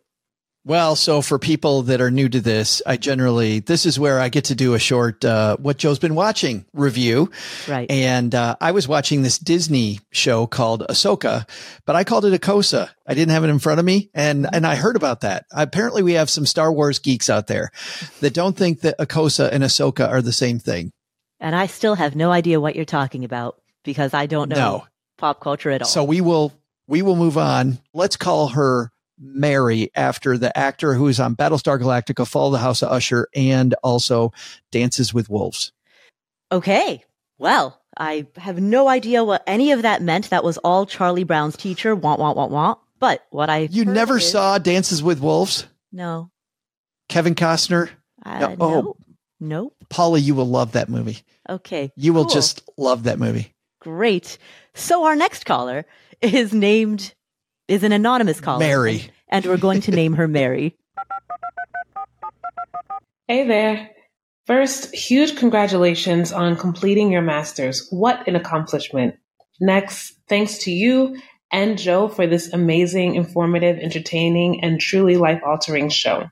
Well, 0.64 0.94
so 0.94 1.22
for 1.22 1.40
people 1.40 1.82
that 1.82 2.00
are 2.00 2.10
new 2.10 2.28
to 2.28 2.40
this, 2.40 2.80
I 2.86 2.96
generally, 2.96 3.58
this 3.58 3.84
is 3.84 3.98
where 3.98 4.20
I 4.20 4.28
get 4.28 4.44
to 4.44 4.54
do 4.54 4.74
a 4.74 4.78
short, 4.78 5.24
uh, 5.24 5.56
what 5.56 5.76
Joe's 5.76 5.98
been 5.98 6.14
watching 6.14 6.64
review. 6.72 7.32
Right. 7.66 7.90
And, 7.90 8.32
uh, 8.32 8.54
I 8.60 8.70
was 8.70 8.86
watching 8.86 9.22
this 9.22 9.38
Disney 9.38 9.98
show 10.12 10.46
called 10.46 10.86
Ahsoka, 10.88 11.48
but 11.84 11.96
I 11.96 12.04
called 12.04 12.24
it 12.26 12.40
Akosa. 12.40 12.90
I 13.04 13.14
didn't 13.14 13.32
have 13.32 13.42
it 13.42 13.48
in 13.50 13.58
front 13.58 13.80
of 13.80 13.84
me. 13.84 14.08
And, 14.14 14.46
and 14.52 14.64
I 14.64 14.76
heard 14.76 14.94
about 14.94 15.22
that. 15.22 15.46
Apparently 15.50 16.00
we 16.04 16.12
have 16.12 16.30
some 16.30 16.46
Star 16.46 16.72
Wars 16.72 17.00
geeks 17.00 17.28
out 17.28 17.48
there 17.48 17.72
that 18.20 18.32
don't 18.32 18.56
think 18.56 18.82
that 18.82 18.96
Akosa 19.00 19.50
and 19.50 19.64
Ahsoka 19.64 20.08
are 20.08 20.22
the 20.22 20.32
same 20.32 20.60
thing. 20.60 20.92
And 21.40 21.56
I 21.56 21.66
still 21.66 21.96
have 21.96 22.14
no 22.14 22.30
idea 22.30 22.60
what 22.60 22.76
you're 22.76 22.84
talking 22.84 23.24
about 23.24 23.60
because 23.82 24.14
I 24.14 24.26
don't 24.26 24.48
know 24.48 24.54
No. 24.56 24.86
pop 25.18 25.40
culture 25.40 25.70
at 25.72 25.82
all. 25.82 25.88
So 25.88 26.04
we 26.04 26.20
will, 26.20 26.52
we 26.86 27.02
will 27.02 27.16
move 27.16 27.36
on. 27.36 27.78
Let's 27.92 28.16
call 28.16 28.46
her 28.50 28.92
Mary 29.22 29.90
after 29.94 30.36
the 30.36 30.56
actor 30.58 30.94
who 30.94 31.06
is 31.06 31.20
on 31.20 31.36
Battlestar 31.36 31.78
Galactica, 31.80 32.26
Fall 32.26 32.48
of 32.48 32.52
the 32.52 32.58
House 32.58 32.82
of 32.82 32.90
Usher, 32.90 33.28
and 33.34 33.74
also 33.82 34.32
Dances 34.72 35.14
with 35.14 35.30
Wolves. 35.30 35.72
Okay. 36.50 37.04
Well, 37.38 37.80
I 37.96 38.26
have 38.36 38.60
no 38.60 38.88
idea 38.88 39.22
what 39.24 39.42
any 39.46 39.72
of 39.72 39.82
that 39.82 40.02
meant. 40.02 40.30
That 40.30 40.44
was 40.44 40.58
all 40.58 40.86
Charlie 40.86 41.24
Brown's 41.24 41.56
teacher. 41.56 41.94
Want, 41.94 42.20
want, 42.20 42.36
want, 42.36 42.50
want. 42.52 42.78
But 42.98 43.24
what 43.30 43.48
I 43.50 43.68
You 43.70 43.84
never 43.84 44.18
is- 44.18 44.30
saw 44.30 44.58
Dances 44.58 45.02
with 45.02 45.20
Wolves? 45.20 45.66
No. 45.92 46.30
Kevin 47.08 47.34
Costner? 47.34 47.90
Uh, 48.24 48.38
No. 48.38 48.56
Oh. 48.60 48.96
Nope. 49.40 49.74
Paula, 49.90 50.18
you 50.18 50.34
will 50.36 50.48
love 50.48 50.72
that 50.72 50.88
movie. 50.88 51.18
Okay. 51.48 51.90
You 51.96 52.12
will 52.12 52.26
just 52.26 52.62
love 52.78 53.02
that 53.04 53.18
movie. 53.18 53.52
Great. 53.80 54.38
So 54.74 55.04
our 55.04 55.16
next 55.16 55.44
caller 55.44 55.84
is 56.20 56.52
named 56.52 57.12
is 57.72 57.82
an 57.82 57.92
anonymous 57.92 58.38
caller. 58.38 58.58
Mary. 58.58 59.00
And, 59.28 59.44
and 59.44 59.46
we're 59.46 59.56
going 59.56 59.80
to 59.82 59.90
name 59.90 60.12
her 60.12 60.28
Mary. 60.28 60.76
Hey 63.26 63.46
there. 63.48 63.90
First, 64.46 64.94
huge 64.94 65.36
congratulations 65.36 66.32
on 66.32 66.56
completing 66.56 67.10
your 67.10 67.22
master's. 67.22 67.88
What 67.88 68.28
an 68.28 68.36
accomplishment. 68.36 69.14
Next, 69.58 70.12
thanks 70.28 70.58
to 70.58 70.70
you 70.70 71.18
and 71.50 71.78
Joe 71.78 72.08
for 72.08 72.26
this 72.26 72.52
amazing, 72.52 73.14
informative, 73.14 73.78
entertaining, 73.78 74.62
and 74.62 74.78
truly 74.78 75.16
life 75.16 75.40
altering 75.44 75.88
show. 75.88 76.28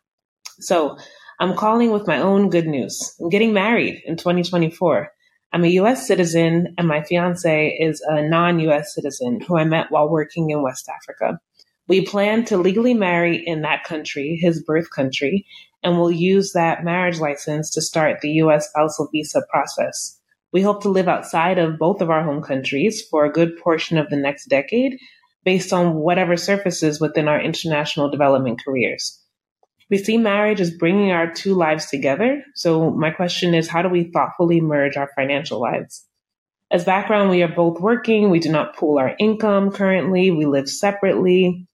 So, 0.59 0.99
I'm 1.39 1.57
calling 1.57 1.91
with 1.91 2.07
my 2.07 2.19
own 2.19 2.51
good 2.51 2.67
news. 2.67 3.15
I'm 3.19 3.31
getting 3.31 3.55
married 3.55 4.03
in 4.05 4.19
2024. 4.19 5.11
I'm 5.53 5.65
a 5.65 5.69
US 5.81 6.07
citizen, 6.07 6.75
and 6.79 6.87
my 6.87 7.03
fiance 7.03 7.77
is 7.81 8.01
a 8.03 8.23
non 8.23 8.61
US 8.61 8.95
citizen 8.95 9.41
who 9.41 9.57
I 9.57 9.65
met 9.65 9.91
while 9.91 10.09
working 10.09 10.51
in 10.51 10.63
West 10.63 10.89
Africa. 10.89 11.41
We 11.89 12.07
plan 12.07 12.45
to 12.47 12.57
legally 12.57 12.95
marry 12.95 13.37
in 13.37 13.63
that 13.63 13.83
country, 13.83 14.39
his 14.41 14.63
birth 14.63 14.91
country, 14.95 15.45
and 15.83 15.99
will 15.99 16.13
use 16.13 16.53
that 16.53 16.85
marriage 16.85 17.19
license 17.19 17.71
to 17.73 17.83
start 17.83 18.21
the 18.21 18.31
U.S. 18.45 18.69
spousal 18.69 19.09
visa 19.11 19.43
process. 19.51 20.21
We 20.53 20.63
hope 20.63 20.83
to 20.83 20.89
live 20.89 21.09
outside 21.09 21.59
of 21.59 21.79
both 21.79 22.01
of 22.01 22.11
our 22.11 22.23
home 22.23 22.43
countries 22.43 23.03
for 23.11 23.25
a 23.25 23.33
good 23.33 23.57
portion 23.59 23.99
of 23.99 24.09
the 24.09 24.17
next 24.17 24.47
decade 24.47 24.99
based 25.45 25.73
on 25.73 25.97
whatever 25.97 26.37
surfaces 26.37 27.01
within 27.01 27.29
our 27.29 27.41
international 27.41 28.11
development 28.11 28.61
careers. 28.65 29.20
We 29.91 29.99
see 29.99 30.19
marriage 30.19 30.61
as 30.61 30.71
bringing 30.71 31.11
our 31.11 31.33
two 31.33 31.55
lives 31.55 31.87
together. 31.87 32.45
So 32.55 32.91
my 32.91 33.11
question 33.11 33.55
is, 33.55 33.69
how 33.69 33.83
do 33.83 33.89
we 33.89 34.05
thoughtfully 34.05 34.61
merge 34.61 34.97
our 34.97 35.11
financial 35.17 35.61
lives? 35.61 36.07
As 36.71 36.85
background, 36.85 37.31
we 37.31 37.43
are 37.43 37.49
both 37.49 37.81
working. 37.81 38.31
We 38.31 38.39
do 38.39 38.51
not 38.51 38.77
pool 38.77 38.99
our 38.99 39.17
income 39.19 39.73
currently. 39.73 40.31
We 40.31 40.47
live 40.47 40.69
separately. 40.69 41.67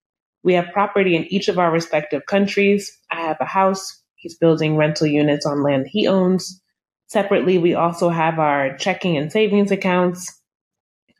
We 0.42 0.54
have 0.54 0.72
property 0.72 1.14
in 1.14 1.24
each 1.24 1.48
of 1.48 1.58
our 1.58 1.70
respective 1.70 2.24
countries. 2.24 2.96
I 3.10 3.20
have 3.20 3.36
a 3.40 3.44
house. 3.44 4.02
He's 4.14 4.38
building 4.38 4.76
rental 4.76 5.06
units 5.06 5.44
on 5.44 5.62
land 5.62 5.86
he 5.86 6.06
owns. 6.06 6.62
Separately, 7.08 7.58
we 7.58 7.74
also 7.74 8.08
have 8.08 8.38
our 8.38 8.76
checking 8.78 9.16
and 9.16 9.30
savings 9.30 9.70
accounts. 9.70 10.40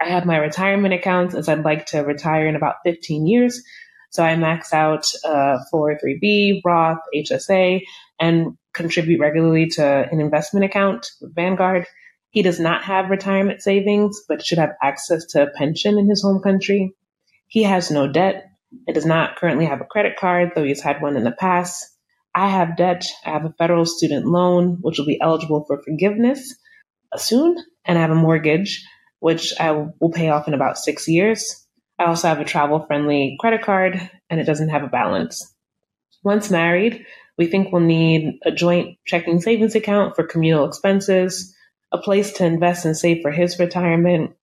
I 0.01 0.09
have 0.09 0.27
my 0.27 0.39
retirement 0.39 0.95
accounts 0.95 1.35
as 1.35 1.49
I'd 1.49 1.65
like 1.65 1.87
to 1.87 2.01
retire 2.01 2.47
in 2.47 2.57
about 2.57 2.77
15 2.85 3.27
years. 3.27 3.63
So 4.11 4.23
I 4.23 4.37
max 4.37 4.73
out 4.73 5.05
uh, 5.25 5.59
403b, 5.73 6.61
Roth, 6.65 6.99
HSA, 7.15 7.83
and 8.21 8.57
contribute 8.73 9.21
regularly 9.21 9.69
to 9.71 9.85
an 9.85 10.21
investment 10.21 10.65
account 10.65 11.07
with 11.21 11.35
Vanguard. 11.35 11.87
He 12.31 12.43
does 12.43 12.61
not 12.61 12.85
have 12.85 13.11
retirement 13.11 13.63
savings, 13.63 14.23
but 14.29 14.45
should 14.45 14.59
have 14.59 14.75
access 14.83 15.25
to 15.31 15.43
a 15.43 15.51
pension 15.51 15.99
in 15.99 16.09
his 16.09 16.23
home 16.23 16.43
country. 16.43 16.95
He 17.49 17.63
has 17.63 17.91
no 17.91 18.07
debt 18.11 18.45
and 18.87 18.95
does 18.95 19.07
not 19.07 19.37
currently 19.37 19.67
have 19.67 19.81
a 19.81 19.85
credit 19.87 20.17
card, 20.19 20.53
though 20.55 20.65
he's 20.65 20.83
had 20.83 21.01
one 21.01 21.17
in 21.17 21.25
the 21.25 21.33
past. 21.33 21.85
I 22.35 22.49
have 22.49 22.77
debt. 22.77 23.07
I 23.25 23.31
have 23.31 23.47
a 23.47 23.55
federal 23.57 23.87
student 23.87 24.27
loan, 24.27 24.79
which 24.83 24.99
will 24.99 25.07
be 25.07 25.21
eligible 25.21 25.65
for 25.67 25.83
forgiveness 25.83 26.55
soon, 27.17 27.57
and 27.85 27.97
I 27.97 28.03
have 28.03 28.11
a 28.11 28.15
mortgage, 28.15 28.85
which 29.21 29.55
I 29.59 29.71
will 29.73 30.13
pay 30.13 30.29
off 30.29 30.47
in 30.47 30.55
about 30.55 30.77
six 30.77 31.09
years. 31.09 31.66
I 31.99 32.05
also 32.05 32.29
have 32.29 32.41
a 32.41 32.45
travel 32.45 32.85
friendly 32.87 33.37
credit 33.41 33.63
card, 33.63 34.11
and 34.29 34.41
it 34.41 34.45
doesn't 34.45 34.69
have 34.69 34.83
a 34.83 34.89
balance. 34.89 35.55
Once 36.23 36.51
married, 36.51 37.07
we 37.39 37.47
think 37.47 37.73
we'll 37.73 37.83
need 37.83 38.39
a 38.45 38.51
joint 38.51 38.99
checking 39.07 39.41
savings 39.41 39.75
account 39.75 40.17
for 40.17 40.25
communal 40.25 40.67
expenses, 40.67 41.55
a 41.93 41.99
place 41.99 42.33
to 42.33 42.45
invest 42.45 42.85
and 42.85 42.97
save 42.97 43.23
for 43.23 43.31
his 43.31 43.59
retirement. 43.59 44.35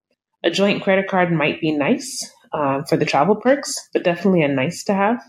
A 0.44 0.50
joint 0.50 0.84
credit 0.84 1.08
card 1.08 1.32
might 1.32 1.62
be 1.62 1.72
nice 1.72 2.30
um, 2.54 2.86
for 2.86 2.98
the 2.98 3.06
travel 3.06 3.36
perks, 3.36 3.90
but 3.94 4.04
definitely 4.04 4.42
a 4.42 4.48
nice 4.48 4.84
to 4.86 4.94
have. 4.94 5.24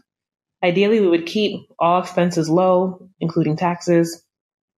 Ideally, 0.63 1.01
we 1.01 1.09
would 1.09 1.27
keep 1.27 1.61
all 1.79 2.01
expenses 2.01 2.49
low, 2.49 3.09
including 3.21 3.57
taxes, 3.57 4.23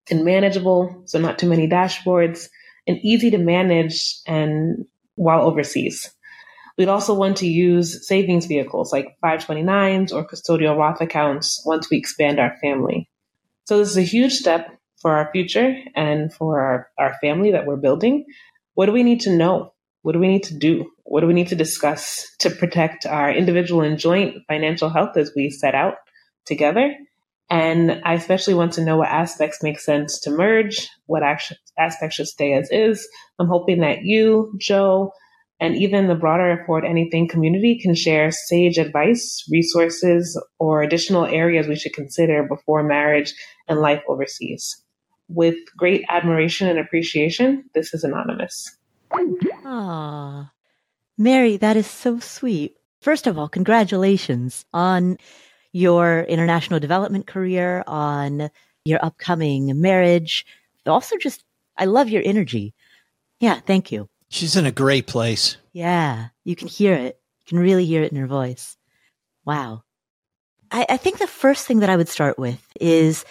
and 0.09 0.25
manageable, 0.25 1.03
so 1.05 1.19
not 1.19 1.39
too 1.39 1.49
many 1.49 1.67
dashboards, 1.67 2.47
and 2.87 2.97
easy 3.03 3.31
to 3.31 3.37
manage 3.37 4.15
and 4.27 4.85
while 5.15 5.41
overseas. 5.41 6.14
We'd 6.77 6.89
also 6.89 7.13
want 7.13 7.37
to 7.37 7.47
use 7.47 8.07
savings 8.07 8.45
vehicles 8.47 8.91
like 8.91 9.17
529s 9.23 10.11
or 10.11 10.27
custodial 10.27 10.77
Roth 10.77 11.01
accounts 11.01 11.63
once 11.65 11.89
we 11.89 11.97
expand 11.97 12.39
our 12.39 12.57
family. 12.61 13.09
So 13.65 13.77
this 13.77 13.89
is 13.89 13.97
a 13.97 14.01
huge 14.01 14.33
step 14.33 14.77
for 15.01 15.11
our 15.11 15.29
future 15.31 15.75
and 15.95 16.33
for 16.33 16.59
our, 16.59 16.89
our 16.97 17.15
family 17.21 17.51
that 17.51 17.65
we're 17.65 17.77
building. 17.77 18.25
What 18.73 18.87
do 18.87 18.91
we 18.91 19.03
need 19.03 19.21
to 19.21 19.35
know? 19.35 19.73
What 20.01 20.11
do 20.11 20.19
we 20.19 20.27
need 20.27 20.43
to 20.43 20.57
do? 20.57 20.91
What 21.03 21.21
do 21.21 21.27
we 21.27 21.33
need 21.33 21.47
to 21.47 21.55
discuss 21.55 22.27
to 22.39 22.49
protect 22.49 23.05
our 23.05 23.31
individual 23.31 23.81
and 23.81 23.97
joint 23.97 24.43
financial 24.47 24.89
health 24.89 25.17
as 25.17 25.31
we 25.35 25.49
set 25.49 25.75
out 25.75 25.95
together? 26.45 26.93
And 27.49 28.01
I 28.03 28.13
especially 28.13 28.55
want 28.55 28.73
to 28.73 28.83
know 28.83 28.97
what 28.97 29.09
aspects 29.09 29.63
make 29.63 29.79
sense 29.79 30.19
to 30.21 30.31
merge, 30.31 30.89
what 31.05 31.23
aspects 31.23 32.15
should 32.15 32.27
stay 32.27 32.53
as 32.53 32.69
is. 32.71 33.07
I'm 33.39 33.47
hoping 33.47 33.81
that 33.81 34.01
you, 34.01 34.53
Joe, 34.59 35.11
and 35.59 35.75
even 35.75 36.07
the 36.07 36.15
broader 36.15 36.51
Afford 36.51 36.85
Anything 36.85 37.27
community 37.27 37.79
can 37.81 37.95
share 37.95 38.31
sage 38.31 38.77
advice, 38.77 39.43
resources, 39.49 40.41
or 40.59 40.81
additional 40.81 41.25
areas 41.25 41.67
we 41.67 41.75
should 41.75 41.93
consider 41.93 42.43
before 42.43 42.83
marriage 42.83 43.33
and 43.67 43.79
life 43.79 44.03
overseas. 44.07 44.81
With 45.27 45.55
great 45.77 46.03
admiration 46.09 46.67
and 46.67 46.77
appreciation, 46.77 47.63
this 47.73 47.93
is 47.93 48.03
Anonymous. 48.03 48.77
Ah, 49.65 50.51
Mary, 51.17 51.57
that 51.57 51.77
is 51.77 51.87
so 51.87 52.19
sweet. 52.19 52.75
First 53.01 53.25
of 53.25 53.39
all, 53.39 53.47
congratulations 53.47 54.65
on 54.73 55.17
your 55.71 56.21
international 56.21 56.79
development 56.79 57.27
career, 57.27 57.83
on 57.87 58.49
your 58.83 59.03
upcoming 59.03 59.79
marriage. 59.79 60.45
Also, 60.85 61.17
just, 61.17 61.43
I 61.77 61.85
love 61.85 62.09
your 62.09 62.23
energy. 62.25 62.73
Yeah, 63.39 63.59
thank 63.59 63.91
you. 63.91 64.09
She's 64.35 64.57
in 64.57 64.65
a 64.65 64.71
great 64.71 65.07
place. 65.07 65.55
Yeah, 65.71 66.27
you 66.43 66.57
can 66.57 66.67
hear 66.67 66.93
it. 66.93 67.21
You 67.39 67.47
can 67.47 67.57
really 67.57 67.85
hear 67.85 68.03
it 68.03 68.11
in 68.11 68.17
her 68.17 68.27
voice. 68.27 68.75
Wow. 69.45 69.83
I, 70.69 70.85
I 70.89 70.97
think 70.97 71.19
the 71.19 71.25
first 71.25 71.65
thing 71.65 71.79
that 71.79 71.89
I 71.89 71.95
would 71.95 72.09
start 72.09 72.37
with 72.37 72.61
is 72.81 73.23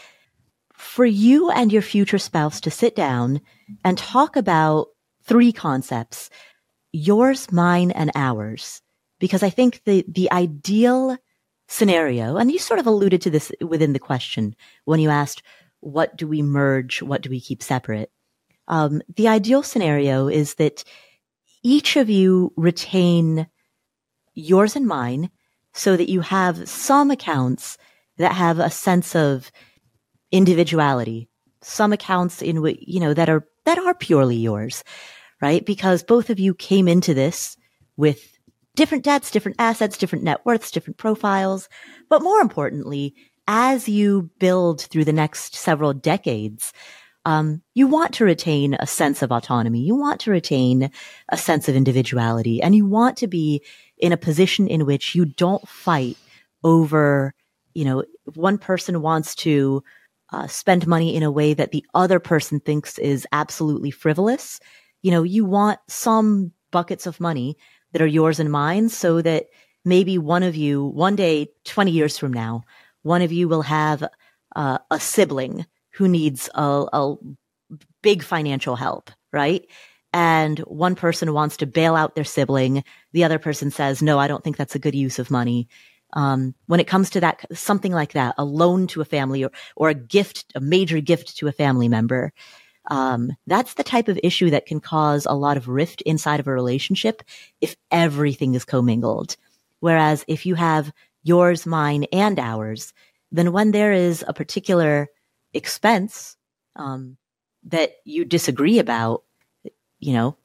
for 0.73 1.05
you 1.05 1.51
and 1.51 1.71
your 1.71 1.83
future 1.83 2.17
spouse 2.17 2.59
to 2.63 2.71
sit 2.71 2.97
down 2.97 3.43
and 3.85 3.99
talk 3.99 4.35
about 4.35 4.87
three 5.25 5.53
concepts 5.53 6.31
yours, 6.91 7.53
mine, 7.53 7.91
and 7.91 8.11
ours. 8.15 8.81
Because 9.19 9.43
I 9.43 9.51
think 9.51 9.83
the, 9.85 10.07
the 10.09 10.33
ideal 10.33 11.19
scenario, 11.69 12.39
and 12.39 12.51
you 12.51 12.59
sort 12.59 12.81
of 12.81 12.87
alluded 12.87 13.21
to 13.21 13.31
this 13.31 13.53
within 13.61 13.93
the 13.93 13.99
question 13.99 14.57
when 14.87 15.01
you 15.01 15.11
asked, 15.11 15.43
what 15.81 16.17
do 16.17 16.27
we 16.27 16.41
merge? 16.41 17.03
What 17.03 17.21
do 17.21 17.29
we 17.29 17.41
keep 17.41 17.63
separate? 17.63 18.11
Um, 18.69 19.03
the 19.17 19.29
ideal 19.29 19.63
scenario 19.63 20.29
is 20.29 20.55
that 20.55 20.85
each 21.63 21.97
of 21.97 22.11
you 22.11 22.53
retain 22.57 23.47
yours 24.35 24.77
and 24.77 24.87
mine 24.87 25.31
so 25.73 25.97
that 25.97 26.11
you 26.11 26.21
have 26.21 26.69
some 26.69 27.11
accounts 27.11 27.79
that 28.19 28.33
have 28.33 28.59
a 28.59 28.71
sense 28.71 29.17
of 29.17 29.51
individuality, 30.31 31.29
some 31.63 31.93
accounts 31.93 32.43
in 32.43 32.61
which, 32.61 32.79
you 32.81 33.01
know, 33.01 33.15
that 33.15 33.29
are, 33.29 33.47
that 33.65 33.79
are 33.79 33.95
purely 33.95 34.37
yours, 34.37 34.85
right? 35.41 35.65
Because 35.65 36.03
both 36.03 36.31
of 36.31 36.39
you 36.39 36.55
came 36.55 36.87
into 36.87 37.15
this 37.15 37.57
with 37.97 38.39
different 38.77 39.05
debts, 39.05 39.31
different 39.31 39.57
assets, 39.59 39.99
different 39.99 40.25
net 40.25 40.41
worths, 40.45 40.71
different 40.71 40.97
profiles. 40.97 41.69
But 42.09 42.23
more 42.23 42.41
importantly, 42.41 43.15
as 43.47 43.89
you 43.89 44.31
build 44.39 44.83
through 44.83 45.05
the 45.05 45.13
next 45.13 45.55
several 45.55 45.93
decades, 45.93 46.73
um, 47.25 47.63
you 47.75 47.87
want 47.87 48.15
to 48.15 48.25
retain 48.25 48.77
a 48.79 48.87
sense 48.87 49.23
of 49.23 49.33
autonomy. 49.33 49.81
You 49.81 49.95
want 49.95 50.21
to 50.21 50.31
retain 50.31 50.91
a 51.31 51.37
sense 51.37 51.69
of 51.69 51.77
individuality 51.77 52.63
and 52.63 52.75
you 52.75 52.87
want 52.87 53.17
to 53.19 53.27
be 53.27 53.63
in 53.99 54.13
a 54.13 54.17
position 54.17 54.69
in 54.69 54.85
which 54.85 55.15
you 55.15 55.25
don't 55.25 55.67
fight 55.67 56.17
over, 56.63 57.35
you 57.75 57.85
know, 57.85 58.05
one 58.35 58.59
person 58.59 59.01
wants 59.01 59.35
to 59.37 59.83
uh, 60.33 60.47
spend 60.47 60.87
money 60.87 61.15
in 61.15 61.23
a 61.23 61.31
way 61.31 61.55
that 61.55 61.71
the 61.71 61.85
other 61.95 62.19
person 62.19 62.61
thinks 62.61 62.99
is 62.99 63.27
absolutely 63.33 63.91
frivolous. 63.91 64.61
You 65.03 65.11
know, 65.11 65.23
you 65.23 65.45
want 65.45 65.79
some 65.89 66.53
buckets 66.71 67.07
of 67.07 67.21
money 67.21 67.57
that 67.93 68.03
are 68.03 68.07
yours 68.07 68.41
and 68.41 68.51
mine 68.51 68.89
so 68.89 69.23
that 69.23 69.47
maybe 69.85 70.19
one 70.19 70.43
of 70.43 70.57
you, 70.57 70.85
one 70.85 71.15
day, 71.15 71.49
20 71.65 71.91
years 71.91 72.19
from 72.19 72.33
now, 72.33 72.65
one 73.03 73.23
of 73.23 73.33
you 73.33 73.49
will 73.49 73.63
have 73.63 74.03
uh, 74.57 74.79
a 74.91 74.99
sibling 74.99 75.67
who 75.95 76.09
needs 76.09 76.51
a, 76.55 76.87
a 76.93 77.17
big 78.03 78.23
financial 78.23 78.77
help, 78.77 79.11
right? 79.33 79.67
And 80.13 80.59
one 80.61 80.95
person 80.95 81.33
wants 81.33 81.57
to 81.59 81.67
bail 81.67 81.97
out 81.97 82.15
their 82.15 82.25
sibling. 82.25 82.85
The 83.13 83.25
other 83.25 83.39
person 83.39 83.71
says, 83.71 84.03
no, 84.03 84.19
I 84.19 84.29
don't 84.29 84.45
think 84.45 84.57
that's 84.57 84.75
a 84.75 84.81
good 84.81 84.95
use 84.95 85.19
of 85.19 85.31
money. 85.31 85.69
Um, 86.13 86.55
when 86.67 86.79
it 86.79 86.87
comes 86.87 87.11
to 87.11 87.21
that, 87.21 87.45
something 87.57 87.93
like 87.93 88.13
that, 88.13 88.35
a 88.39 88.45
loan 88.45 88.87
to 88.89 89.01
a 89.01 89.05
family 89.05 89.45
or, 89.45 89.51
or 89.75 89.89
a 89.89 89.95
gift, 89.95 90.53
a 90.55 90.61
major 90.61 91.01
gift 91.01 91.37
to 91.39 91.49
a 91.49 91.53
family 91.53 91.89
member, 91.89 92.33
um, 92.91 93.33
that's 93.47 93.75
the 93.75 93.83
type 93.83 94.09
of 94.09 94.21
issue 94.23 94.51
that 94.51 94.67
can 94.67 94.79
cause 94.79 95.27
a 95.27 95.35
lot 95.35 95.57
of 95.57 95.69
rift 95.69 96.03
inside 96.03 96.39
of 96.39 96.47
a 96.47 96.53
relationship 96.53 97.23
if 97.61 97.75
everything 97.91 98.55
is 98.55 98.65
commingled. 98.65 99.37
Whereas 99.81 100.25
if 100.29 100.47
you 100.47 100.55
have 100.55 100.93
yours, 101.25 101.67
mine, 101.67 102.05
and 102.13 102.39
ours, 102.39 102.93
then 103.33 103.53
when 103.53 103.73
there 103.73 103.93
is 103.93 104.25
a 104.29 104.35
particular 104.35 105.09
expense 105.55 106.37
um, 106.77 107.17
that 107.65 107.97
you 108.05 108.25
disagree 108.25 108.79
about, 108.79 109.25
you 109.99 110.13
know, 110.13 110.37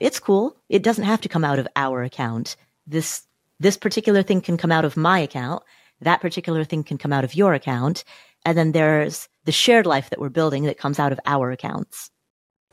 it's 0.00 0.20
cool. 0.20 0.56
It 0.68 0.82
doesn't 0.82 1.04
have 1.04 1.20
to 1.22 1.28
come 1.28 1.44
out 1.44 1.58
of 1.58 1.66
our 1.74 2.02
account. 2.02 2.56
This 2.86 3.22
this 3.60 3.76
particular 3.76 4.22
thing 4.22 4.40
can 4.40 4.56
come 4.56 4.70
out 4.70 4.84
of 4.84 4.96
my 4.96 5.18
account. 5.18 5.64
That 6.00 6.20
particular 6.20 6.62
thing 6.62 6.84
can 6.84 6.96
come 6.96 7.12
out 7.12 7.24
of 7.24 7.34
your 7.34 7.54
account. 7.54 8.04
And 8.44 8.56
then 8.56 8.70
there's 8.70 9.28
the 9.44 9.52
shared 9.52 9.86
life 9.86 10.10
that 10.10 10.20
we're 10.20 10.28
building 10.28 10.64
that 10.64 10.78
comes 10.78 11.00
out 11.00 11.10
of 11.10 11.18
our 11.26 11.50
accounts. 11.50 12.10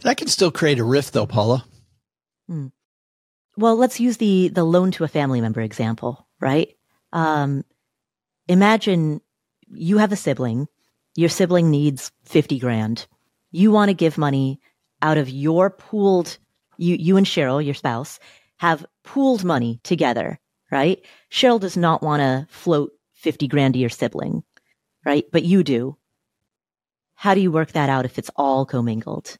That 0.02 0.18
can 0.18 0.28
still 0.28 0.52
create 0.52 0.78
a 0.78 0.84
rift 0.84 1.14
though, 1.14 1.26
Paula. 1.26 1.66
Hmm. 2.48 2.68
Well, 3.58 3.78
let's 3.78 4.00
use 4.00 4.18
the, 4.18 4.50
the 4.50 4.64
loan 4.64 4.92
to 4.92 5.06
a 5.06 5.08
family 5.08 5.42
member 5.42 5.62
example, 5.62 6.28
right? 6.40 6.76
Um, 7.14 7.64
imagine 8.48 9.22
you 9.68 9.98
have 9.98 10.12
a 10.12 10.18
sibling. 10.18 10.68
Your 11.16 11.30
sibling 11.30 11.72
needs 11.72 12.12
50 12.26 12.60
grand. 12.60 13.08
You 13.52 13.72
want 13.72 13.90
to 13.90 13.94
give 13.94 14.18
money 14.18 14.60
out 15.02 15.18
of 15.18 15.30
your 15.30 15.70
pooled, 15.70 16.38
you, 16.78 16.96
you 17.00 17.18
and 17.18 17.26
Cheryl, 17.26 17.64
your 17.64 17.74
spouse, 17.74 18.20
have 18.58 18.86
pooled 19.04 19.44
money 19.44 19.80
together, 19.84 20.40
right? 20.72 21.04
Cheryl 21.32 21.60
does 21.60 21.78
not 21.78 22.02
want 22.02 22.22
to 22.22 22.48
float 22.54 22.92
50 23.14 23.48
grand 23.48 23.74
to 23.74 23.80
your 23.80 23.90
sibling, 23.90 24.44
right? 25.06 25.26
But 25.32 25.44
you 25.44 25.64
do. 25.64 25.98
How 27.16 27.34
do 27.34 27.42
you 27.42 27.52
work 27.52 27.72
that 27.72 27.90
out 27.90 28.06
if 28.06 28.20
it's 28.20 28.32
all 28.36 28.66
commingled? 28.66 29.38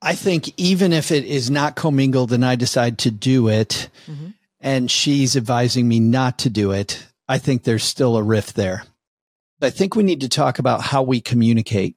I 0.00 0.14
think 0.14 0.52
even 0.56 0.92
if 0.92 1.10
it 1.10 1.24
is 1.24 1.50
not 1.50 1.76
commingled 1.76 2.32
and 2.32 2.44
I 2.44 2.56
decide 2.56 2.98
to 2.98 3.10
do 3.10 3.48
it 3.48 3.88
mm-hmm. 4.06 4.28
and 4.60 4.90
she's 4.90 5.34
advising 5.34 5.88
me 5.88 5.98
not 5.98 6.38
to 6.40 6.50
do 6.50 6.72
it, 6.72 7.06
I 7.28 7.38
think 7.38 7.62
there's 7.62 7.84
still 7.84 8.16
a 8.16 8.22
rift 8.22 8.54
there. 8.54 8.84
I 9.64 9.70
think 9.70 9.94
we 9.94 10.02
need 10.02 10.20
to 10.20 10.28
talk 10.28 10.58
about 10.58 10.80
how 10.80 11.02
we 11.02 11.20
communicate. 11.20 11.96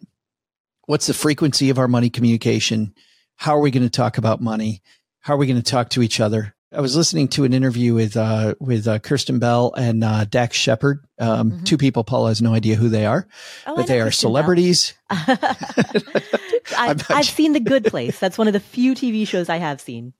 What's 0.86 1.08
the 1.08 1.14
frequency 1.14 1.70
of 1.70 1.78
our 1.78 1.88
money 1.88 2.10
communication? 2.10 2.94
How 3.36 3.56
are 3.56 3.62
we 3.62 3.72
going 3.72 3.84
to 3.84 3.90
talk 3.90 4.18
about 4.18 4.42
money? 4.42 4.82
How 5.20 5.36
are 5.36 5.38
we 5.38 5.48
going 5.48 5.62
to 5.62 5.72
talk 5.72 5.90
to 5.90 6.02
each 6.02 6.20
other? 6.20 6.56
I 6.72 6.82
was 6.82 6.96
listening 6.96 7.30
to 7.30 7.46
an 7.46 7.54
interview 7.54 7.94
with 7.94 8.18
uh, 8.18 8.56
with 8.60 8.88
uh, 8.88 9.00
Kristen 9.00 9.40
Bell 9.40 9.74
and 9.78 10.04
uh, 10.04 10.26
Dax 10.26 10.58
Shepard. 10.58 11.06
Um, 11.18 11.52
mm-hmm. 11.52 11.64
Two 11.64 11.78
people. 11.78 12.04
Paul 12.04 12.28
has 12.28 12.42
no 12.42 12.54
idea 12.54 12.76
who 12.76 12.90
they 12.90 13.06
are, 13.06 13.26
oh, 13.66 13.76
but 13.76 13.88
they 13.88 14.02
are 14.02 14.06
Kristen 14.06 14.28
celebrities. 14.28 14.94
I've, 15.10 17.10
I've 17.10 17.26
seen 17.26 17.54
The 17.54 17.62
Good 17.62 17.86
Place. 17.86 18.20
That's 18.20 18.38
one 18.38 18.48
of 18.48 18.54
the 18.54 18.60
few 18.60 18.96
TV 18.96 19.26
shows 19.26 19.48
I 19.48 19.58
have 19.58 19.80
seen. 19.80 20.14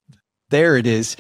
There 0.50 0.78
it 0.78 0.88
is. 0.88 1.18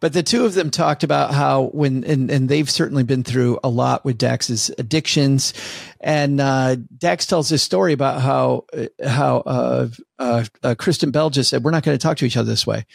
But 0.00 0.12
the 0.12 0.22
two 0.22 0.44
of 0.44 0.54
them 0.54 0.70
talked 0.70 1.02
about 1.02 1.34
how 1.34 1.70
when, 1.72 2.04
and, 2.04 2.30
and 2.30 2.48
they've 2.48 2.70
certainly 2.70 3.02
been 3.02 3.24
through 3.24 3.58
a 3.64 3.68
lot 3.68 4.04
with 4.04 4.18
Dax's 4.18 4.70
addictions. 4.78 5.52
And, 6.00 6.40
uh, 6.40 6.76
Dax 6.96 7.26
tells 7.26 7.48
this 7.48 7.62
story 7.62 7.92
about 7.92 8.20
how, 8.20 8.66
how, 9.04 9.38
uh, 9.38 9.88
uh, 10.18 10.44
uh 10.62 10.74
Kristen 10.78 11.10
Bell 11.10 11.30
just 11.30 11.50
said, 11.50 11.64
we're 11.64 11.72
not 11.72 11.82
going 11.82 11.98
to 11.98 12.02
talk 12.02 12.16
to 12.18 12.24
each 12.24 12.36
other 12.36 12.48
this 12.48 12.66
way. 12.66 12.86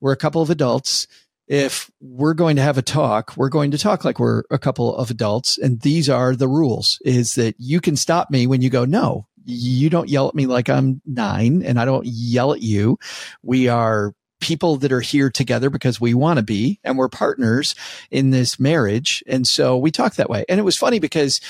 We're 0.00 0.12
a 0.12 0.16
couple 0.16 0.42
of 0.42 0.50
adults. 0.50 1.08
If 1.46 1.90
we're 2.00 2.34
going 2.34 2.56
to 2.56 2.62
have 2.62 2.78
a 2.78 2.82
talk, 2.82 3.36
we're 3.36 3.48
going 3.48 3.72
to 3.72 3.78
talk 3.78 4.04
like 4.04 4.18
we're 4.18 4.44
a 4.50 4.58
couple 4.58 4.96
of 4.96 5.10
adults. 5.10 5.58
And 5.58 5.80
these 5.80 6.08
are 6.08 6.36
the 6.36 6.48
rules 6.48 6.98
is 7.04 7.34
that 7.34 7.56
you 7.58 7.80
can 7.80 7.96
stop 7.96 8.30
me 8.30 8.46
when 8.46 8.62
you 8.62 8.70
go, 8.70 8.84
no, 8.84 9.26
you 9.44 9.90
don't 9.90 10.08
yell 10.08 10.28
at 10.28 10.34
me 10.34 10.46
like 10.46 10.70
I'm 10.70 11.02
nine 11.04 11.62
and 11.62 11.78
I 11.78 11.84
don't 11.84 12.06
yell 12.06 12.52
at 12.52 12.62
you. 12.62 12.98
We 13.42 13.68
are 13.68 14.14
people 14.44 14.76
that 14.76 14.92
are 14.92 15.00
here 15.00 15.30
together 15.30 15.70
because 15.70 15.98
we 15.98 16.12
want 16.12 16.36
to 16.36 16.42
be 16.42 16.78
and 16.84 16.98
we're 16.98 17.08
partners 17.08 17.74
in 18.10 18.28
this 18.28 18.60
marriage. 18.60 19.24
And 19.26 19.48
so 19.48 19.78
we 19.78 19.90
talk 19.90 20.16
that 20.16 20.28
way. 20.28 20.44
And 20.50 20.60
it 20.60 20.64
was 20.64 20.76
funny 20.76 20.98
because 20.98 21.40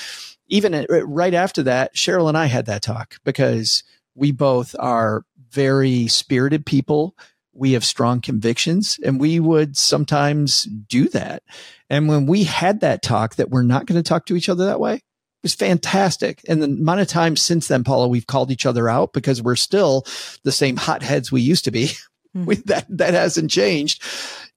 even 0.47 0.87
right 0.89 1.33
after 1.33 1.61
that, 1.63 1.93
Cheryl 1.93 2.29
and 2.29 2.37
I 2.37 2.45
had 2.45 2.67
that 2.67 2.81
talk 2.81 3.17
because 3.25 3.83
we 4.15 4.31
both 4.31 4.77
are 4.79 5.25
very 5.51 6.07
spirited 6.07 6.65
people. 6.65 7.17
We 7.51 7.73
have 7.73 7.83
strong 7.83 8.21
convictions 8.21 8.97
and 9.03 9.19
we 9.19 9.41
would 9.41 9.75
sometimes 9.75 10.63
do 10.63 11.09
that. 11.09 11.43
And 11.89 12.07
when 12.07 12.27
we 12.27 12.45
had 12.45 12.79
that 12.79 13.01
talk 13.01 13.35
that 13.35 13.49
we're 13.49 13.63
not 13.63 13.87
going 13.87 14.01
to 14.01 14.07
talk 14.07 14.25
to 14.27 14.37
each 14.37 14.47
other 14.47 14.67
that 14.67 14.79
way, 14.79 15.01
was 15.45 15.53
fantastic. 15.53 16.41
And 16.47 16.59
the 16.61 16.65
amount 16.65 17.01
of 17.01 17.07
times 17.07 17.41
since 17.41 17.67
then, 17.67 17.83
Paula, 17.83 18.07
we've 18.07 18.25
called 18.25 18.49
each 18.49 18.65
other 18.65 18.89
out 18.89 19.13
because 19.13 19.43
we're 19.43 19.55
still 19.55 20.03
the 20.43 20.51
same 20.51 20.75
hotheads 20.75 21.31
we 21.31 21.41
used 21.41 21.65
to 21.65 21.71
be. 21.71 21.91
We, 22.45 22.55
that, 22.65 22.85
that 22.89 23.13
hasn't 23.13 23.49
changed. 23.49 24.03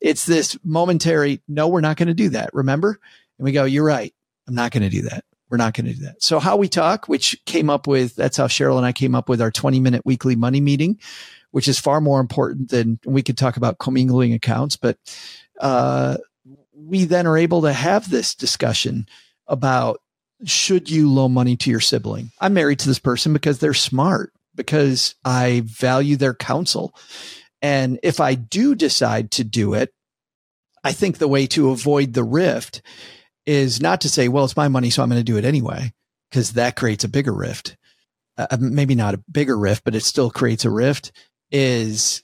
It's 0.00 0.26
this 0.26 0.58
momentary, 0.64 1.40
no, 1.46 1.68
we're 1.68 1.80
not 1.80 1.96
going 1.96 2.08
to 2.08 2.14
do 2.14 2.30
that. 2.30 2.50
Remember? 2.52 2.98
And 3.38 3.44
we 3.44 3.52
go, 3.52 3.64
you're 3.64 3.84
right. 3.84 4.12
I'm 4.48 4.54
not 4.54 4.72
going 4.72 4.82
to 4.82 4.88
do 4.88 5.02
that. 5.02 5.24
We're 5.48 5.58
not 5.58 5.74
going 5.74 5.86
to 5.86 5.94
do 5.94 6.04
that. 6.06 6.20
So 6.20 6.40
how 6.40 6.56
we 6.56 6.68
talk, 6.68 7.06
which 7.06 7.40
came 7.46 7.70
up 7.70 7.86
with, 7.86 8.16
that's 8.16 8.36
how 8.36 8.48
Cheryl 8.48 8.78
and 8.78 8.84
I 8.86 8.92
came 8.92 9.14
up 9.14 9.28
with 9.28 9.40
our 9.40 9.52
20 9.52 9.78
minute 9.78 10.04
weekly 10.04 10.34
money 10.34 10.60
meeting, 10.60 10.98
which 11.52 11.68
is 11.68 11.78
far 11.78 12.00
more 12.00 12.20
important 12.20 12.70
than 12.70 12.98
we 13.04 13.22
could 13.22 13.38
talk 13.38 13.56
about 13.56 13.78
commingling 13.78 14.32
accounts. 14.32 14.74
But, 14.74 14.98
uh, 15.60 16.16
we 16.74 17.04
then 17.04 17.26
are 17.26 17.38
able 17.38 17.62
to 17.62 17.72
have 17.72 18.10
this 18.10 18.34
discussion 18.34 19.06
about 19.46 20.00
should 20.44 20.90
you 20.90 21.10
loan 21.10 21.32
money 21.32 21.56
to 21.56 21.70
your 21.70 21.80
sibling? 21.80 22.30
I'm 22.40 22.54
married 22.54 22.78
to 22.80 22.88
this 22.88 22.98
person 22.98 23.32
because 23.32 23.58
they're 23.58 23.74
smart, 23.74 24.32
because 24.54 25.14
I 25.24 25.62
value 25.64 26.16
their 26.16 26.34
counsel. 26.34 26.94
And 27.60 27.98
if 28.02 28.20
I 28.20 28.34
do 28.34 28.74
decide 28.74 29.30
to 29.32 29.44
do 29.44 29.74
it, 29.74 29.92
I 30.84 30.92
think 30.92 31.18
the 31.18 31.28
way 31.28 31.46
to 31.48 31.70
avoid 31.70 32.12
the 32.12 32.24
rift 32.24 32.82
is 33.46 33.80
not 33.80 34.02
to 34.02 34.08
say, 34.08 34.28
well, 34.28 34.44
it's 34.44 34.56
my 34.56 34.68
money, 34.68 34.90
so 34.90 35.02
I'm 35.02 35.08
going 35.08 35.20
to 35.20 35.24
do 35.24 35.38
it 35.38 35.44
anyway, 35.44 35.92
because 36.30 36.52
that 36.52 36.76
creates 36.76 37.04
a 37.04 37.08
bigger 37.08 37.32
rift. 37.32 37.76
Uh, 38.36 38.46
uh, 38.50 38.58
maybe 38.60 38.94
not 38.94 39.14
a 39.14 39.22
bigger 39.30 39.58
rift, 39.58 39.84
but 39.84 39.94
it 39.94 40.04
still 40.04 40.30
creates 40.30 40.64
a 40.64 40.70
rift. 40.70 41.12
Is 41.50 42.22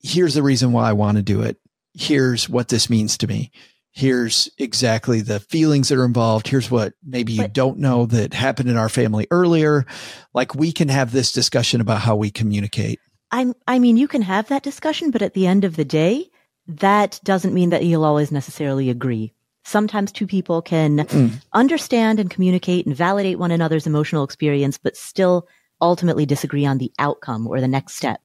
here's 0.00 0.34
the 0.34 0.42
reason 0.42 0.72
why 0.72 0.88
I 0.88 0.92
want 0.94 1.16
to 1.16 1.22
do 1.22 1.42
it. 1.42 1.58
Here's 1.92 2.48
what 2.48 2.68
this 2.68 2.88
means 2.88 3.18
to 3.18 3.26
me. 3.26 3.50
Here's 3.92 4.48
exactly 4.56 5.20
the 5.20 5.40
feelings 5.40 5.88
that 5.88 5.98
are 5.98 6.04
involved. 6.04 6.46
Here's 6.46 6.70
what 6.70 6.94
maybe 7.04 7.32
you 7.32 7.48
don't 7.48 7.78
know 7.78 8.06
that 8.06 8.32
happened 8.32 8.70
in 8.70 8.76
our 8.76 8.88
family 8.88 9.26
earlier. 9.32 9.84
Like 10.32 10.54
we 10.54 10.70
can 10.70 10.88
have 10.88 11.10
this 11.10 11.32
discussion 11.32 11.80
about 11.80 12.00
how 12.00 12.14
we 12.14 12.30
communicate. 12.30 13.00
I 13.32 13.52
I 13.66 13.78
mean, 13.78 13.96
you 13.96 14.08
can 14.08 14.22
have 14.22 14.48
that 14.48 14.62
discussion, 14.62 15.10
but 15.10 15.22
at 15.22 15.34
the 15.34 15.46
end 15.46 15.64
of 15.64 15.76
the 15.76 15.84
day, 15.84 16.30
that 16.66 17.20
doesn't 17.24 17.54
mean 17.54 17.70
that 17.70 17.84
you'll 17.84 18.04
always 18.04 18.30
necessarily 18.32 18.90
agree. 18.90 19.32
Sometimes 19.64 20.10
two 20.12 20.26
people 20.26 20.62
can 20.62 20.98
Mm. 20.98 21.32
understand 21.52 22.18
and 22.18 22.30
communicate 22.30 22.86
and 22.86 22.96
validate 22.96 23.38
one 23.38 23.50
another's 23.50 23.86
emotional 23.86 24.24
experience, 24.24 24.78
but 24.78 24.96
still 24.96 25.46
ultimately 25.80 26.26
disagree 26.26 26.66
on 26.66 26.78
the 26.78 26.92
outcome 26.98 27.46
or 27.46 27.60
the 27.60 27.68
next 27.68 27.94
step. 27.96 28.20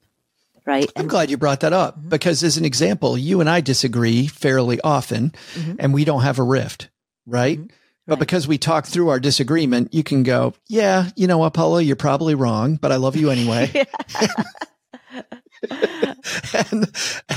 Right? 0.66 0.89
I'm 0.95 1.01
And 1.01 1.10
glad 1.10 1.30
you 1.30 1.38
brought 1.38 1.60
that 1.60 1.74
up 1.74 1.97
Mm-hmm. 1.99 2.10
because, 2.10 2.43
as 2.43 2.58
an 2.58 2.66
example, 2.66 3.18
you 3.18 3.39
and 3.41 3.49
I 3.49 3.62
disagree 3.62 4.26
fairly 4.28 4.80
often 4.82 5.34
Mhm. 5.56 5.76
and 5.80 5.93
we 5.93 6.06
don't 6.06 6.22
have 6.24 6.39
a 6.39 6.43
rift, 6.43 6.89
right? 7.28 7.60
Mhm. 7.60 7.70
But 8.08 8.14
Right. 8.14 8.20
because 8.20 8.47
we 8.47 8.58
talk 8.58 8.86
through 8.88 9.10
our 9.10 9.20
disagreement, 9.20 9.93
you 9.93 10.03
can 10.03 10.24
go, 10.24 10.53
yeah, 10.68 11.10
you 11.16 11.28
know 11.28 11.38
what, 11.39 11.53
Paula, 11.53 11.82
you're 11.82 11.95
probably 11.95 12.34
wrong, 12.36 12.78
but 12.82 12.91
I 12.91 12.95
love 12.97 13.16
you 13.16 13.30
anyway. 13.30 13.86
and, 16.53 16.91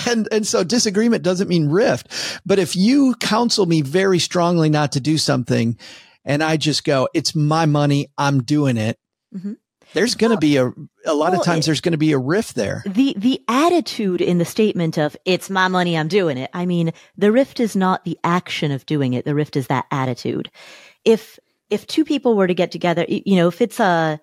and, 0.06 0.28
and 0.32 0.46
so 0.46 0.64
disagreement 0.64 1.22
doesn't 1.22 1.48
mean 1.48 1.68
rift. 1.68 2.08
But 2.44 2.58
if 2.58 2.76
you 2.76 3.14
counsel 3.20 3.66
me 3.66 3.82
very 3.82 4.18
strongly 4.18 4.68
not 4.70 4.92
to 4.92 5.00
do 5.00 5.18
something 5.18 5.78
and 6.24 6.42
I 6.42 6.56
just 6.56 6.84
go, 6.84 7.08
it's 7.14 7.34
my 7.34 7.66
money, 7.66 8.08
I'm 8.18 8.42
doing 8.42 8.76
it. 8.76 8.98
Mhm. 9.34 9.56
There's 9.94 10.16
going 10.16 10.32
to 10.32 10.38
be 10.38 10.58
a, 10.58 10.66
a 11.06 11.14
lot 11.14 11.30
well, 11.32 11.40
of 11.40 11.46
times 11.46 11.64
it- 11.64 11.68
there's 11.68 11.80
going 11.80 11.92
to 11.92 11.98
be 11.98 12.12
a 12.12 12.18
rift 12.18 12.54
there. 12.54 12.82
the 12.86 13.14
the 13.16 13.40
attitude 13.48 14.20
in 14.20 14.36
the 14.36 14.44
statement 14.44 14.98
of 14.98 15.16
it's 15.24 15.48
my 15.48 15.66
money 15.68 15.96
i'm 15.96 16.08
doing 16.08 16.36
it 16.36 16.50
i 16.52 16.66
mean 16.66 16.92
the 17.16 17.32
rift 17.32 17.58
is 17.58 17.74
not 17.74 18.04
the 18.04 18.18
action 18.22 18.70
of 18.70 18.84
doing 18.84 19.14
it 19.14 19.24
the 19.24 19.34
rift 19.34 19.56
is 19.56 19.68
that 19.68 19.86
attitude 19.90 20.50
if 21.06 21.38
if 21.70 21.86
two 21.86 22.04
people 22.04 22.36
were 22.36 22.46
to 22.46 22.52
get 22.54 22.70
together 22.70 23.06
you 23.08 23.36
know 23.36 23.48
if 23.48 23.62
it's 23.62 23.80
a 23.80 24.20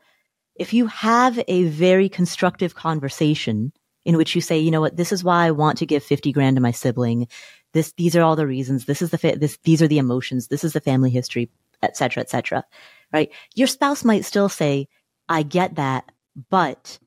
if 0.56 0.74
you 0.74 0.88
have 0.88 1.40
a 1.48 1.64
very 1.66 2.10
constructive 2.10 2.76
conversation 2.76 3.72
in 4.06 4.18
which 4.18 4.36
you 4.36 4.42
say 4.42 4.58
you 4.58 4.72
know 4.72 4.82
what 4.82 4.98
this 4.98 5.12
is 5.12 5.24
why 5.24 5.46
i 5.46 5.52
want 5.52 5.78
to 5.78 5.86
give 5.86 6.04
50 6.04 6.32
grand 6.32 6.56
to 6.56 6.62
my 6.62 6.72
sibling 6.72 7.28
this 7.74 7.94
these 7.98 8.16
are 8.16 8.22
all 8.22 8.36
the 8.36 8.48
reasons 8.48 8.86
this 8.86 9.02
is 9.02 9.10
the 9.10 9.18
fa- 9.18 9.38
this 9.38 9.58
these 9.64 9.82
are 9.82 9.88
the 9.88 9.98
emotions 9.98 10.48
this 10.48 10.64
is 10.64 10.74
the 10.74 10.82
family 10.82 11.10
history 11.10 11.50
et 11.82 11.98
cetera 11.98 12.22
et 12.22 12.30
cetera 12.30 12.64
right 13.12 13.32
your 13.54 13.68
spouse 13.68 14.04
might 14.04 14.26
still 14.26 14.50
say 14.50 14.88
i 15.30 15.44
get 15.44 15.76
that 15.76 16.12
but 16.50 17.00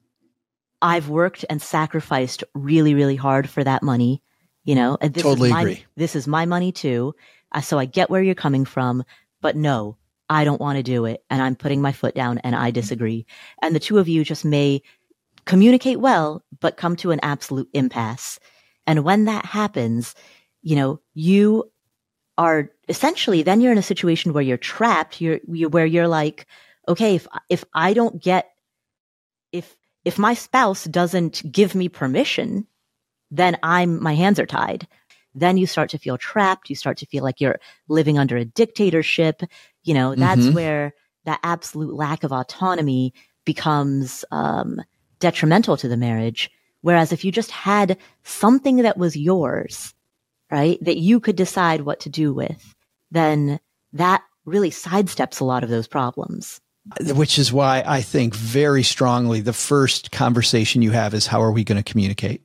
I've 0.81 1.09
worked 1.09 1.45
and 1.51 1.61
sacrificed 1.61 2.45
really, 2.55 2.95
really 2.95 3.17
hard 3.17 3.49
for 3.49 3.65
that 3.65 3.83
money. 3.83 4.23
You 4.65 4.75
know, 4.75 4.99
and 5.01 5.15
this 5.15 5.23
Totally 5.23 5.49
is 5.49 5.55
my, 5.55 5.61
agree. 5.63 5.85
This 5.97 6.15
is 6.15 6.27
my 6.27 6.45
money 6.45 6.73
too. 6.73 7.15
Uh, 7.53 7.63
so 7.63 7.79
I 7.79 7.87
get 7.87 8.11
where 8.11 8.23
you're 8.23 8.35
coming 8.35 8.67
from, 8.67 9.03
but 9.41 9.57
no, 9.57 9.97
I 10.29 10.45
don't 10.45 10.61
want 10.61 10.77
to 10.77 10.83
do 10.83 11.05
it. 11.05 11.25
And 11.31 11.43
I'm 11.43 11.57
putting 11.57 11.81
my 11.81 11.93
foot 11.93 12.15
down 12.15 12.39
and 12.39 12.55
I 12.55 12.71
disagree. 12.71 13.27
And 13.63 13.75
the 13.75 13.81
two 13.81 13.99
of 13.99 14.09
you 14.09 14.25
just 14.25 14.45
may 14.45 14.83
communicate 15.45 16.01
well, 16.01 16.43
but 16.61 16.77
come 16.77 16.97
to 16.97 17.11
an 17.11 17.21
absolute 17.23 17.69
impasse. 17.73 18.39
And 18.87 19.05
when 19.05 19.25
that 19.25 19.45
happens, 19.45 20.15
you 20.63 20.77
know, 20.77 21.01
you 21.15 21.71
are 22.37 22.71
essentially 22.89 23.43
then 23.43 23.61
you're 23.61 23.73
in 23.73 23.79
a 23.79 23.83
situation 23.83 24.33
where 24.33 24.43
you're 24.43 24.57
trapped. 24.57 25.21
You're, 25.21 25.41
you're 25.49 25.71
where 25.71 25.87
you're 25.87 26.09
like, 26.09 26.47
okay, 26.87 27.17
if 27.17 27.27
if 27.49 27.65
I 27.75 27.95
don't 27.95 28.23
get 28.23 28.51
if 29.53 29.77
if 30.05 30.19
my 30.19 30.35
spouse 30.35 30.85
doesn't 30.85 31.43
give 31.51 31.75
me 31.75 31.89
permission, 31.89 32.67
then 33.31 33.59
I'm 33.63 34.03
my 34.03 34.15
hands 34.15 34.39
are 34.39 34.47
tied. 34.47 34.87
Then 35.35 35.57
you 35.57 35.67
start 35.67 35.91
to 35.91 35.99
feel 35.99 36.19
trapped. 36.19 36.71
You 36.71 36.77
start 36.77 36.97
to 36.99 37.07
feel 37.07 37.23
like 37.23 37.41
you're 37.41 37.61
living 37.89 38.19
under 38.19 38.37
a 38.37 38.45
dictatorship. 38.45 39.43
You 39.89 39.95
know, 39.95 40.15
that's 40.15 40.43
Mhm. 40.43 40.53
where 40.53 40.93
that 41.25 41.41
absolute 41.43 41.95
lack 41.95 42.23
of 42.23 42.31
autonomy 42.31 43.15
becomes 43.47 44.23
um, 44.31 44.83
detrimental 45.19 45.79
to 45.79 45.89
the 45.89 45.97
marriage. 45.97 46.51
Whereas 46.83 47.11
if 47.11 47.25
you 47.25 47.33
just 47.33 47.51
had 47.51 47.97
something 48.23 48.77
that 48.77 48.99
was 48.99 49.17
yours, 49.17 49.95
right, 50.51 50.79
that 50.85 50.99
you 50.99 51.21
could 51.21 51.37
decide 51.37 51.81
what 51.81 52.01
to 52.01 52.11
do 52.11 52.35
with, 52.35 52.75
then 53.11 53.61
that 53.95 54.23
really 54.45 54.71
sidesteps 54.71 55.41
a 55.41 55.45
lot 55.45 55.65
of 55.65 55.71
those 55.71 55.89
problems. 55.89 56.61
which 57.15 57.39
is 57.39 57.53
why 57.53 57.83
I 57.87 58.01
think 58.03 58.35
very 58.35 58.83
strongly 58.83 59.41
the 59.41 59.53
first 59.53 60.11
conversation 60.11 60.81
you 60.83 60.91
have 60.91 61.13
is 61.15 61.27
how 61.27 61.43
are 61.43 61.53
we 61.53 61.65
going 61.65 61.83
to 61.83 61.91
communicate? 61.93 62.43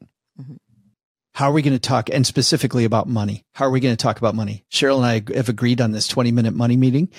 How 1.34 1.50
are 1.50 1.54
we 1.54 1.62
going 1.62 1.74
to 1.74 1.80
talk 1.80 2.10
and 2.10 2.26
specifically 2.26 2.86
about 2.86 3.08
money? 3.08 3.44
How 3.54 3.66
are 3.66 3.72
we 3.72 3.80
going 3.80 3.96
to 3.96 4.02
talk 4.02 4.18
about 4.18 4.36
money? 4.36 4.66
Cheryl 4.72 4.98
and 4.98 5.06
I 5.32 5.36
have 5.36 5.50
agreed 5.50 5.82
on 5.82 5.92
this 5.92 6.08
20 6.08 6.32
minute 6.32 6.54
money 6.54 6.78
meeting. 6.78 7.10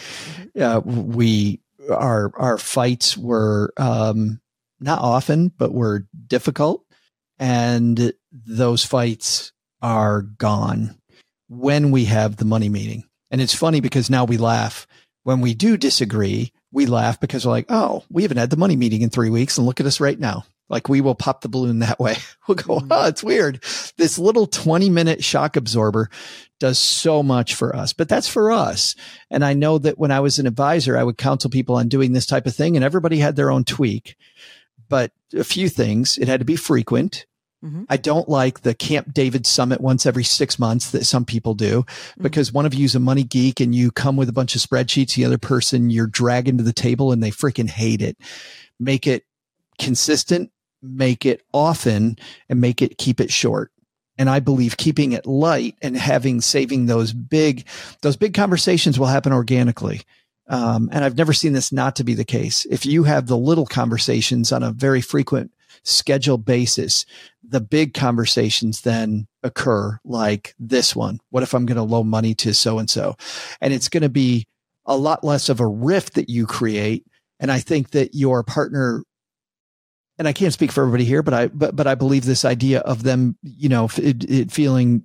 Uh, 0.58 0.80
we, 0.84 1.60
our, 1.90 2.32
our 2.36 2.58
fights 2.58 3.16
were, 3.16 3.72
um, 3.76 4.40
not 4.80 5.00
often, 5.00 5.48
but 5.48 5.72
were 5.72 6.06
difficult. 6.26 6.84
And 7.38 8.12
those 8.32 8.84
fights 8.84 9.52
are 9.82 10.22
gone 10.22 10.96
when 11.48 11.90
we 11.90 12.04
have 12.04 12.36
the 12.36 12.44
money 12.44 12.68
meeting. 12.68 13.04
And 13.30 13.40
it's 13.40 13.54
funny 13.54 13.80
because 13.80 14.10
now 14.10 14.24
we 14.24 14.36
laugh 14.36 14.86
when 15.24 15.40
we 15.40 15.54
do 15.54 15.76
disagree, 15.76 16.52
we 16.70 16.86
laugh 16.86 17.18
because 17.18 17.44
we're 17.44 17.52
like, 17.52 17.66
oh, 17.70 18.04
we 18.10 18.22
haven't 18.22 18.36
had 18.36 18.50
the 18.50 18.56
money 18.56 18.76
meeting 18.76 19.02
in 19.02 19.10
three 19.10 19.30
weeks 19.30 19.58
and 19.58 19.66
look 19.66 19.80
at 19.80 19.86
us 19.86 19.98
right 20.00 20.18
now. 20.18 20.44
Like 20.68 20.88
we 20.88 21.00
will 21.00 21.14
pop 21.14 21.42
the 21.42 21.48
balloon 21.48 21.80
that 21.80 22.00
way. 22.00 22.16
We'll 22.46 22.56
go, 22.56 22.82
oh, 22.90 23.06
it's 23.06 23.24
weird. 23.24 23.62
This 23.96 24.18
little 24.18 24.46
20 24.46 24.90
minute 24.90 25.24
shock 25.24 25.56
absorber 25.56 26.10
does 26.60 26.78
so 26.78 27.22
much 27.22 27.54
for 27.54 27.74
us, 27.74 27.94
but 27.94 28.06
that's 28.06 28.28
for 28.28 28.52
us. 28.52 28.94
And 29.30 29.42
I 29.42 29.54
know 29.54 29.78
that 29.78 29.98
when 29.98 30.10
I 30.10 30.20
was 30.20 30.38
an 30.38 30.46
advisor, 30.46 30.94
I 30.98 31.04
would 31.04 31.16
counsel 31.16 31.48
people 31.48 31.76
on 31.76 31.88
doing 31.88 32.12
this 32.12 32.26
type 32.26 32.46
of 32.46 32.54
thing 32.54 32.76
and 32.76 32.84
everybody 32.84 33.16
had 33.16 33.34
their 33.34 33.50
own 33.50 33.64
tweak, 33.64 34.16
but 34.90 35.12
a 35.34 35.42
few 35.42 35.70
things, 35.70 36.18
it 36.18 36.28
had 36.28 36.40
to 36.40 36.44
be 36.44 36.54
frequent. 36.56 37.24
Mhm. 37.64 37.86
I 37.88 37.96
don't 37.96 38.28
like 38.28 38.60
the 38.60 38.74
Camp 38.74 39.14
David 39.14 39.46
summit 39.46 39.80
once 39.80 40.04
every 40.04 40.24
six 40.24 40.58
months 40.58 40.90
that 40.90 41.06
some 41.06 41.24
people 41.24 41.54
do 41.54 41.86
because 42.20 42.52
one 42.52 42.66
of 42.66 42.74
you's 42.74 42.94
a 42.94 43.00
money 43.00 43.24
geek 43.24 43.58
and 43.58 43.74
you 43.74 43.90
come 43.90 44.16
with 44.16 44.28
a 44.28 44.34
bunch 44.34 44.54
of 44.54 44.60
spreadsheets. 44.60 45.14
The 45.14 45.24
other 45.24 45.38
person 45.38 45.88
you're 45.88 46.06
dragging 46.06 46.58
to 46.58 46.62
the 46.62 46.74
table 46.74 47.10
and 47.10 47.22
they 47.22 47.30
freaking 47.30 47.70
hate 47.70 48.02
it. 48.02 48.18
Make 48.78 49.06
it 49.06 49.24
consistent, 49.78 50.50
make 50.84 51.24
it 51.24 51.42
often 51.52 52.18
and 52.48 52.60
make 52.60 52.82
it 52.82 52.98
keep 52.98 53.20
it 53.20 53.32
short. 53.32 53.70
And 54.16 54.30
I 54.30 54.38
believe 54.38 54.76
keeping 54.76 55.12
it 55.12 55.26
light 55.26 55.76
and 55.82 55.96
having 55.96 56.40
saving 56.40 56.86
those 56.86 57.12
big, 57.12 57.66
those 58.02 58.16
big 58.16 58.34
conversations 58.34 58.98
will 58.98 59.06
happen 59.06 59.32
organically. 59.32 60.02
Um, 60.46 60.90
and 60.92 61.04
I've 61.04 61.16
never 61.16 61.32
seen 61.32 61.52
this 61.52 61.72
not 61.72 61.96
to 61.96 62.04
be 62.04 62.14
the 62.14 62.24
case. 62.24 62.66
If 62.70 62.86
you 62.86 63.04
have 63.04 63.26
the 63.26 63.36
little 63.36 63.66
conversations 63.66 64.52
on 64.52 64.62
a 64.62 64.72
very 64.72 65.00
frequent 65.00 65.52
schedule 65.82 66.38
basis, 66.38 67.06
the 67.42 67.60
big 67.60 67.94
conversations 67.94 68.82
then 68.82 69.26
occur 69.42 69.98
like 70.04 70.54
this 70.58 70.94
one. 70.94 71.20
What 71.30 71.42
if 71.42 71.54
I'm 71.54 71.66
going 71.66 71.76
to 71.76 71.82
loan 71.82 72.08
money 72.08 72.34
to 72.36 72.54
so 72.54 72.78
and 72.78 72.88
so? 72.88 73.16
And 73.60 73.72
it's 73.72 73.88
going 73.88 74.02
to 74.02 74.08
be 74.08 74.46
a 74.86 74.96
lot 74.96 75.24
less 75.24 75.48
of 75.48 75.60
a 75.60 75.66
rift 75.66 76.14
that 76.14 76.28
you 76.28 76.46
create. 76.46 77.06
And 77.40 77.50
I 77.50 77.58
think 77.58 77.90
that 77.90 78.14
your 78.14 78.42
partner, 78.42 79.02
and 80.18 80.28
I 80.28 80.32
can't 80.32 80.52
speak 80.52 80.70
for 80.72 80.82
everybody 80.82 81.04
here, 81.04 81.22
but 81.22 81.34
I, 81.34 81.46
but, 81.48 81.74
but 81.76 81.86
I 81.86 81.94
believe 81.94 82.24
this 82.24 82.44
idea 82.44 82.80
of 82.80 83.02
them, 83.02 83.36
you 83.42 83.68
know, 83.68 83.88
it, 83.96 84.24
it 84.30 84.52
feeling 84.52 85.02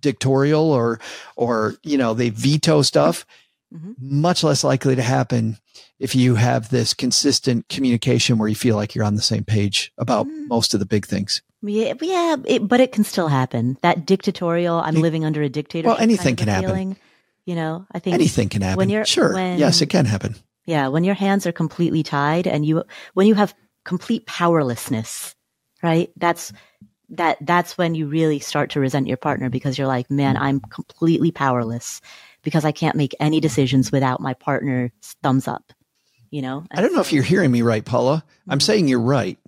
dictatorial 0.00 0.70
or, 0.72 1.00
or, 1.36 1.74
you 1.82 1.98
know, 1.98 2.14
they 2.14 2.30
veto 2.30 2.82
stuff, 2.82 3.26
Mhm. 3.74 3.94
much 3.98 4.44
less 4.44 4.62
likely 4.62 4.94
to 4.94 5.02
happen 5.02 5.58
if 5.98 6.14
you 6.14 6.36
have 6.36 6.68
this 6.68 6.94
consistent 6.94 7.68
communication 7.68 8.38
where 8.38 8.48
you 8.48 8.54
feel 8.54 8.76
like 8.76 8.94
you're 8.94 9.04
on 9.04 9.16
the 9.16 9.22
same 9.22 9.42
page 9.42 9.92
about 9.98 10.26
Mm. 10.28 10.46
most 10.48 10.72
of 10.72 10.78
the 10.78 10.86
big 10.86 11.04
things. 11.04 11.42
Yeah, 11.62 11.94
yeah, 12.00 12.36
it, 12.44 12.68
but 12.68 12.78
it 12.80 12.92
can 12.92 13.02
still 13.02 13.26
happen. 13.26 13.76
That 13.82 14.06
dictatorial, 14.06 14.76
I'm 14.80 14.96
It- 14.98 15.00
living 15.00 15.24
under 15.24 15.42
a 15.42 15.48
dictator. 15.48 15.88
Well, 15.88 15.96
anything 15.98 16.36
kind 16.36 16.38
can 16.38 16.48
of 16.48 16.64
a 16.64 16.68
happen. 16.68 16.96
You 17.44 17.56
know, 17.56 17.86
I 17.90 17.98
think 17.98 18.14
Anything 18.14 18.48
can 18.48 18.62
happen. 18.62 18.76
When 18.76 18.88
you're- 18.88 19.04
sure. 19.04 19.34
when- 19.34 19.58
yes, 19.58 19.82
it 19.82 19.86
can 19.86 20.04
happen. 20.04 20.36
Yeah, 20.64 20.86
when 20.88 21.02
your 21.02 21.14
hands 21.16 21.44
are 21.46 21.52
completely 21.52 22.04
tied 22.04 22.46
and 22.46 22.64
you 22.64 22.84
when 23.14 23.26
you 23.26 23.34
have 23.34 23.52
complete 23.86 24.26
powerlessness, 24.26 25.34
right? 25.82 26.10
That's 26.16 26.52
that 27.10 27.38
that's 27.40 27.78
when 27.78 27.94
you 27.94 28.08
really 28.08 28.40
start 28.40 28.70
to 28.70 28.80
resent 28.80 29.06
your 29.06 29.16
partner 29.16 29.48
because 29.48 29.78
you're 29.78 29.86
like, 29.86 30.10
"Man, 30.10 30.36
I'm 30.36 30.60
completely 30.60 31.30
powerless 31.30 32.00
because 32.42 32.64
I 32.64 32.72
can't 32.72 32.96
make 32.96 33.14
any 33.20 33.40
decisions 33.40 33.92
without 33.92 34.20
my 34.20 34.34
partner's 34.34 34.90
thumbs 35.22 35.46
up." 35.48 35.72
You 36.30 36.42
know? 36.42 36.64
I 36.72 36.82
don't 36.82 36.92
know 36.92 37.00
if 37.00 37.12
you're 37.12 37.22
hearing 37.22 37.52
me 37.52 37.62
right, 37.62 37.84
Paula. 37.84 38.24
I'm 38.48 38.58
Mhm. 38.58 38.62
saying 38.62 38.88
you're 38.88 39.00
right. 39.00 39.38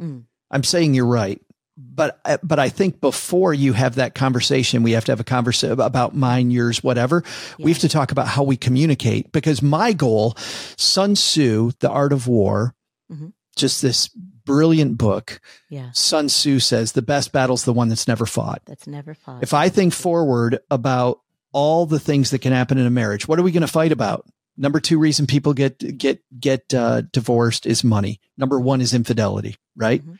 Mm. 0.00 0.24
I'm 0.50 0.64
saying 0.64 0.94
you're 0.94 1.06
right. 1.06 1.40
But 1.76 2.20
uh, 2.24 2.38
but 2.42 2.58
I 2.58 2.70
think 2.70 3.00
before 3.00 3.52
you 3.52 3.74
have 3.74 3.96
that 3.96 4.14
conversation, 4.14 4.82
we 4.82 4.92
have 4.92 5.04
to 5.06 5.12
have 5.12 5.20
a 5.20 5.24
conversation 5.24 5.78
about 5.80 6.16
mine, 6.16 6.50
yours, 6.50 6.82
whatever. 6.82 7.22
We 7.58 7.70
have 7.72 7.80
to 7.80 7.88
talk 7.88 8.12
about 8.12 8.28
how 8.28 8.44
we 8.44 8.56
communicate 8.56 9.32
because 9.32 9.60
my 9.60 9.92
goal, 9.92 10.34
Sun 10.78 11.14
Tzu, 11.14 11.72
The 11.80 11.90
Art 11.90 12.12
of 12.12 12.28
War, 12.28 12.74
Mhm. 13.12 13.32
Just 13.54 13.82
this 13.82 14.08
brilliant 14.08 14.98
book. 14.98 15.40
Yeah. 15.70 15.90
Sun 15.92 16.26
Tzu 16.26 16.58
says 16.58 16.92
the 16.92 17.02
best 17.02 17.32
battle's 17.32 17.64
the 17.64 17.72
one 17.72 17.88
that's 17.88 18.06
never 18.06 18.26
fought. 18.26 18.62
That's 18.66 18.86
never 18.86 19.14
fun. 19.14 19.40
If 19.42 19.54
I 19.54 19.68
think 19.68 19.92
forward 19.92 20.58
about 20.70 21.20
all 21.54 21.86
the 21.86 22.00
things 22.00 22.30
that 22.30 22.40
can 22.40 22.52
happen 22.52 22.76
in 22.76 22.86
a 22.86 22.90
marriage. 22.90 23.26
What 23.26 23.38
are 23.38 23.42
we 23.42 23.52
going 23.52 23.62
to 23.62 23.68
fight 23.68 23.92
about? 23.92 24.26
Number 24.56 24.80
two 24.80 24.98
reason 24.98 25.26
people 25.26 25.54
get 25.54 25.78
get 25.96 26.20
get 26.38 26.74
uh, 26.74 27.02
divorced 27.12 27.64
is 27.64 27.82
money. 27.82 28.20
Number 28.36 28.60
one 28.60 28.80
is 28.80 28.92
infidelity. 28.92 29.56
Right. 29.74 30.02
Mm-hmm. 30.02 30.14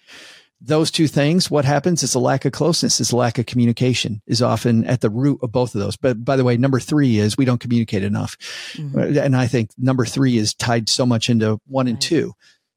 Those 0.60 0.90
two 0.90 1.08
things. 1.08 1.50
What 1.50 1.66
happens 1.66 2.02
is 2.02 2.14
a 2.14 2.18
lack 2.18 2.44
of 2.44 2.52
closeness, 2.52 2.98
is 2.98 3.12
a 3.12 3.16
lack 3.16 3.38
of 3.38 3.44
communication, 3.46 4.22
is 4.26 4.40
often 4.40 4.86
at 4.86 5.02
the 5.02 5.10
root 5.10 5.40
of 5.42 5.52
both 5.52 5.74
of 5.74 5.80
those. 5.80 5.96
But 5.96 6.24
by 6.24 6.36
the 6.36 6.44
way, 6.44 6.56
number 6.56 6.80
three 6.80 7.18
is 7.18 7.36
we 7.36 7.44
don't 7.44 7.60
communicate 7.60 8.02
enough, 8.02 8.38
mm-hmm. 8.72 9.18
and 9.18 9.36
I 9.36 9.46
think 9.46 9.70
number 9.76 10.06
three 10.06 10.38
is 10.38 10.54
tied 10.54 10.88
so 10.88 11.04
much 11.04 11.28
into 11.28 11.60
one 11.66 11.86
right. 11.86 11.90
and 11.90 12.00
two. 12.00 12.32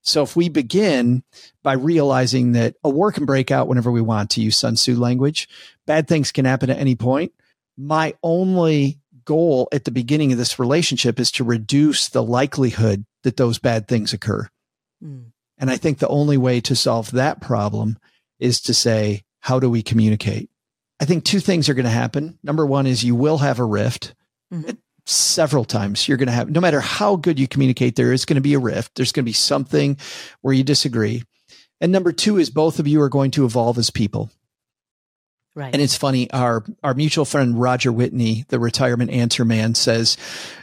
So 0.07 0.23
if 0.23 0.35
we 0.35 0.47
begin 0.47 1.23
by 1.63 1.73
realizing 1.73 2.53
that 2.53 2.75
a 2.83 2.89
war 2.89 3.11
can 3.11 3.25
break 3.25 3.51
out 3.51 3.67
whenever 3.67 3.91
we 3.91 4.01
want 4.01 4.29
to 4.31 4.41
use 4.41 4.57
Sun 4.57 4.75
Tzu 4.75 4.95
language, 4.95 5.49
bad 5.85 6.07
things 6.07 6.31
can 6.31 6.45
happen 6.45 6.69
at 6.69 6.79
any 6.79 6.95
point. 6.95 7.33
My 7.77 8.13
only 8.23 8.99
goal 9.25 9.67
at 9.73 9.83
the 9.83 9.91
beginning 9.91 10.31
of 10.31 10.37
this 10.37 10.59
relationship 10.59 11.19
is 11.19 11.31
to 11.33 11.43
reduce 11.43 12.07
the 12.07 12.23
likelihood 12.23 13.05
that 13.23 13.35
those 13.35 13.59
bad 13.59 13.87
things 13.87 14.13
occur. 14.13 14.47
Mm. 15.03 15.31
And 15.57 15.69
I 15.69 15.75
think 15.75 15.99
the 15.99 16.07
only 16.07 16.37
way 16.37 16.61
to 16.61 16.75
solve 16.75 17.11
that 17.11 17.41
problem 17.41 17.97
is 18.39 18.61
to 18.61 18.73
say, 18.73 19.23
how 19.41 19.59
do 19.59 19.69
we 19.69 19.81
communicate? 19.81 20.49
I 21.01 21.05
think 21.05 21.25
two 21.25 21.41
things 21.41 21.67
are 21.67 21.73
going 21.73 21.85
to 21.85 21.91
happen. 21.91 22.39
Number 22.43 22.65
one 22.65 22.87
is 22.87 23.03
you 23.03 23.15
will 23.15 23.39
have 23.39 23.59
a 23.59 23.65
rift. 23.65 24.15
Mm-hmm. 24.53 24.71
Several 25.09 25.63
times 25.63 26.07
you're 26.07 26.17
going 26.17 26.27
to 26.27 26.33
have, 26.33 26.49
no 26.49 26.59
matter 26.59 26.81
how 26.81 27.15
good 27.15 27.39
you 27.39 27.47
communicate, 27.47 27.95
there 27.95 28.11
is 28.11 28.25
going 28.25 28.35
to 28.35 28.41
be 28.41 28.55
a 28.55 28.59
rift. 28.59 28.95
There's 28.95 29.13
going 29.13 29.23
to 29.23 29.29
be 29.29 29.33
something 29.33 29.97
where 30.41 30.53
you 30.53 30.65
disagree. 30.65 31.23
And 31.79 31.93
number 31.93 32.11
two 32.11 32.37
is 32.37 32.49
both 32.49 32.77
of 32.77 32.87
you 32.87 33.01
are 33.01 33.07
going 33.07 33.31
to 33.31 33.45
evolve 33.45 33.77
as 33.77 33.89
people. 33.89 34.31
Right. 35.55 35.73
And 35.73 35.81
it's 35.81 35.95
funny. 35.95 36.29
Our 36.31 36.63
our 36.83 36.93
mutual 36.93 37.25
friend 37.25 37.59
Roger 37.59 37.91
Whitney, 37.91 38.45
the 38.49 38.59
retirement 38.59 39.09
answer 39.09 39.43
man, 39.43 39.73
says 39.75 40.15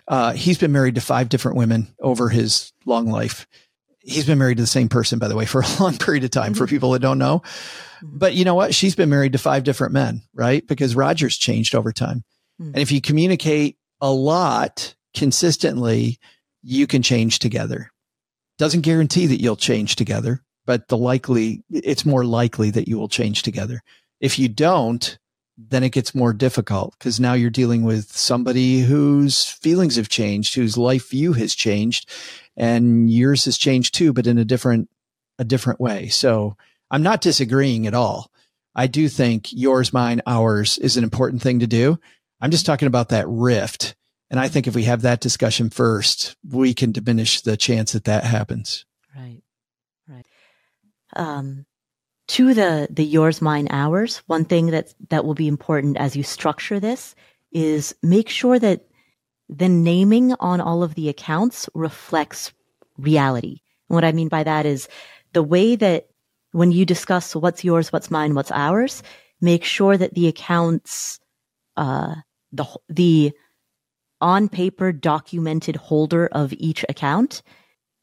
uh, 0.07 0.35
he's 0.35 0.59
been 0.59 0.73
married 0.73 0.95
to 0.95 1.01
five 1.01 1.29
different 1.29 1.57
women 1.57 1.89
over 1.99 2.29
his 2.29 2.73
long 2.85 3.07
life. 3.07 3.49
He's 3.99 4.27
been 4.27 4.39
married 4.39 4.59
to 4.59 4.63
the 4.63 4.69
same 4.69 4.89
person, 4.89 5.19
by 5.19 5.29
the 5.29 5.37
way, 5.37 5.47
for 5.47 5.63
a 5.63 5.67
long 5.81 5.97
period 5.97 6.23
of 6.23 6.31
time. 6.31 6.53
Mm-hmm. 6.53 6.59
For 6.59 6.67
people 6.69 6.93
that 6.93 7.01
don't 7.01 7.19
know, 7.19 7.41
mm-hmm. 7.41 8.19
but 8.19 8.35
you 8.35 8.45
know 8.45 8.55
what? 8.55 8.75
She's 8.75 8.95
been 8.95 9.09
married 9.09 9.33
to 9.33 9.39
five 9.39 9.65
different 9.65 9.95
men, 9.95 10.23
right? 10.33 10.65
Because 10.65 10.95
Roger's 10.95 11.37
changed 11.37 11.75
over 11.75 11.91
time. 11.91 12.23
Mm-hmm. 12.61 12.75
And 12.75 12.79
if 12.79 12.93
you 12.93 13.01
communicate 13.01 13.79
a 14.05 14.13
lot 14.13 14.95
consistently, 15.15 16.19
you 16.63 16.87
can 16.87 17.03
change 17.03 17.39
together. 17.39 17.91
Doesn't 18.59 18.83
guarantee 18.83 19.27
that 19.29 19.41
you'll 19.41 19.57
change 19.57 19.97
together, 19.97 20.43
but 20.67 20.89
the 20.89 20.99
likely 20.99 21.65
it's 21.71 22.05
more 22.05 22.23
likely 22.23 22.71
that 22.71 22.87
you 22.87 22.99
will 22.99 23.09
change 23.09 23.43
together. 23.43 23.81
If 24.21 24.39
you 24.39 24.51
don't, 24.51 25.19
then 25.57 25.83
it 25.83 25.93
gets 25.93 26.15
more 26.15 26.35
difficult 26.35 26.95
because 26.99 27.19
now 27.19 27.33
you're 27.33 27.49
dealing 27.49 27.83
with 27.83 28.13
somebody 28.13 28.81
whose 28.81 29.47
feelings 29.47 29.97
have 29.97 30.11
changed, 30.11 30.55
whose 30.55 30.77
life 30.77 31.09
view 31.09 31.33
has 31.33 31.55
changed, 31.55 32.11
and 32.59 33.11
yours 33.11 33.47
has 33.47 33.57
changed 33.57 33.95
too, 33.95 34.13
but 34.13 34.27
in 34.27 34.37
a 34.37 34.45
different 34.45 34.91
a 35.39 35.45
different 35.45 35.81
way. 35.81 36.09
So 36.09 36.59
I'm 36.91 37.03
not 37.03 37.23
disagreeing 37.23 37.87
at 37.87 37.95
all. 37.95 38.31
I 38.75 38.87
do 38.87 39.09
think 39.09 39.51
yours, 39.51 39.95
mine, 39.95 40.21
ours 40.27 40.77
is 40.77 40.99
an 40.99 41.05
important 41.05 41.41
thing 41.41 41.61
to 41.61 41.67
do. 41.67 41.99
I'm 42.45 42.51
just 42.51 42.67
talking 42.67 42.89
about 42.89 43.09
that 43.09 43.27
rift. 43.27 43.95
And 44.29 44.39
I 44.39 44.49
think 44.49 44.67
if 44.67 44.75
we 44.75 44.85
have 44.85 45.01
that 45.01 45.23
discussion 45.23 45.71
first, 45.71 46.37
we 46.47 46.75
can 46.75 46.93
diminish 46.93 47.41
the 47.41 47.57
chance 47.57 47.93
that 47.93 48.05
that 48.05 48.23
happens. 48.25 48.85
Right. 49.17 49.41
Right. 50.07 50.27
Um, 51.17 51.65
to 52.29 52.53
the 52.53 52.87
the 52.91 53.03
yours 53.03 53.41
mine 53.41 53.69
ours 53.71 54.23
one 54.27 54.45
thing 54.45 54.67
that 54.67 54.93
that 55.09 55.25
will 55.25 55.35
be 55.35 55.49
important 55.49 55.97
as 55.97 56.17
you 56.17 56.23
structure 56.23 56.81
this 56.81 57.15
is 57.51 57.95
make 58.03 58.29
sure 58.29 58.59
that 58.59 58.87
the 59.49 59.69
naming 59.69 60.35
on 60.41 60.61
all 60.61 60.83
of 60.83 60.95
the 60.95 61.09
accounts 61.09 61.69
reflects 61.75 62.53
reality 62.97 63.61
and 63.91 63.95
what 63.95 64.05
i 64.05 64.13
mean 64.13 64.29
by 64.29 64.43
that 64.43 64.65
is 64.65 64.89
the 65.35 65.43
way 65.43 65.77
that 65.77 66.09
when 66.53 66.73
you 66.73 66.87
discuss 66.87 67.37
what's 67.37 67.63
yours 67.63 67.93
what's 67.93 68.11
mine 68.11 68.35
what's 68.35 68.51
ours 68.53 69.03
make 69.43 69.63
sure 69.63 69.97
that 69.99 70.15
the 70.15 70.27
accounts 70.27 71.21
uh 71.77 72.15
the 72.55 72.65
the 72.89 73.33
on 74.21 74.49
paper 74.49 74.93
documented 74.93 75.77
holder 75.77 76.29
of 76.33 76.53
each 76.55 76.85
account 76.89 77.43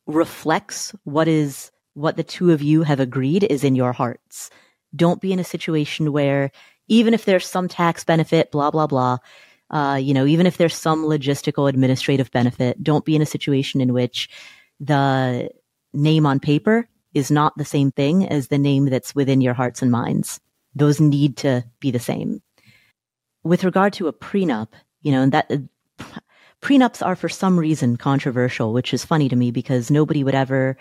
reflects 0.08 0.94
what 1.04 1.28
is 1.28 1.72
what 1.94 2.18
the 2.18 2.24
two 2.24 2.52
of 2.52 2.62
you 2.62 2.84
have 2.84 3.00
agreed 3.00 3.44
is 3.46 3.64
in 3.64 3.76
your 3.76 3.92
hearts. 3.92 4.50
Don't 4.96 5.22
be 5.22 5.34
in 5.34 5.40
a 5.40 5.44
situation 5.44 6.12
where 6.12 6.52
even 6.88 7.14
if 7.14 7.26
there's 7.26 7.46
some 7.46 7.68
tax 7.68 8.04
benefit, 8.04 8.52
blah, 8.52 8.72
blah, 8.72 8.88
blah, 8.88 9.18
uh, 9.72 9.98
you 10.02 10.14
know, 10.14 10.26
even 10.26 10.46
if 10.46 10.58
there's 10.58 10.76
some 10.76 11.06
logistical 11.06 11.70
administrative 11.70 12.32
benefit, 12.32 12.82
don't 12.84 13.06
be 13.06 13.16
in 13.16 13.22
a 13.22 13.26
situation 13.26 13.82
in 13.82 13.94
which 13.94 14.30
the 14.80 15.50
name 15.94 16.26
on 16.26 16.40
paper 16.40 16.88
is 17.14 17.32
not 17.32 17.58
the 17.58 17.66
same 17.66 17.92
thing 17.92 18.28
as 18.28 18.48
the 18.48 18.58
name 18.58 18.86
that's 18.86 19.16
within 19.16 19.42
your 19.42 19.54
hearts 19.54 19.82
and 19.82 19.92
minds. 19.92 20.40
Those 20.76 21.00
need 21.00 21.38
to 21.38 21.64
be 21.80 21.92
the 21.92 22.00
same. 22.00 22.42
With 23.44 23.64
regard 23.64 23.94
to 23.94 24.08
a 24.08 24.14
prenup, 24.14 24.70
you 25.02 25.12
know, 25.12 25.22
and 25.22 25.32
that 25.32 25.52
prenups 26.62 27.06
are 27.06 27.16
for 27.16 27.30
some 27.30 27.58
reason 27.58 27.98
controversial, 27.98 28.74
which 28.74 28.94
is 28.94 29.04
funny 29.04 29.30
to 29.30 29.36
me 29.36 29.52
because 29.52 29.90
nobody 29.90 30.24
would 30.24 30.36
ever 30.36 30.78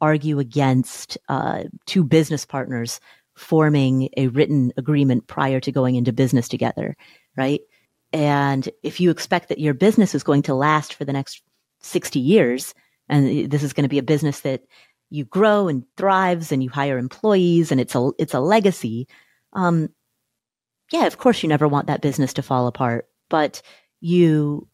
argue 0.00 0.38
against 0.38 1.16
uh, 1.28 1.64
two 1.86 2.04
business 2.04 2.44
partners 2.44 3.00
forming 3.34 4.10
a 4.16 4.26
written 4.28 4.72
agreement 4.76 5.26
prior 5.26 5.60
to 5.60 5.72
going 5.72 5.94
into 5.94 6.12
business 6.12 6.48
together, 6.48 6.96
right? 7.36 7.60
And 8.12 8.68
if 8.82 9.00
you 9.00 9.10
expect 9.10 9.48
that 9.48 9.58
your 9.58 9.74
business 9.74 10.14
is 10.14 10.22
going 10.22 10.42
to 10.42 10.54
last 10.54 10.94
for 10.94 11.04
the 11.04 11.12
next 11.12 11.42
60 11.80 12.18
years, 12.18 12.74
and 13.08 13.50
this 13.50 13.62
is 13.62 13.72
going 13.72 13.84
to 13.84 13.88
be 13.88 13.98
a 13.98 14.02
business 14.02 14.40
that 14.40 14.62
you 15.08 15.24
grow 15.24 15.68
and 15.68 15.84
thrives 15.96 16.52
and 16.52 16.62
you 16.62 16.68
hire 16.68 16.98
employees 16.98 17.70
and 17.70 17.80
it's 17.80 17.94
a, 17.94 18.10
it's 18.18 18.34
a 18.34 18.40
legacy. 18.40 19.08
Um, 19.54 19.88
yeah, 20.92 21.06
of 21.06 21.18
course 21.18 21.42
you 21.42 21.48
never 21.48 21.66
want 21.66 21.86
that 21.86 22.02
business 22.02 22.34
to 22.34 22.42
fall 22.42 22.66
apart, 22.66 23.06
but 23.28 23.62
you 24.00 24.68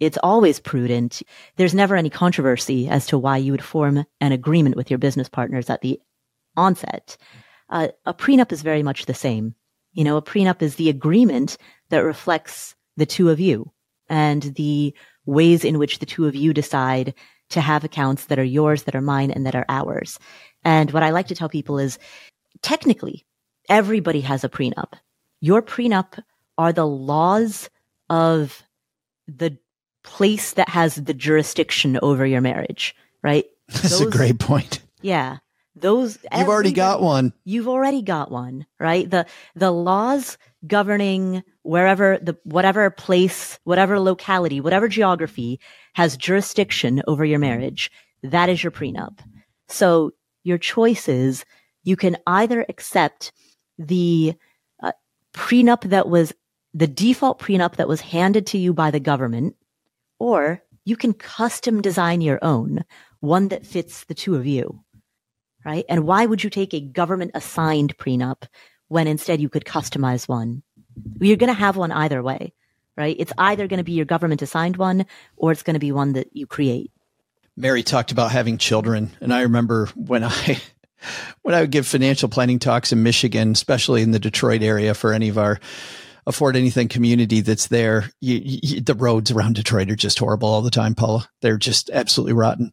it's 0.00 0.18
always 0.22 0.60
prudent. 0.60 1.22
There's 1.56 1.74
never 1.74 1.96
any 1.96 2.10
controversy 2.10 2.88
as 2.88 3.06
to 3.06 3.18
why 3.18 3.36
you 3.38 3.52
would 3.52 3.64
form 3.64 4.04
an 4.20 4.32
agreement 4.32 4.76
with 4.76 4.90
your 4.90 4.98
business 4.98 5.28
partners 5.28 5.70
at 5.70 5.80
the 5.82 6.00
onset. 6.56 7.16
Uh, 7.70 7.88
a 8.04 8.12
prenup 8.12 8.52
is 8.52 8.62
very 8.62 8.82
much 8.82 9.06
the 9.06 9.14
same. 9.14 9.54
You 9.92 10.04
know, 10.04 10.16
a 10.16 10.22
prenup 10.22 10.62
is 10.62 10.74
the 10.74 10.90
agreement 10.90 11.56
that 11.90 12.04
reflects 12.04 12.74
the 12.96 13.06
two 13.06 13.30
of 13.30 13.40
you 13.40 13.72
and 14.08 14.42
the 14.42 14.94
ways 15.26 15.64
in 15.64 15.78
which 15.78 16.00
the 16.00 16.06
two 16.06 16.26
of 16.26 16.34
you 16.34 16.52
decide 16.52 17.14
to 17.50 17.60
have 17.60 17.84
accounts 17.84 18.26
that 18.26 18.38
are 18.38 18.44
yours, 18.44 18.82
that 18.84 18.96
are 18.96 19.00
mine, 19.00 19.30
and 19.30 19.46
that 19.46 19.54
are 19.54 19.66
ours. 19.68 20.18
And 20.64 20.90
what 20.90 21.02
I 21.02 21.10
like 21.10 21.28
to 21.28 21.34
tell 21.34 21.48
people 21.48 21.78
is 21.78 21.98
technically, 22.62 23.24
everybody 23.68 24.20
has 24.22 24.44
a 24.44 24.48
prenup. 24.48 24.94
Your 25.44 25.60
prenup 25.60 26.22
are 26.56 26.72
the 26.72 26.86
laws 26.86 27.68
of 28.08 28.62
the 29.28 29.58
place 30.02 30.54
that 30.54 30.70
has 30.70 30.94
the 30.94 31.12
jurisdiction 31.12 31.98
over 32.00 32.24
your 32.24 32.40
marriage, 32.40 32.96
right? 33.22 33.44
That's 33.68 33.90
Those, 33.90 34.00
a 34.00 34.10
great 34.10 34.38
point. 34.38 34.80
Yeah. 35.02 35.40
Those 35.76 36.16
You've 36.34 36.48
already 36.48 36.72
got 36.72 37.02
one. 37.02 37.34
You've 37.44 37.68
already 37.68 38.00
got 38.00 38.30
one, 38.30 38.64
right? 38.80 39.10
The 39.10 39.26
the 39.54 39.70
laws 39.70 40.38
governing 40.66 41.42
wherever 41.60 42.16
the 42.22 42.38
whatever 42.44 42.88
place, 42.88 43.58
whatever 43.64 44.00
locality, 44.00 44.62
whatever 44.62 44.88
geography 44.88 45.60
has 45.92 46.16
jurisdiction 46.16 47.02
over 47.06 47.22
your 47.22 47.38
marriage, 47.38 47.92
that 48.22 48.48
is 48.48 48.64
your 48.64 48.72
prenup. 48.72 49.18
So 49.68 50.12
your 50.42 50.56
choices, 50.56 51.44
you 51.82 51.96
can 51.96 52.16
either 52.26 52.64
accept 52.70 53.30
the 53.78 54.36
prenup 55.34 55.82
that 55.90 56.08
was 56.08 56.32
the 56.72 56.86
default 56.86 57.38
prenup 57.38 57.76
that 57.76 57.88
was 57.88 58.00
handed 58.00 58.46
to 58.48 58.58
you 58.58 58.72
by 58.72 58.90
the 58.90 59.00
government 59.00 59.56
or 60.18 60.62
you 60.84 60.96
can 60.96 61.12
custom 61.12 61.82
design 61.82 62.20
your 62.20 62.38
own, 62.42 62.84
one 63.20 63.48
that 63.48 63.66
fits 63.66 64.04
the 64.04 64.14
two 64.14 64.36
of 64.36 64.46
you. 64.46 64.82
Right? 65.64 65.84
And 65.88 66.06
why 66.06 66.26
would 66.26 66.44
you 66.44 66.50
take 66.50 66.74
a 66.74 66.80
government 66.80 67.30
assigned 67.34 67.96
prenup 67.96 68.46
when 68.88 69.06
instead 69.06 69.40
you 69.40 69.48
could 69.48 69.64
customize 69.64 70.28
one? 70.28 70.62
You're 71.20 71.38
going 71.38 71.52
to 71.52 71.58
have 71.58 71.76
one 71.76 71.90
either 71.90 72.22
way, 72.22 72.52
right? 72.96 73.16
It's 73.18 73.32
either 73.38 73.66
going 73.66 73.78
to 73.78 73.84
be 73.84 73.92
your 73.92 74.04
government 74.04 74.42
assigned 74.42 74.76
one 74.76 75.06
or 75.36 75.52
it's 75.52 75.62
going 75.62 75.74
to 75.74 75.80
be 75.80 75.90
one 75.90 76.12
that 76.12 76.36
you 76.36 76.46
create. 76.46 76.90
Mary 77.56 77.82
talked 77.82 78.12
about 78.12 78.30
having 78.30 78.58
children. 78.58 79.10
And 79.20 79.32
I 79.32 79.42
remember 79.42 79.86
when 79.94 80.22
I, 80.24 80.60
when 81.42 81.54
I 81.54 81.60
would 81.60 81.70
give 81.70 81.86
financial 81.86 82.28
planning 82.28 82.58
talks 82.58 82.92
in 82.92 83.02
Michigan, 83.02 83.52
especially 83.52 84.02
in 84.02 84.10
the 84.10 84.18
Detroit 84.18 84.62
area 84.62 84.94
for 84.94 85.12
any 85.12 85.28
of 85.28 85.38
our 85.38 85.60
afford 86.26 86.56
anything 86.56 86.88
community 86.88 87.40
that's 87.40 87.68
there. 87.68 88.10
You, 88.20 88.40
you, 88.42 88.80
the 88.80 88.94
roads 88.94 89.30
around 89.30 89.56
Detroit 89.56 89.90
are 89.90 89.96
just 89.96 90.18
horrible 90.18 90.48
all 90.48 90.62
the 90.62 90.70
time, 90.70 90.94
Paula. 90.94 91.28
They're 91.42 91.58
just 91.58 91.90
absolutely 91.90 92.32
rotten. 92.32 92.72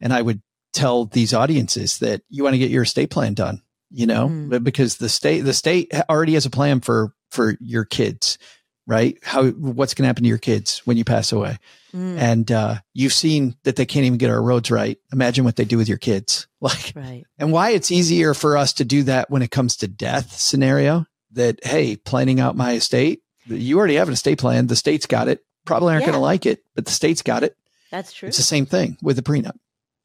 And 0.00 0.12
I 0.12 0.22
would 0.22 0.40
tell 0.72 1.06
these 1.06 1.34
audiences 1.34 1.98
that 1.98 2.22
you 2.28 2.44
want 2.44 2.54
to 2.54 2.58
get 2.58 2.70
your 2.70 2.84
estate 2.84 3.10
plan 3.10 3.34
done, 3.34 3.62
you 3.90 4.06
know, 4.06 4.28
mm. 4.28 4.62
because 4.62 4.96
the 4.96 5.08
state, 5.08 5.40
the 5.40 5.52
state 5.52 5.92
already 6.08 6.34
has 6.34 6.46
a 6.46 6.50
plan 6.50 6.80
for, 6.80 7.12
for 7.30 7.56
your 7.60 7.84
kids. 7.84 8.38
Right? 8.86 9.18
How, 9.22 9.48
what's 9.48 9.94
going 9.94 10.04
to 10.04 10.08
happen 10.08 10.24
to 10.24 10.28
your 10.28 10.38
kids 10.38 10.80
when 10.84 10.96
you 10.96 11.04
pass 11.04 11.32
away? 11.32 11.58
Mm. 11.94 12.18
And, 12.18 12.52
uh, 12.52 12.76
you've 12.94 13.12
seen 13.12 13.56
that 13.64 13.76
they 13.76 13.86
can't 13.86 14.06
even 14.06 14.18
get 14.18 14.30
our 14.30 14.42
roads 14.42 14.70
right. 14.70 14.98
Imagine 15.12 15.44
what 15.44 15.56
they 15.56 15.64
do 15.64 15.78
with 15.78 15.88
your 15.88 15.98
kids. 15.98 16.46
Like, 16.62 16.92
right. 16.94 17.24
and 17.40 17.50
why 17.50 17.70
it's 17.70 17.90
easier 17.90 18.34
for 18.34 18.56
us 18.56 18.74
to 18.74 18.84
do 18.84 19.02
that 19.02 19.28
when 19.28 19.42
it 19.42 19.50
comes 19.50 19.74
to 19.78 19.88
death 19.88 20.38
scenario 20.38 21.06
that, 21.32 21.58
Hey, 21.64 21.96
planning 21.96 22.38
out 22.38 22.54
my 22.54 22.74
estate, 22.74 23.20
you 23.46 23.76
already 23.76 23.96
have 23.96 24.06
an 24.06 24.14
estate 24.14 24.38
plan. 24.38 24.68
The 24.68 24.76
state's 24.76 25.06
got 25.06 25.26
it. 25.26 25.40
Probably 25.64 25.92
aren't 25.92 26.02
yeah. 26.02 26.10
going 26.10 26.18
to 26.18 26.22
like 26.22 26.46
it, 26.46 26.62
but 26.76 26.86
the 26.86 26.92
state's 26.92 27.22
got 27.22 27.42
it. 27.42 27.56
That's 27.90 28.12
true. 28.12 28.28
It's 28.28 28.36
the 28.36 28.44
same 28.44 28.64
thing 28.64 28.96
with 29.02 29.16
the 29.16 29.22
prenup. 29.22 29.56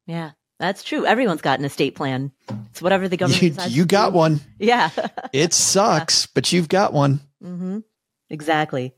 Yeah. 0.06 0.32
That's 0.58 0.82
true. 0.82 1.06
Everyone's 1.06 1.42
got 1.42 1.60
an 1.60 1.64
estate 1.64 1.94
plan. 1.94 2.32
It's 2.70 2.82
whatever 2.82 3.08
the 3.08 3.16
government. 3.16 3.42
You, 3.42 3.54
you 3.68 3.84
got 3.84 4.10
do. 4.10 4.16
one. 4.16 4.40
Yeah. 4.58 4.90
it 5.32 5.52
sucks, 5.52 6.24
yeah. 6.24 6.30
but 6.34 6.52
you've 6.52 6.68
got 6.68 6.92
one. 6.92 7.20
Mm-hmm. 7.42 7.78
Exactly. 8.30 8.94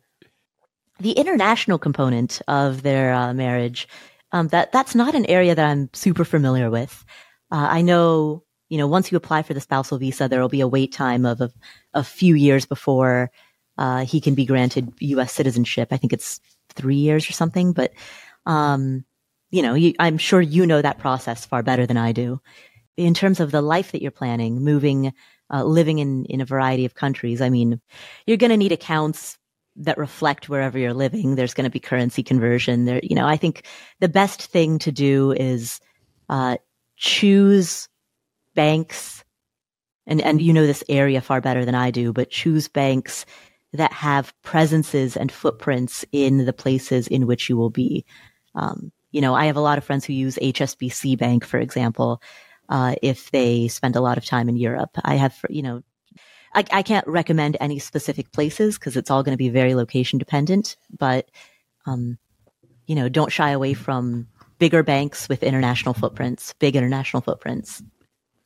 The 0.99 1.13
international 1.13 1.79
component 1.79 2.43
of 2.49 2.83
their 2.83 3.13
uh, 3.13 3.33
marriage, 3.33 3.89
um, 4.33 4.49
that 4.49 4.73
that's 4.73 4.95
not 4.95 5.15
an 5.15 5.27
area 5.27 5.55
that 5.55 5.65
I'm 5.65 5.89
super 5.93 6.25
familiar 6.25 6.71
with. 6.71 7.05
Uh, 7.51 7.67
I 7.71 7.83
know, 7.83 8.45
you 8.69 8.79
know, 8.79 8.87
once 8.87 9.11
you 9.11 9.17
apply 9.17 9.43
for 9.43 9.55
the 9.55 9.61
spousal 9.61 9.99
visa, 9.99 10.29
there 10.29 10.41
will 10.41 10.49
be 10.49 10.61
a 10.61 10.69
wait 10.69 10.93
time 10.93 11.25
of 11.25 11.41
a, 11.41 11.51
a 11.95 12.05
few 12.05 12.35
years 12.35 12.67
before 12.67 13.31
uh, 13.79 14.05
he 14.05 14.21
can 14.21 14.35
be 14.35 14.45
granted 14.45 14.93
U.S. 15.01 15.33
citizenship. 15.33 15.89
I 15.91 15.97
think 15.97 16.13
it's 16.13 16.41
three 16.69 16.97
years 16.97 17.29
or 17.29 17.33
something, 17.33 17.73
but 17.73 17.93
um, 18.47 19.05
you 19.51 19.63
know, 19.63 19.75
you, 19.75 19.95
I'm 19.99 20.19
sure 20.19 20.41
you 20.41 20.67
know 20.67 20.83
that 20.83 20.99
process 20.99 21.45
far 21.45 21.63
better 21.63 21.87
than 21.87 21.97
I 21.97 22.13
do. 22.13 22.41
In 22.97 23.15
terms 23.15 23.41
of 23.41 23.51
the 23.51 23.63
life 23.63 23.93
that 23.93 24.03
you're 24.03 24.11
planning, 24.11 24.63
moving, 24.63 25.13
uh, 25.53 25.65
living 25.65 25.99
in, 25.99 26.25
in 26.27 26.41
a 26.41 26.47
variety 26.47 26.85
of 26.85 26.95
countries, 26.95 27.41
I 27.41 27.51
mean, 27.51 27.81
you're 28.27 28.37
going 28.37 28.51
to 28.51 28.57
need 28.57 28.73
accounts 28.73 29.39
that 29.77 29.99
reflect 29.99 30.49
wherever 30.49 30.79
you're 30.79 30.95
living. 30.95 31.35
There's 31.35 31.55
going 31.55 31.65
to 31.65 31.71
be 31.71 31.81
currency 31.81 32.23
conversion 32.23 32.85
there. 32.85 33.01
You 33.03 33.17
know, 33.17 33.27
I 33.27 33.37
think 33.37 33.67
the 34.01 34.09
best 34.09 34.43
thing 34.43 34.79
to 34.81 34.93
do 34.93 35.33
is, 35.33 35.81
uh, 36.29 36.57
choose 36.97 37.89
banks 38.55 39.25
and, 40.07 40.21
and 40.21 40.43
you 40.43 40.53
know 40.53 40.67
this 40.67 40.85
area 40.89 41.21
far 41.21 41.41
better 41.41 41.65
than 41.65 41.75
I 41.75 41.91
do, 41.91 42.13
but 42.13 42.31
choose 42.31 42.69
banks 42.69 43.25
that 43.73 43.93
have 43.93 44.35
presences 44.43 45.17
and 45.17 45.31
footprints 45.31 46.05
in 46.13 46.45
the 46.45 46.53
places 46.53 47.09
in 47.09 47.27
which 47.27 47.49
you 47.49 47.57
will 47.57 47.71
be. 47.71 48.05
Um, 48.55 48.93
you 49.13 49.21
know, 49.21 49.35
I 49.35 49.47
have 49.47 49.57
a 49.57 49.61
lot 49.61 49.79
of 49.79 49.85
friends 49.85 50.05
who 50.05 50.13
use 50.13 50.37
HSBC 50.37 51.19
Bank, 51.19 51.45
for 51.45 51.59
example, 51.59 52.21
uh, 52.71 52.95
if 53.03 53.31
they 53.33 53.69
spend 53.69 53.97
a 53.97 54.01
lot 54.01 54.17
of 54.17 54.25
time 54.25 54.49
in 54.49 54.57
Europe. 54.57 54.97
I 55.05 55.17
have, 55.17 55.37
you 55.51 55.63
know, 55.63 55.83
I, 56.55 56.65
I 56.73 56.83
can't 56.83 57.07
recommend 57.07 57.57
any 57.61 57.79
specific 57.79 58.33
places 58.33 58.79
because 58.79 58.97
it's 58.97 59.11
all 59.11 59.23
going 59.23 59.35
to 59.35 59.39
be 59.39 59.51
very 59.51 59.75
location 59.75 60.19
dependent, 60.19 60.77
but, 60.97 61.31
um, 61.87 62.19
you 62.87 62.95
know, 62.95 63.09
don't 63.09 63.33
shy 63.33 63.51
away 63.51 63.75
from 63.75 64.29
bigger 64.59 64.83
banks 64.83 65.29
with 65.29 65.43
international 65.43 65.95
footprints, 65.95 66.55
big 66.59 66.77
international 66.77 67.21
footprints. 67.21 67.83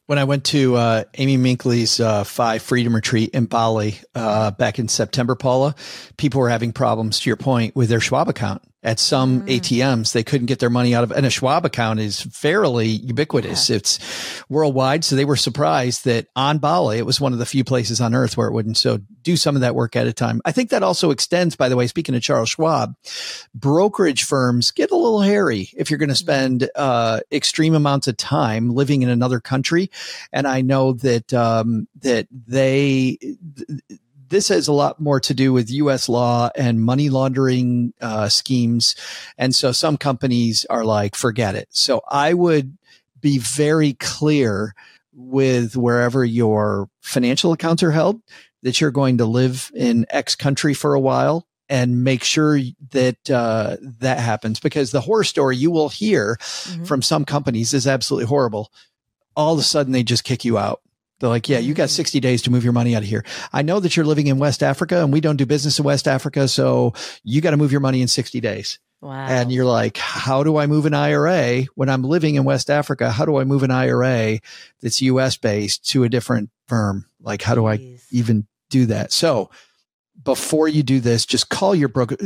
When 0.07 0.19
I 0.19 0.25
went 0.25 0.45
to 0.47 0.77
uh, 0.77 1.05
Amy 1.15 1.39
Minkley's 1.39 1.99
uh, 1.99 2.25
Five 2.25 2.61
Freedom 2.61 2.95
Retreat 2.95 3.31
in 3.31 3.47
Bali 3.47 3.99
uh, 4.15 4.51
back 4.51 4.79
in 4.79 4.89
September, 4.89 5.35
Paula, 5.35 5.75
people 6.19 6.43
were 6.43 6.51
having 6.51 6.73
problems, 6.73 7.21
to 7.21 7.31
your 7.31 7.39
point, 7.39 7.75
with 7.75 7.89
their 7.89 8.01
Schwab 8.01 8.29
account 8.29 8.61
at 8.85 9.01
some 9.01 9.43
mm. 9.43 9.59
ATMs. 9.59 10.13
They 10.13 10.23
couldn't 10.23 10.47
get 10.47 10.59
their 10.59 10.71
money 10.71 10.95
out 10.95 11.03
of, 11.03 11.11
and 11.11 11.25
a 11.25 11.31
Schwab 11.31 11.65
account 11.65 12.01
is 12.01 12.21
fairly 12.21 12.89
ubiquitous. 12.89 13.71
Yeah. 13.71 13.77
It's 13.77 14.45
worldwide. 14.49 15.05
So 15.05 15.17
they 15.17 15.25
were 15.25 15.37
surprised 15.37 16.05
that 16.05 16.29
on 16.37 16.59
Bali, 16.59 16.99
it 16.99 17.07
was 17.07 17.21
one 17.21 17.33
of 17.33 17.39
the 17.39 17.47
few 17.47 17.65
places 17.65 18.01
on 18.01 18.15
earth 18.15 18.37
where 18.37 18.47
it 18.47 18.53
wouldn't. 18.53 18.77
So 18.77 18.99
do 19.23 19.37
some 19.37 19.55
of 19.55 19.63
that 19.63 19.75
work 19.75 19.97
at 19.97 20.07
a 20.07 20.13
time. 20.13 20.43
I 20.45 20.53
think 20.53 20.71
that 20.71 20.83
also 20.83 21.11
extends, 21.11 21.57
by 21.57 21.71
the 21.71 21.77
way, 21.77 21.87
speaking 21.87 22.15
of 22.15 22.23
Charles 22.23 22.51
Schwab, 22.51 22.95
brokerage 23.55 24.25
firms 24.25 24.71
get 24.71 24.91
a 24.91 24.97
little 24.97 25.23
hairy 25.23 25.71
if 25.77 25.91
you're 25.91 25.99
going 25.99 26.11
to 26.11 26.15
spend, 26.15 26.69
uh, 26.77 27.21
extreme 27.33 27.75
amounts 27.75 28.07
of 28.07 28.19
time 28.19 28.71
living 28.71 29.01
in 29.01 29.09
another 29.09 29.41
country. 29.41 29.91
And 30.31 30.47
I 30.47 30.61
know 30.61 30.93
that, 30.93 31.33
um, 31.33 31.89
that 32.03 32.29
they, 32.31 33.19
this 34.29 34.49
has 34.49 34.69
a 34.69 34.73
lot 34.73 35.01
more 35.01 35.21
to 35.21 35.35
do 35.35 35.53
with 35.53 35.71
U.S. 35.71 36.09
law 36.09 36.51
and 36.57 36.81
money 36.81 37.11
laundering 37.11 37.93
uh, 38.01 38.29
schemes, 38.29 38.95
and 39.39 39.55
so 39.55 39.73
some 39.73 39.97
companies 39.97 40.67
are 40.71 40.85
like, 40.85 41.15
forget 41.15 41.55
it. 41.55 41.69
So 41.71 42.03
I 42.09 42.35
would 42.35 42.77
be 43.21 43.39
very 43.39 43.95
clear 43.95 44.75
with 45.13 45.77
wherever 45.77 46.25
your 46.25 46.89
financial 47.01 47.53
accounts 47.53 47.83
are 47.83 47.93
held 47.93 48.21
that 48.63 48.81
you're 48.81 48.91
going 48.91 49.19
to 49.19 49.27
live 49.27 49.71
in 49.75 50.07
X 50.11 50.35
country 50.35 50.75
for 50.75 50.95
a 50.95 51.01
while 51.01 51.47
and 51.69 52.05
make 52.05 52.25
sure 52.25 52.59
that 52.91 53.31
uh, 53.31 53.77
that 53.81 54.19
happens 54.19 54.61
because 54.61 54.91
the 54.91 55.01
horror 55.01 55.25
story 55.25 55.57
you 55.57 55.71
will 55.71 55.89
hear 55.89 56.37
mm-hmm. 56.41 56.85
from 56.85 57.03
some 57.03 57.25
companies 57.25 57.73
is 57.73 57.87
absolutely 57.87 58.27
horrible. 58.27 58.71
All 59.37 59.55
of 59.55 59.59
a 59.59 59.63
sudden, 59.63 59.93
they 59.93 60.03
just 60.03 60.25
kick 60.25 60.45
you 60.45 60.59
out 60.59 60.81
they're 61.21 61.29
like, 61.29 61.49
yeah, 61.49 61.59
you 61.59 61.75
got 61.75 61.89
mm. 61.89 61.93
60 61.93 62.21
days 62.21 62.43
to 62.43 62.51
move 62.51 62.65
your 62.65 62.73
money 62.73 62.95
out 62.97 63.03
of 63.03 63.09
here. 63.09 63.25
I 63.53 63.63
know 63.63 63.81
that 63.81 63.97
you're 63.97 64.05
living 64.05 64.27
in 64.27 64.39
West 64.39 64.63
Africa 64.63 65.03
and 65.03 65.13
we 65.13 65.21
don't 65.21 65.37
do 65.37 65.47
business 65.47 65.79
in 65.79 65.85
West 65.85 66.09
Africa. 66.09 66.49
So 66.49 66.95
you 67.23 67.41
got 67.41 67.53
to 67.53 67.57
move 67.57 67.73
your 67.73 67.81
money 67.81 68.03
in 68.03 68.09
60 68.09 68.41
days. 68.41 68.79
Wow. 69.01 69.27
And 69.29 69.53
you're 69.53 69.67
like, 69.67 69.99
how 69.99 70.43
do 70.43 70.57
I 70.57 70.67
move 70.67 70.87
an 70.87 70.95
IRA 70.95 71.65
when 71.75 71.91
I'm 71.91 72.03
living 72.03 72.37
in 72.37 72.45
West 72.45 72.71
Africa? 72.71 73.11
How 73.11 73.27
do 73.27 73.37
I 73.37 73.45
move 73.45 73.63
an 73.63 73.71
IRA 73.71 74.39
that's 74.81 75.03
US 75.03 75.37
based 75.37 75.89
to 75.91 76.05
a 76.05 76.09
different 76.09 76.51
firm? 76.69 77.07
Like, 77.21 77.43
how 77.43 77.55
do 77.55 77.63
Jeez. 77.63 77.99
I 77.99 78.01
even 78.11 78.47
do 78.71 78.87
that? 78.87 79.13
So 79.13 79.51
before 80.23 80.69
you 80.69 80.83
do 80.83 81.01
this, 81.01 81.27
just 81.27 81.51
call 81.51 81.75
your 81.75 81.89
broker. 81.89 82.17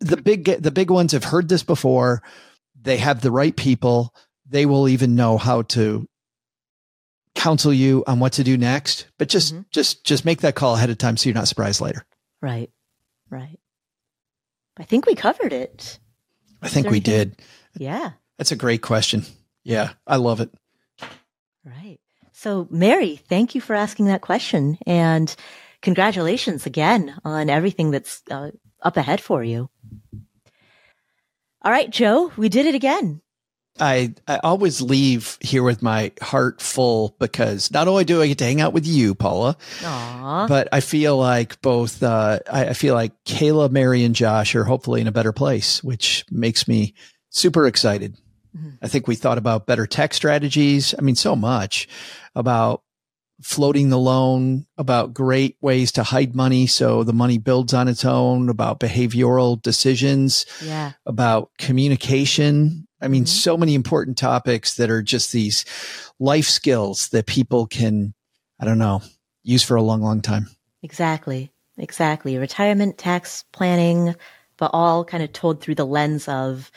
The 0.00 0.16
big, 0.16 0.44
the 0.60 0.72
big 0.72 0.90
ones 0.90 1.12
have 1.12 1.24
heard 1.24 1.48
this 1.48 1.62
before. 1.62 2.22
They 2.80 2.96
have 2.96 3.20
the 3.20 3.30
right 3.30 3.54
people. 3.54 4.12
They 4.46 4.66
will 4.66 4.88
even 4.88 5.14
know 5.14 5.38
how 5.38 5.62
to 5.62 6.08
counsel 7.34 7.72
you 7.72 8.04
on 8.06 8.20
what 8.20 8.34
to 8.34 8.44
do 8.44 8.56
next, 8.56 9.06
but 9.18 9.28
just 9.28 9.54
mm-hmm. 9.54 9.62
just 9.70 10.04
just 10.04 10.24
make 10.24 10.40
that 10.42 10.54
call 10.54 10.74
ahead 10.74 10.90
of 10.90 10.98
time 10.98 11.16
so 11.16 11.28
you're 11.28 11.34
not 11.34 11.48
surprised 11.48 11.80
later. 11.80 12.04
Right. 12.40 12.70
Right. 13.30 13.58
I 14.76 14.84
think 14.84 15.06
we 15.06 15.14
covered 15.14 15.52
it. 15.52 15.98
I 16.62 16.68
think 16.68 16.90
we 16.90 17.00
did. 17.00 17.40
Yeah. 17.78 18.12
That's 18.38 18.52
a 18.52 18.56
great 18.56 18.82
question. 18.82 19.24
Yeah, 19.62 19.90
I 20.06 20.16
love 20.16 20.40
it. 20.40 20.50
Right. 21.64 21.98
So, 22.32 22.66
Mary, 22.70 23.16
thank 23.16 23.54
you 23.54 23.60
for 23.60 23.74
asking 23.74 24.06
that 24.06 24.20
question 24.20 24.78
and 24.86 25.34
congratulations 25.80 26.66
again 26.66 27.16
on 27.24 27.48
everything 27.48 27.90
that's 27.90 28.22
uh, 28.30 28.50
up 28.82 28.96
ahead 28.96 29.20
for 29.20 29.42
you. 29.42 29.70
All 31.62 31.72
right, 31.72 31.88
Joe, 31.88 32.32
we 32.36 32.48
did 32.48 32.66
it 32.66 32.74
again. 32.74 33.22
I, 33.80 34.14
I 34.28 34.38
always 34.38 34.80
leave 34.80 35.36
here 35.40 35.64
with 35.64 35.82
my 35.82 36.12
heart 36.22 36.62
full 36.62 37.16
because 37.18 37.72
not 37.72 37.88
only 37.88 38.04
do 38.04 38.22
I 38.22 38.28
get 38.28 38.38
to 38.38 38.44
hang 38.44 38.60
out 38.60 38.72
with 38.72 38.86
you, 38.86 39.16
Paula, 39.16 39.56
Aww. 39.80 40.46
but 40.48 40.68
I 40.70 40.80
feel 40.80 41.16
like 41.16 41.60
both, 41.60 42.02
uh, 42.02 42.38
I, 42.50 42.66
I 42.66 42.72
feel 42.74 42.94
like 42.94 43.12
Kayla, 43.24 43.70
Mary, 43.70 44.04
and 44.04 44.14
Josh 44.14 44.54
are 44.54 44.64
hopefully 44.64 45.00
in 45.00 45.08
a 45.08 45.12
better 45.12 45.32
place, 45.32 45.82
which 45.82 46.24
makes 46.30 46.68
me 46.68 46.94
super 47.30 47.66
excited. 47.66 48.16
Mm-hmm. 48.56 48.70
I 48.80 48.88
think 48.88 49.08
we 49.08 49.16
thought 49.16 49.38
about 49.38 49.66
better 49.66 49.86
tech 49.86 50.14
strategies. 50.14 50.94
I 50.96 51.02
mean, 51.02 51.16
so 51.16 51.34
much 51.34 51.88
about 52.36 52.82
floating 53.42 53.88
the 53.90 53.98
loan, 53.98 54.66
about 54.78 55.12
great 55.12 55.56
ways 55.60 55.92
to 55.92 56.02
hide 56.02 56.34
money 56.34 56.66
so 56.66 57.02
the 57.02 57.12
money 57.12 57.38
builds 57.38 57.74
on 57.74 57.88
its 57.88 58.04
own, 58.04 58.48
about 58.48 58.80
behavioral 58.80 59.60
decisions, 59.60 60.46
yeah. 60.62 60.92
about 61.04 61.50
communication. 61.58 62.83
I 63.00 63.08
mean, 63.08 63.24
mm-hmm. 63.24 63.28
so 63.28 63.56
many 63.56 63.74
important 63.74 64.16
topics 64.16 64.74
that 64.76 64.90
are 64.90 65.02
just 65.02 65.32
these 65.32 65.64
life 66.18 66.46
skills 66.46 67.08
that 67.08 67.26
people 67.26 67.66
can, 67.66 68.14
I 68.60 68.64
don't 68.64 68.78
know, 68.78 69.02
use 69.42 69.62
for 69.62 69.76
a 69.76 69.82
long, 69.82 70.02
long 70.02 70.22
time. 70.22 70.48
Exactly. 70.82 71.52
Exactly. 71.76 72.38
Retirement, 72.38 72.98
tax 72.98 73.44
planning, 73.52 74.14
but 74.56 74.70
all 74.72 75.04
kind 75.04 75.22
of 75.22 75.32
told 75.32 75.60
through 75.60 75.74
the 75.74 75.86
lens 75.86 76.28
of 76.28 76.70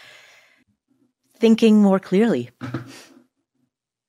thinking 1.38 1.82
more 1.82 2.00
clearly. 2.00 2.50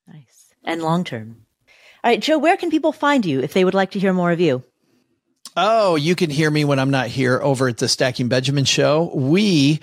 Nice. 0.06 0.54
And 0.64 0.82
long 0.82 1.04
term. 1.04 1.44
All 2.02 2.10
right, 2.10 2.20
Joe, 2.20 2.38
where 2.38 2.56
can 2.56 2.70
people 2.70 2.92
find 2.92 3.26
you 3.26 3.40
if 3.40 3.52
they 3.52 3.62
would 3.62 3.74
like 3.74 3.90
to 3.90 3.98
hear 3.98 4.14
more 4.14 4.32
of 4.32 4.40
you? 4.40 4.62
Oh, 5.60 5.96
you 5.96 6.14
can 6.14 6.30
hear 6.30 6.48
me 6.52 6.64
when 6.64 6.78
I'm 6.78 6.90
not 6.90 7.08
here 7.08 7.40
over 7.42 7.66
at 7.66 7.78
the 7.78 7.88
Stacking 7.88 8.28
Benjamin 8.28 8.64
show. 8.64 9.10
We 9.12 9.80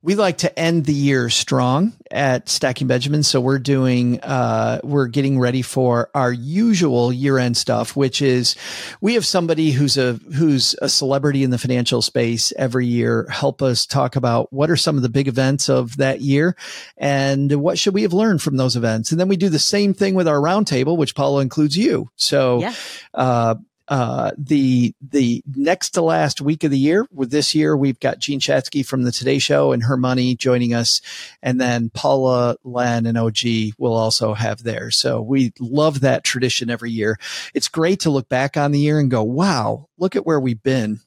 we 0.00 0.14
like 0.14 0.38
to 0.38 0.56
end 0.56 0.84
the 0.84 0.92
year 0.92 1.30
strong 1.30 1.94
at 2.12 2.48
Stacking 2.48 2.86
Benjamin, 2.86 3.24
so 3.24 3.40
we're 3.40 3.58
doing 3.58 4.20
uh 4.20 4.78
we're 4.84 5.08
getting 5.08 5.40
ready 5.40 5.62
for 5.62 6.10
our 6.14 6.32
usual 6.32 7.12
year-end 7.12 7.56
stuff, 7.56 7.96
which 7.96 8.22
is 8.22 8.54
we 9.00 9.14
have 9.14 9.26
somebody 9.26 9.72
who's 9.72 9.98
a 9.98 10.12
who's 10.12 10.76
a 10.80 10.88
celebrity 10.88 11.42
in 11.42 11.50
the 11.50 11.58
financial 11.58 12.02
space 12.02 12.52
every 12.56 12.86
year 12.86 13.26
help 13.28 13.62
us 13.62 13.84
talk 13.84 14.14
about 14.14 14.52
what 14.52 14.70
are 14.70 14.76
some 14.76 14.94
of 14.94 15.02
the 15.02 15.08
big 15.08 15.26
events 15.26 15.68
of 15.68 15.96
that 15.96 16.20
year 16.20 16.54
and 16.96 17.50
what 17.60 17.80
should 17.80 17.94
we 17.94 18.02
have 18.02 18.12
learned 18.12 18.42
from 18.42 18.58
those 18.58 18.76
events. 18.76 19.10
And 19.10 19.18
then 19.18 19.26
we 19.26 19.36
do 19.36 19.48
the 19.48 19.58
same 19.58 19.92
thing 19.92 20.14
with 20.14 20.28
our 20.28 20.38
roundtable, 20.38 20.96
which 20.96 21.16
Paula 21.16 21.42
includes 21.42 21.76
you. 21.76 22.10
So 22.14 22.60
yeah. 22.60 22.74
uh 23.12 23.56
uh, 23.88 24.32
the 24.36 24.94
the 25.00 25.42
next 25.54 25.90
to 25.90 26.02
last 26.02 26.40
week 26.40 26.64
of 26.64 26.70
the 26.70 26.78
year. 26.78 27.06
With 27.12 27.30
this 27.30 27.54
year, 27.54 27.76
we've 27.76 28.00
got 28.00 28.18
Jean 28.18 28.40
Chatzky 28.40 28.84
from 28.84 29.04
the 29.04 29.12
Today 29.12 29.38
Show 29.38 29.72
and 29.72 29.84
her 29.84 29.96
money 29.96 30.34
joining 30.34 30.74
us, 30.74 31.00
and 31.42 31.60
then 31.60 31.90
Paula, 31.90 32.56
Len, 32.64 33.06
and 33.06 33.16
OG 33.16 33.74
will 33.78 33.94
also 33.94 34.34
have 34.34 34.62
theirs. 34.62 34.96
So 34.96 35.20
we 35.20 35.52
love 35.60 36.00
that 36.00 36.24
tradition 36.24 36.70
every 36.70 36.90
year. 36.90 37.18
It's 37.54 37.68
great 37.68 38.00
to 38.00 38.10
look 38.10 38.28
back 38.28 38.56
on 38.56 38.72
the 38.72 38.80
year 38.80 38.98
and 38.98 39.10
go, 39.10 39.22
"Wow, 39.22 39.88
look 39.98 40.16
at 40.16 40.26
where 40.26 40.40
we've 40.40 40.62
been." 40.62 41.00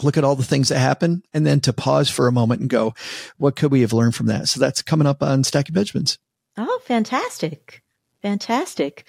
Look 0.00 0.16
at 0.16 0.22
all 0.22 0.36
the 0.36 0.44
things 0.44 0.68
that 0.68 0.78
happen, 0.78 1.24
and 1.34 1.44
then 1.44 1.60
to 1.60 1.72
pause 1.72 2.08
for 2.08 2.28
a 2.28 2.32
moment 2.32 2.60
and 2.60 2.70
go, 2.70 2.94
"What 3.36 3.56
could 3.56 3.72
we 3.72 3.80
have 3.80 3.92
learned 3.92 4.14
from 4.14 4.26
that?" 4.26 4.48
So 4.48 4.60
that's 4.60 4.80
coming 4.80 5.06
up 5.08 5.22
on 5.22 5.44
Stacking 5.44 5.74
Benjamins. 5.74 6.18
Oh, 6.56 6.80
fantastic! 6.84 7.82
Fantastic. 8.22 9.04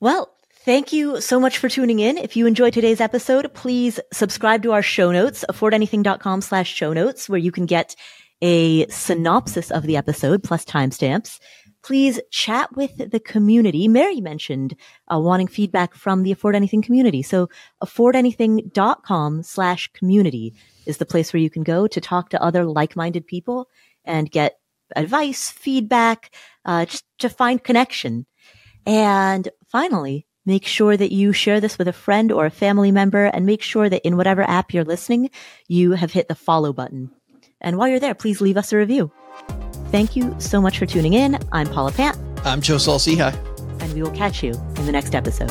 Well, 0.00 0.35
Thank 0.66 0.92
you 0.92 1.20
so 1.20 1.38
much 1.38 1.58
for 1.58 1.68
tuning 1.68 2.00
in. 2.00 2.18
If 2.18 2.36
you 2.36 2.44
enjoyed 2.44 2.72
today's 2.72 3.00
episode, 3.00 3.54
please 3.54 4.00
subscribe 4.12 4.64
to 4.64 4.72
our 4.72 4.82
show 4.82 5.12
notes, 5.12 5.44
affordanything.com 5.48 6.40
slash 6.40 6.74
show 6.74 6.92
notes, 6.92 7.28
where 7.28 7.38
you 7.38 7.52
can 7.52 7.66
get 7.66 7.94
a 8.42 8.84
synopsis 8.88 9.70
of 9.70 9.84
the 9.84 9.96
episode 9.96 10.42
plus 10.42 10.64
timestamps. 10.64 11.38
Please 11.84 12.18
chat 12.32 12.74
with 12.74 13.12
the 13.12 13.20
community. 13.20 13.86
Mary 13.86 14.20
mentioned 14.20 14.74
uh, 15.06 15.20
wanting 15.20 15.46
feedback 15.46 15.94
from 15.94 16.24
the 16.24 16.32
Afford 16.32 16.56
Anything 16.56 16.82
community. 16.82 17.22
So 17.22 17.48
affordanything.com 17.80 19.44
slash 19.44 19.86
community 19.92 20.52
is 20.84 20.96
the 20.96 21.06
place 21.06 21.32
where 21.32 21.40
you 21.40 21.48
can 21.48 21.62
go 21.62 21.86
to 21.86 22.00
talk 22.00 22.30
to 22.30 22.42
other 22.42 22.64
like-minded 22.64 23.28
people 23.28 23.68
and 24.04 24.28
get 24.28 24.58
advice, 24.96 25.48
feedback, 25.48 26.34
uh, 26.64 26.86
just 26.86 27.04
to 27.20 27.28
find 27.28 27.62
connection. 27.62 28.26
And 28.84 29.48
finally, 29.68 30.25
Make 30.48 30.64
sure 30.64 30.96
that 30.96 31.12
you 31.12 31.32
share 31.32 31.60
this 31.60 31.76
with 31.76 31.88
a 31.88 31.92
friend 31.92 32.30
or 32.30 32.46
a 32.46 32.50
family 32.50 32.92
member 32.92 33.24
and 33.24 33.44
make 33.44 33.62
sure 33.62 33.88
that 33.88 34.06
in 34.06 34.16
whatever 34.16 34.42
app 34.42 34.72
you're 34.72 34.84
listening, 34.84 35.30
you 35.66 35.92
have 35.92 36.12
hit 36.12 36.28
the 36.28 36.36
follow 36.36 36.72
button. 36.72 37.10
And 37.60 37.76
while 37.76 37.88
you're 37.88 37.98
there, 37.98 38.14
please 38.14 38.40
leave 38.40 38.56
us 38.56 38.72
a 38.72 38.76
review. 38.76 39.10
Thank 39.90 40.14
you 40.14 40.36
so 40.38 40.60
much 40.60 40.78
for 40.78 40.86
tuning 40.86 41.14
in. 41.14 41.36
I'm 41.50 41.66
Paula 41.66 41.90
Pant. 41.90 42.16
I'm 42.44 42.60
Joe 42.60 42.78
Saul-Sehy. 42.78 43.34
And 43.80 43.92
we 43.92 44.02
will 44.02 44.12
catch 44.12 44.44
you 44.44 44.52
in 44.76 44.86
the 44.86 44.92
next 44.92 45.16
episode. 45.16 45.50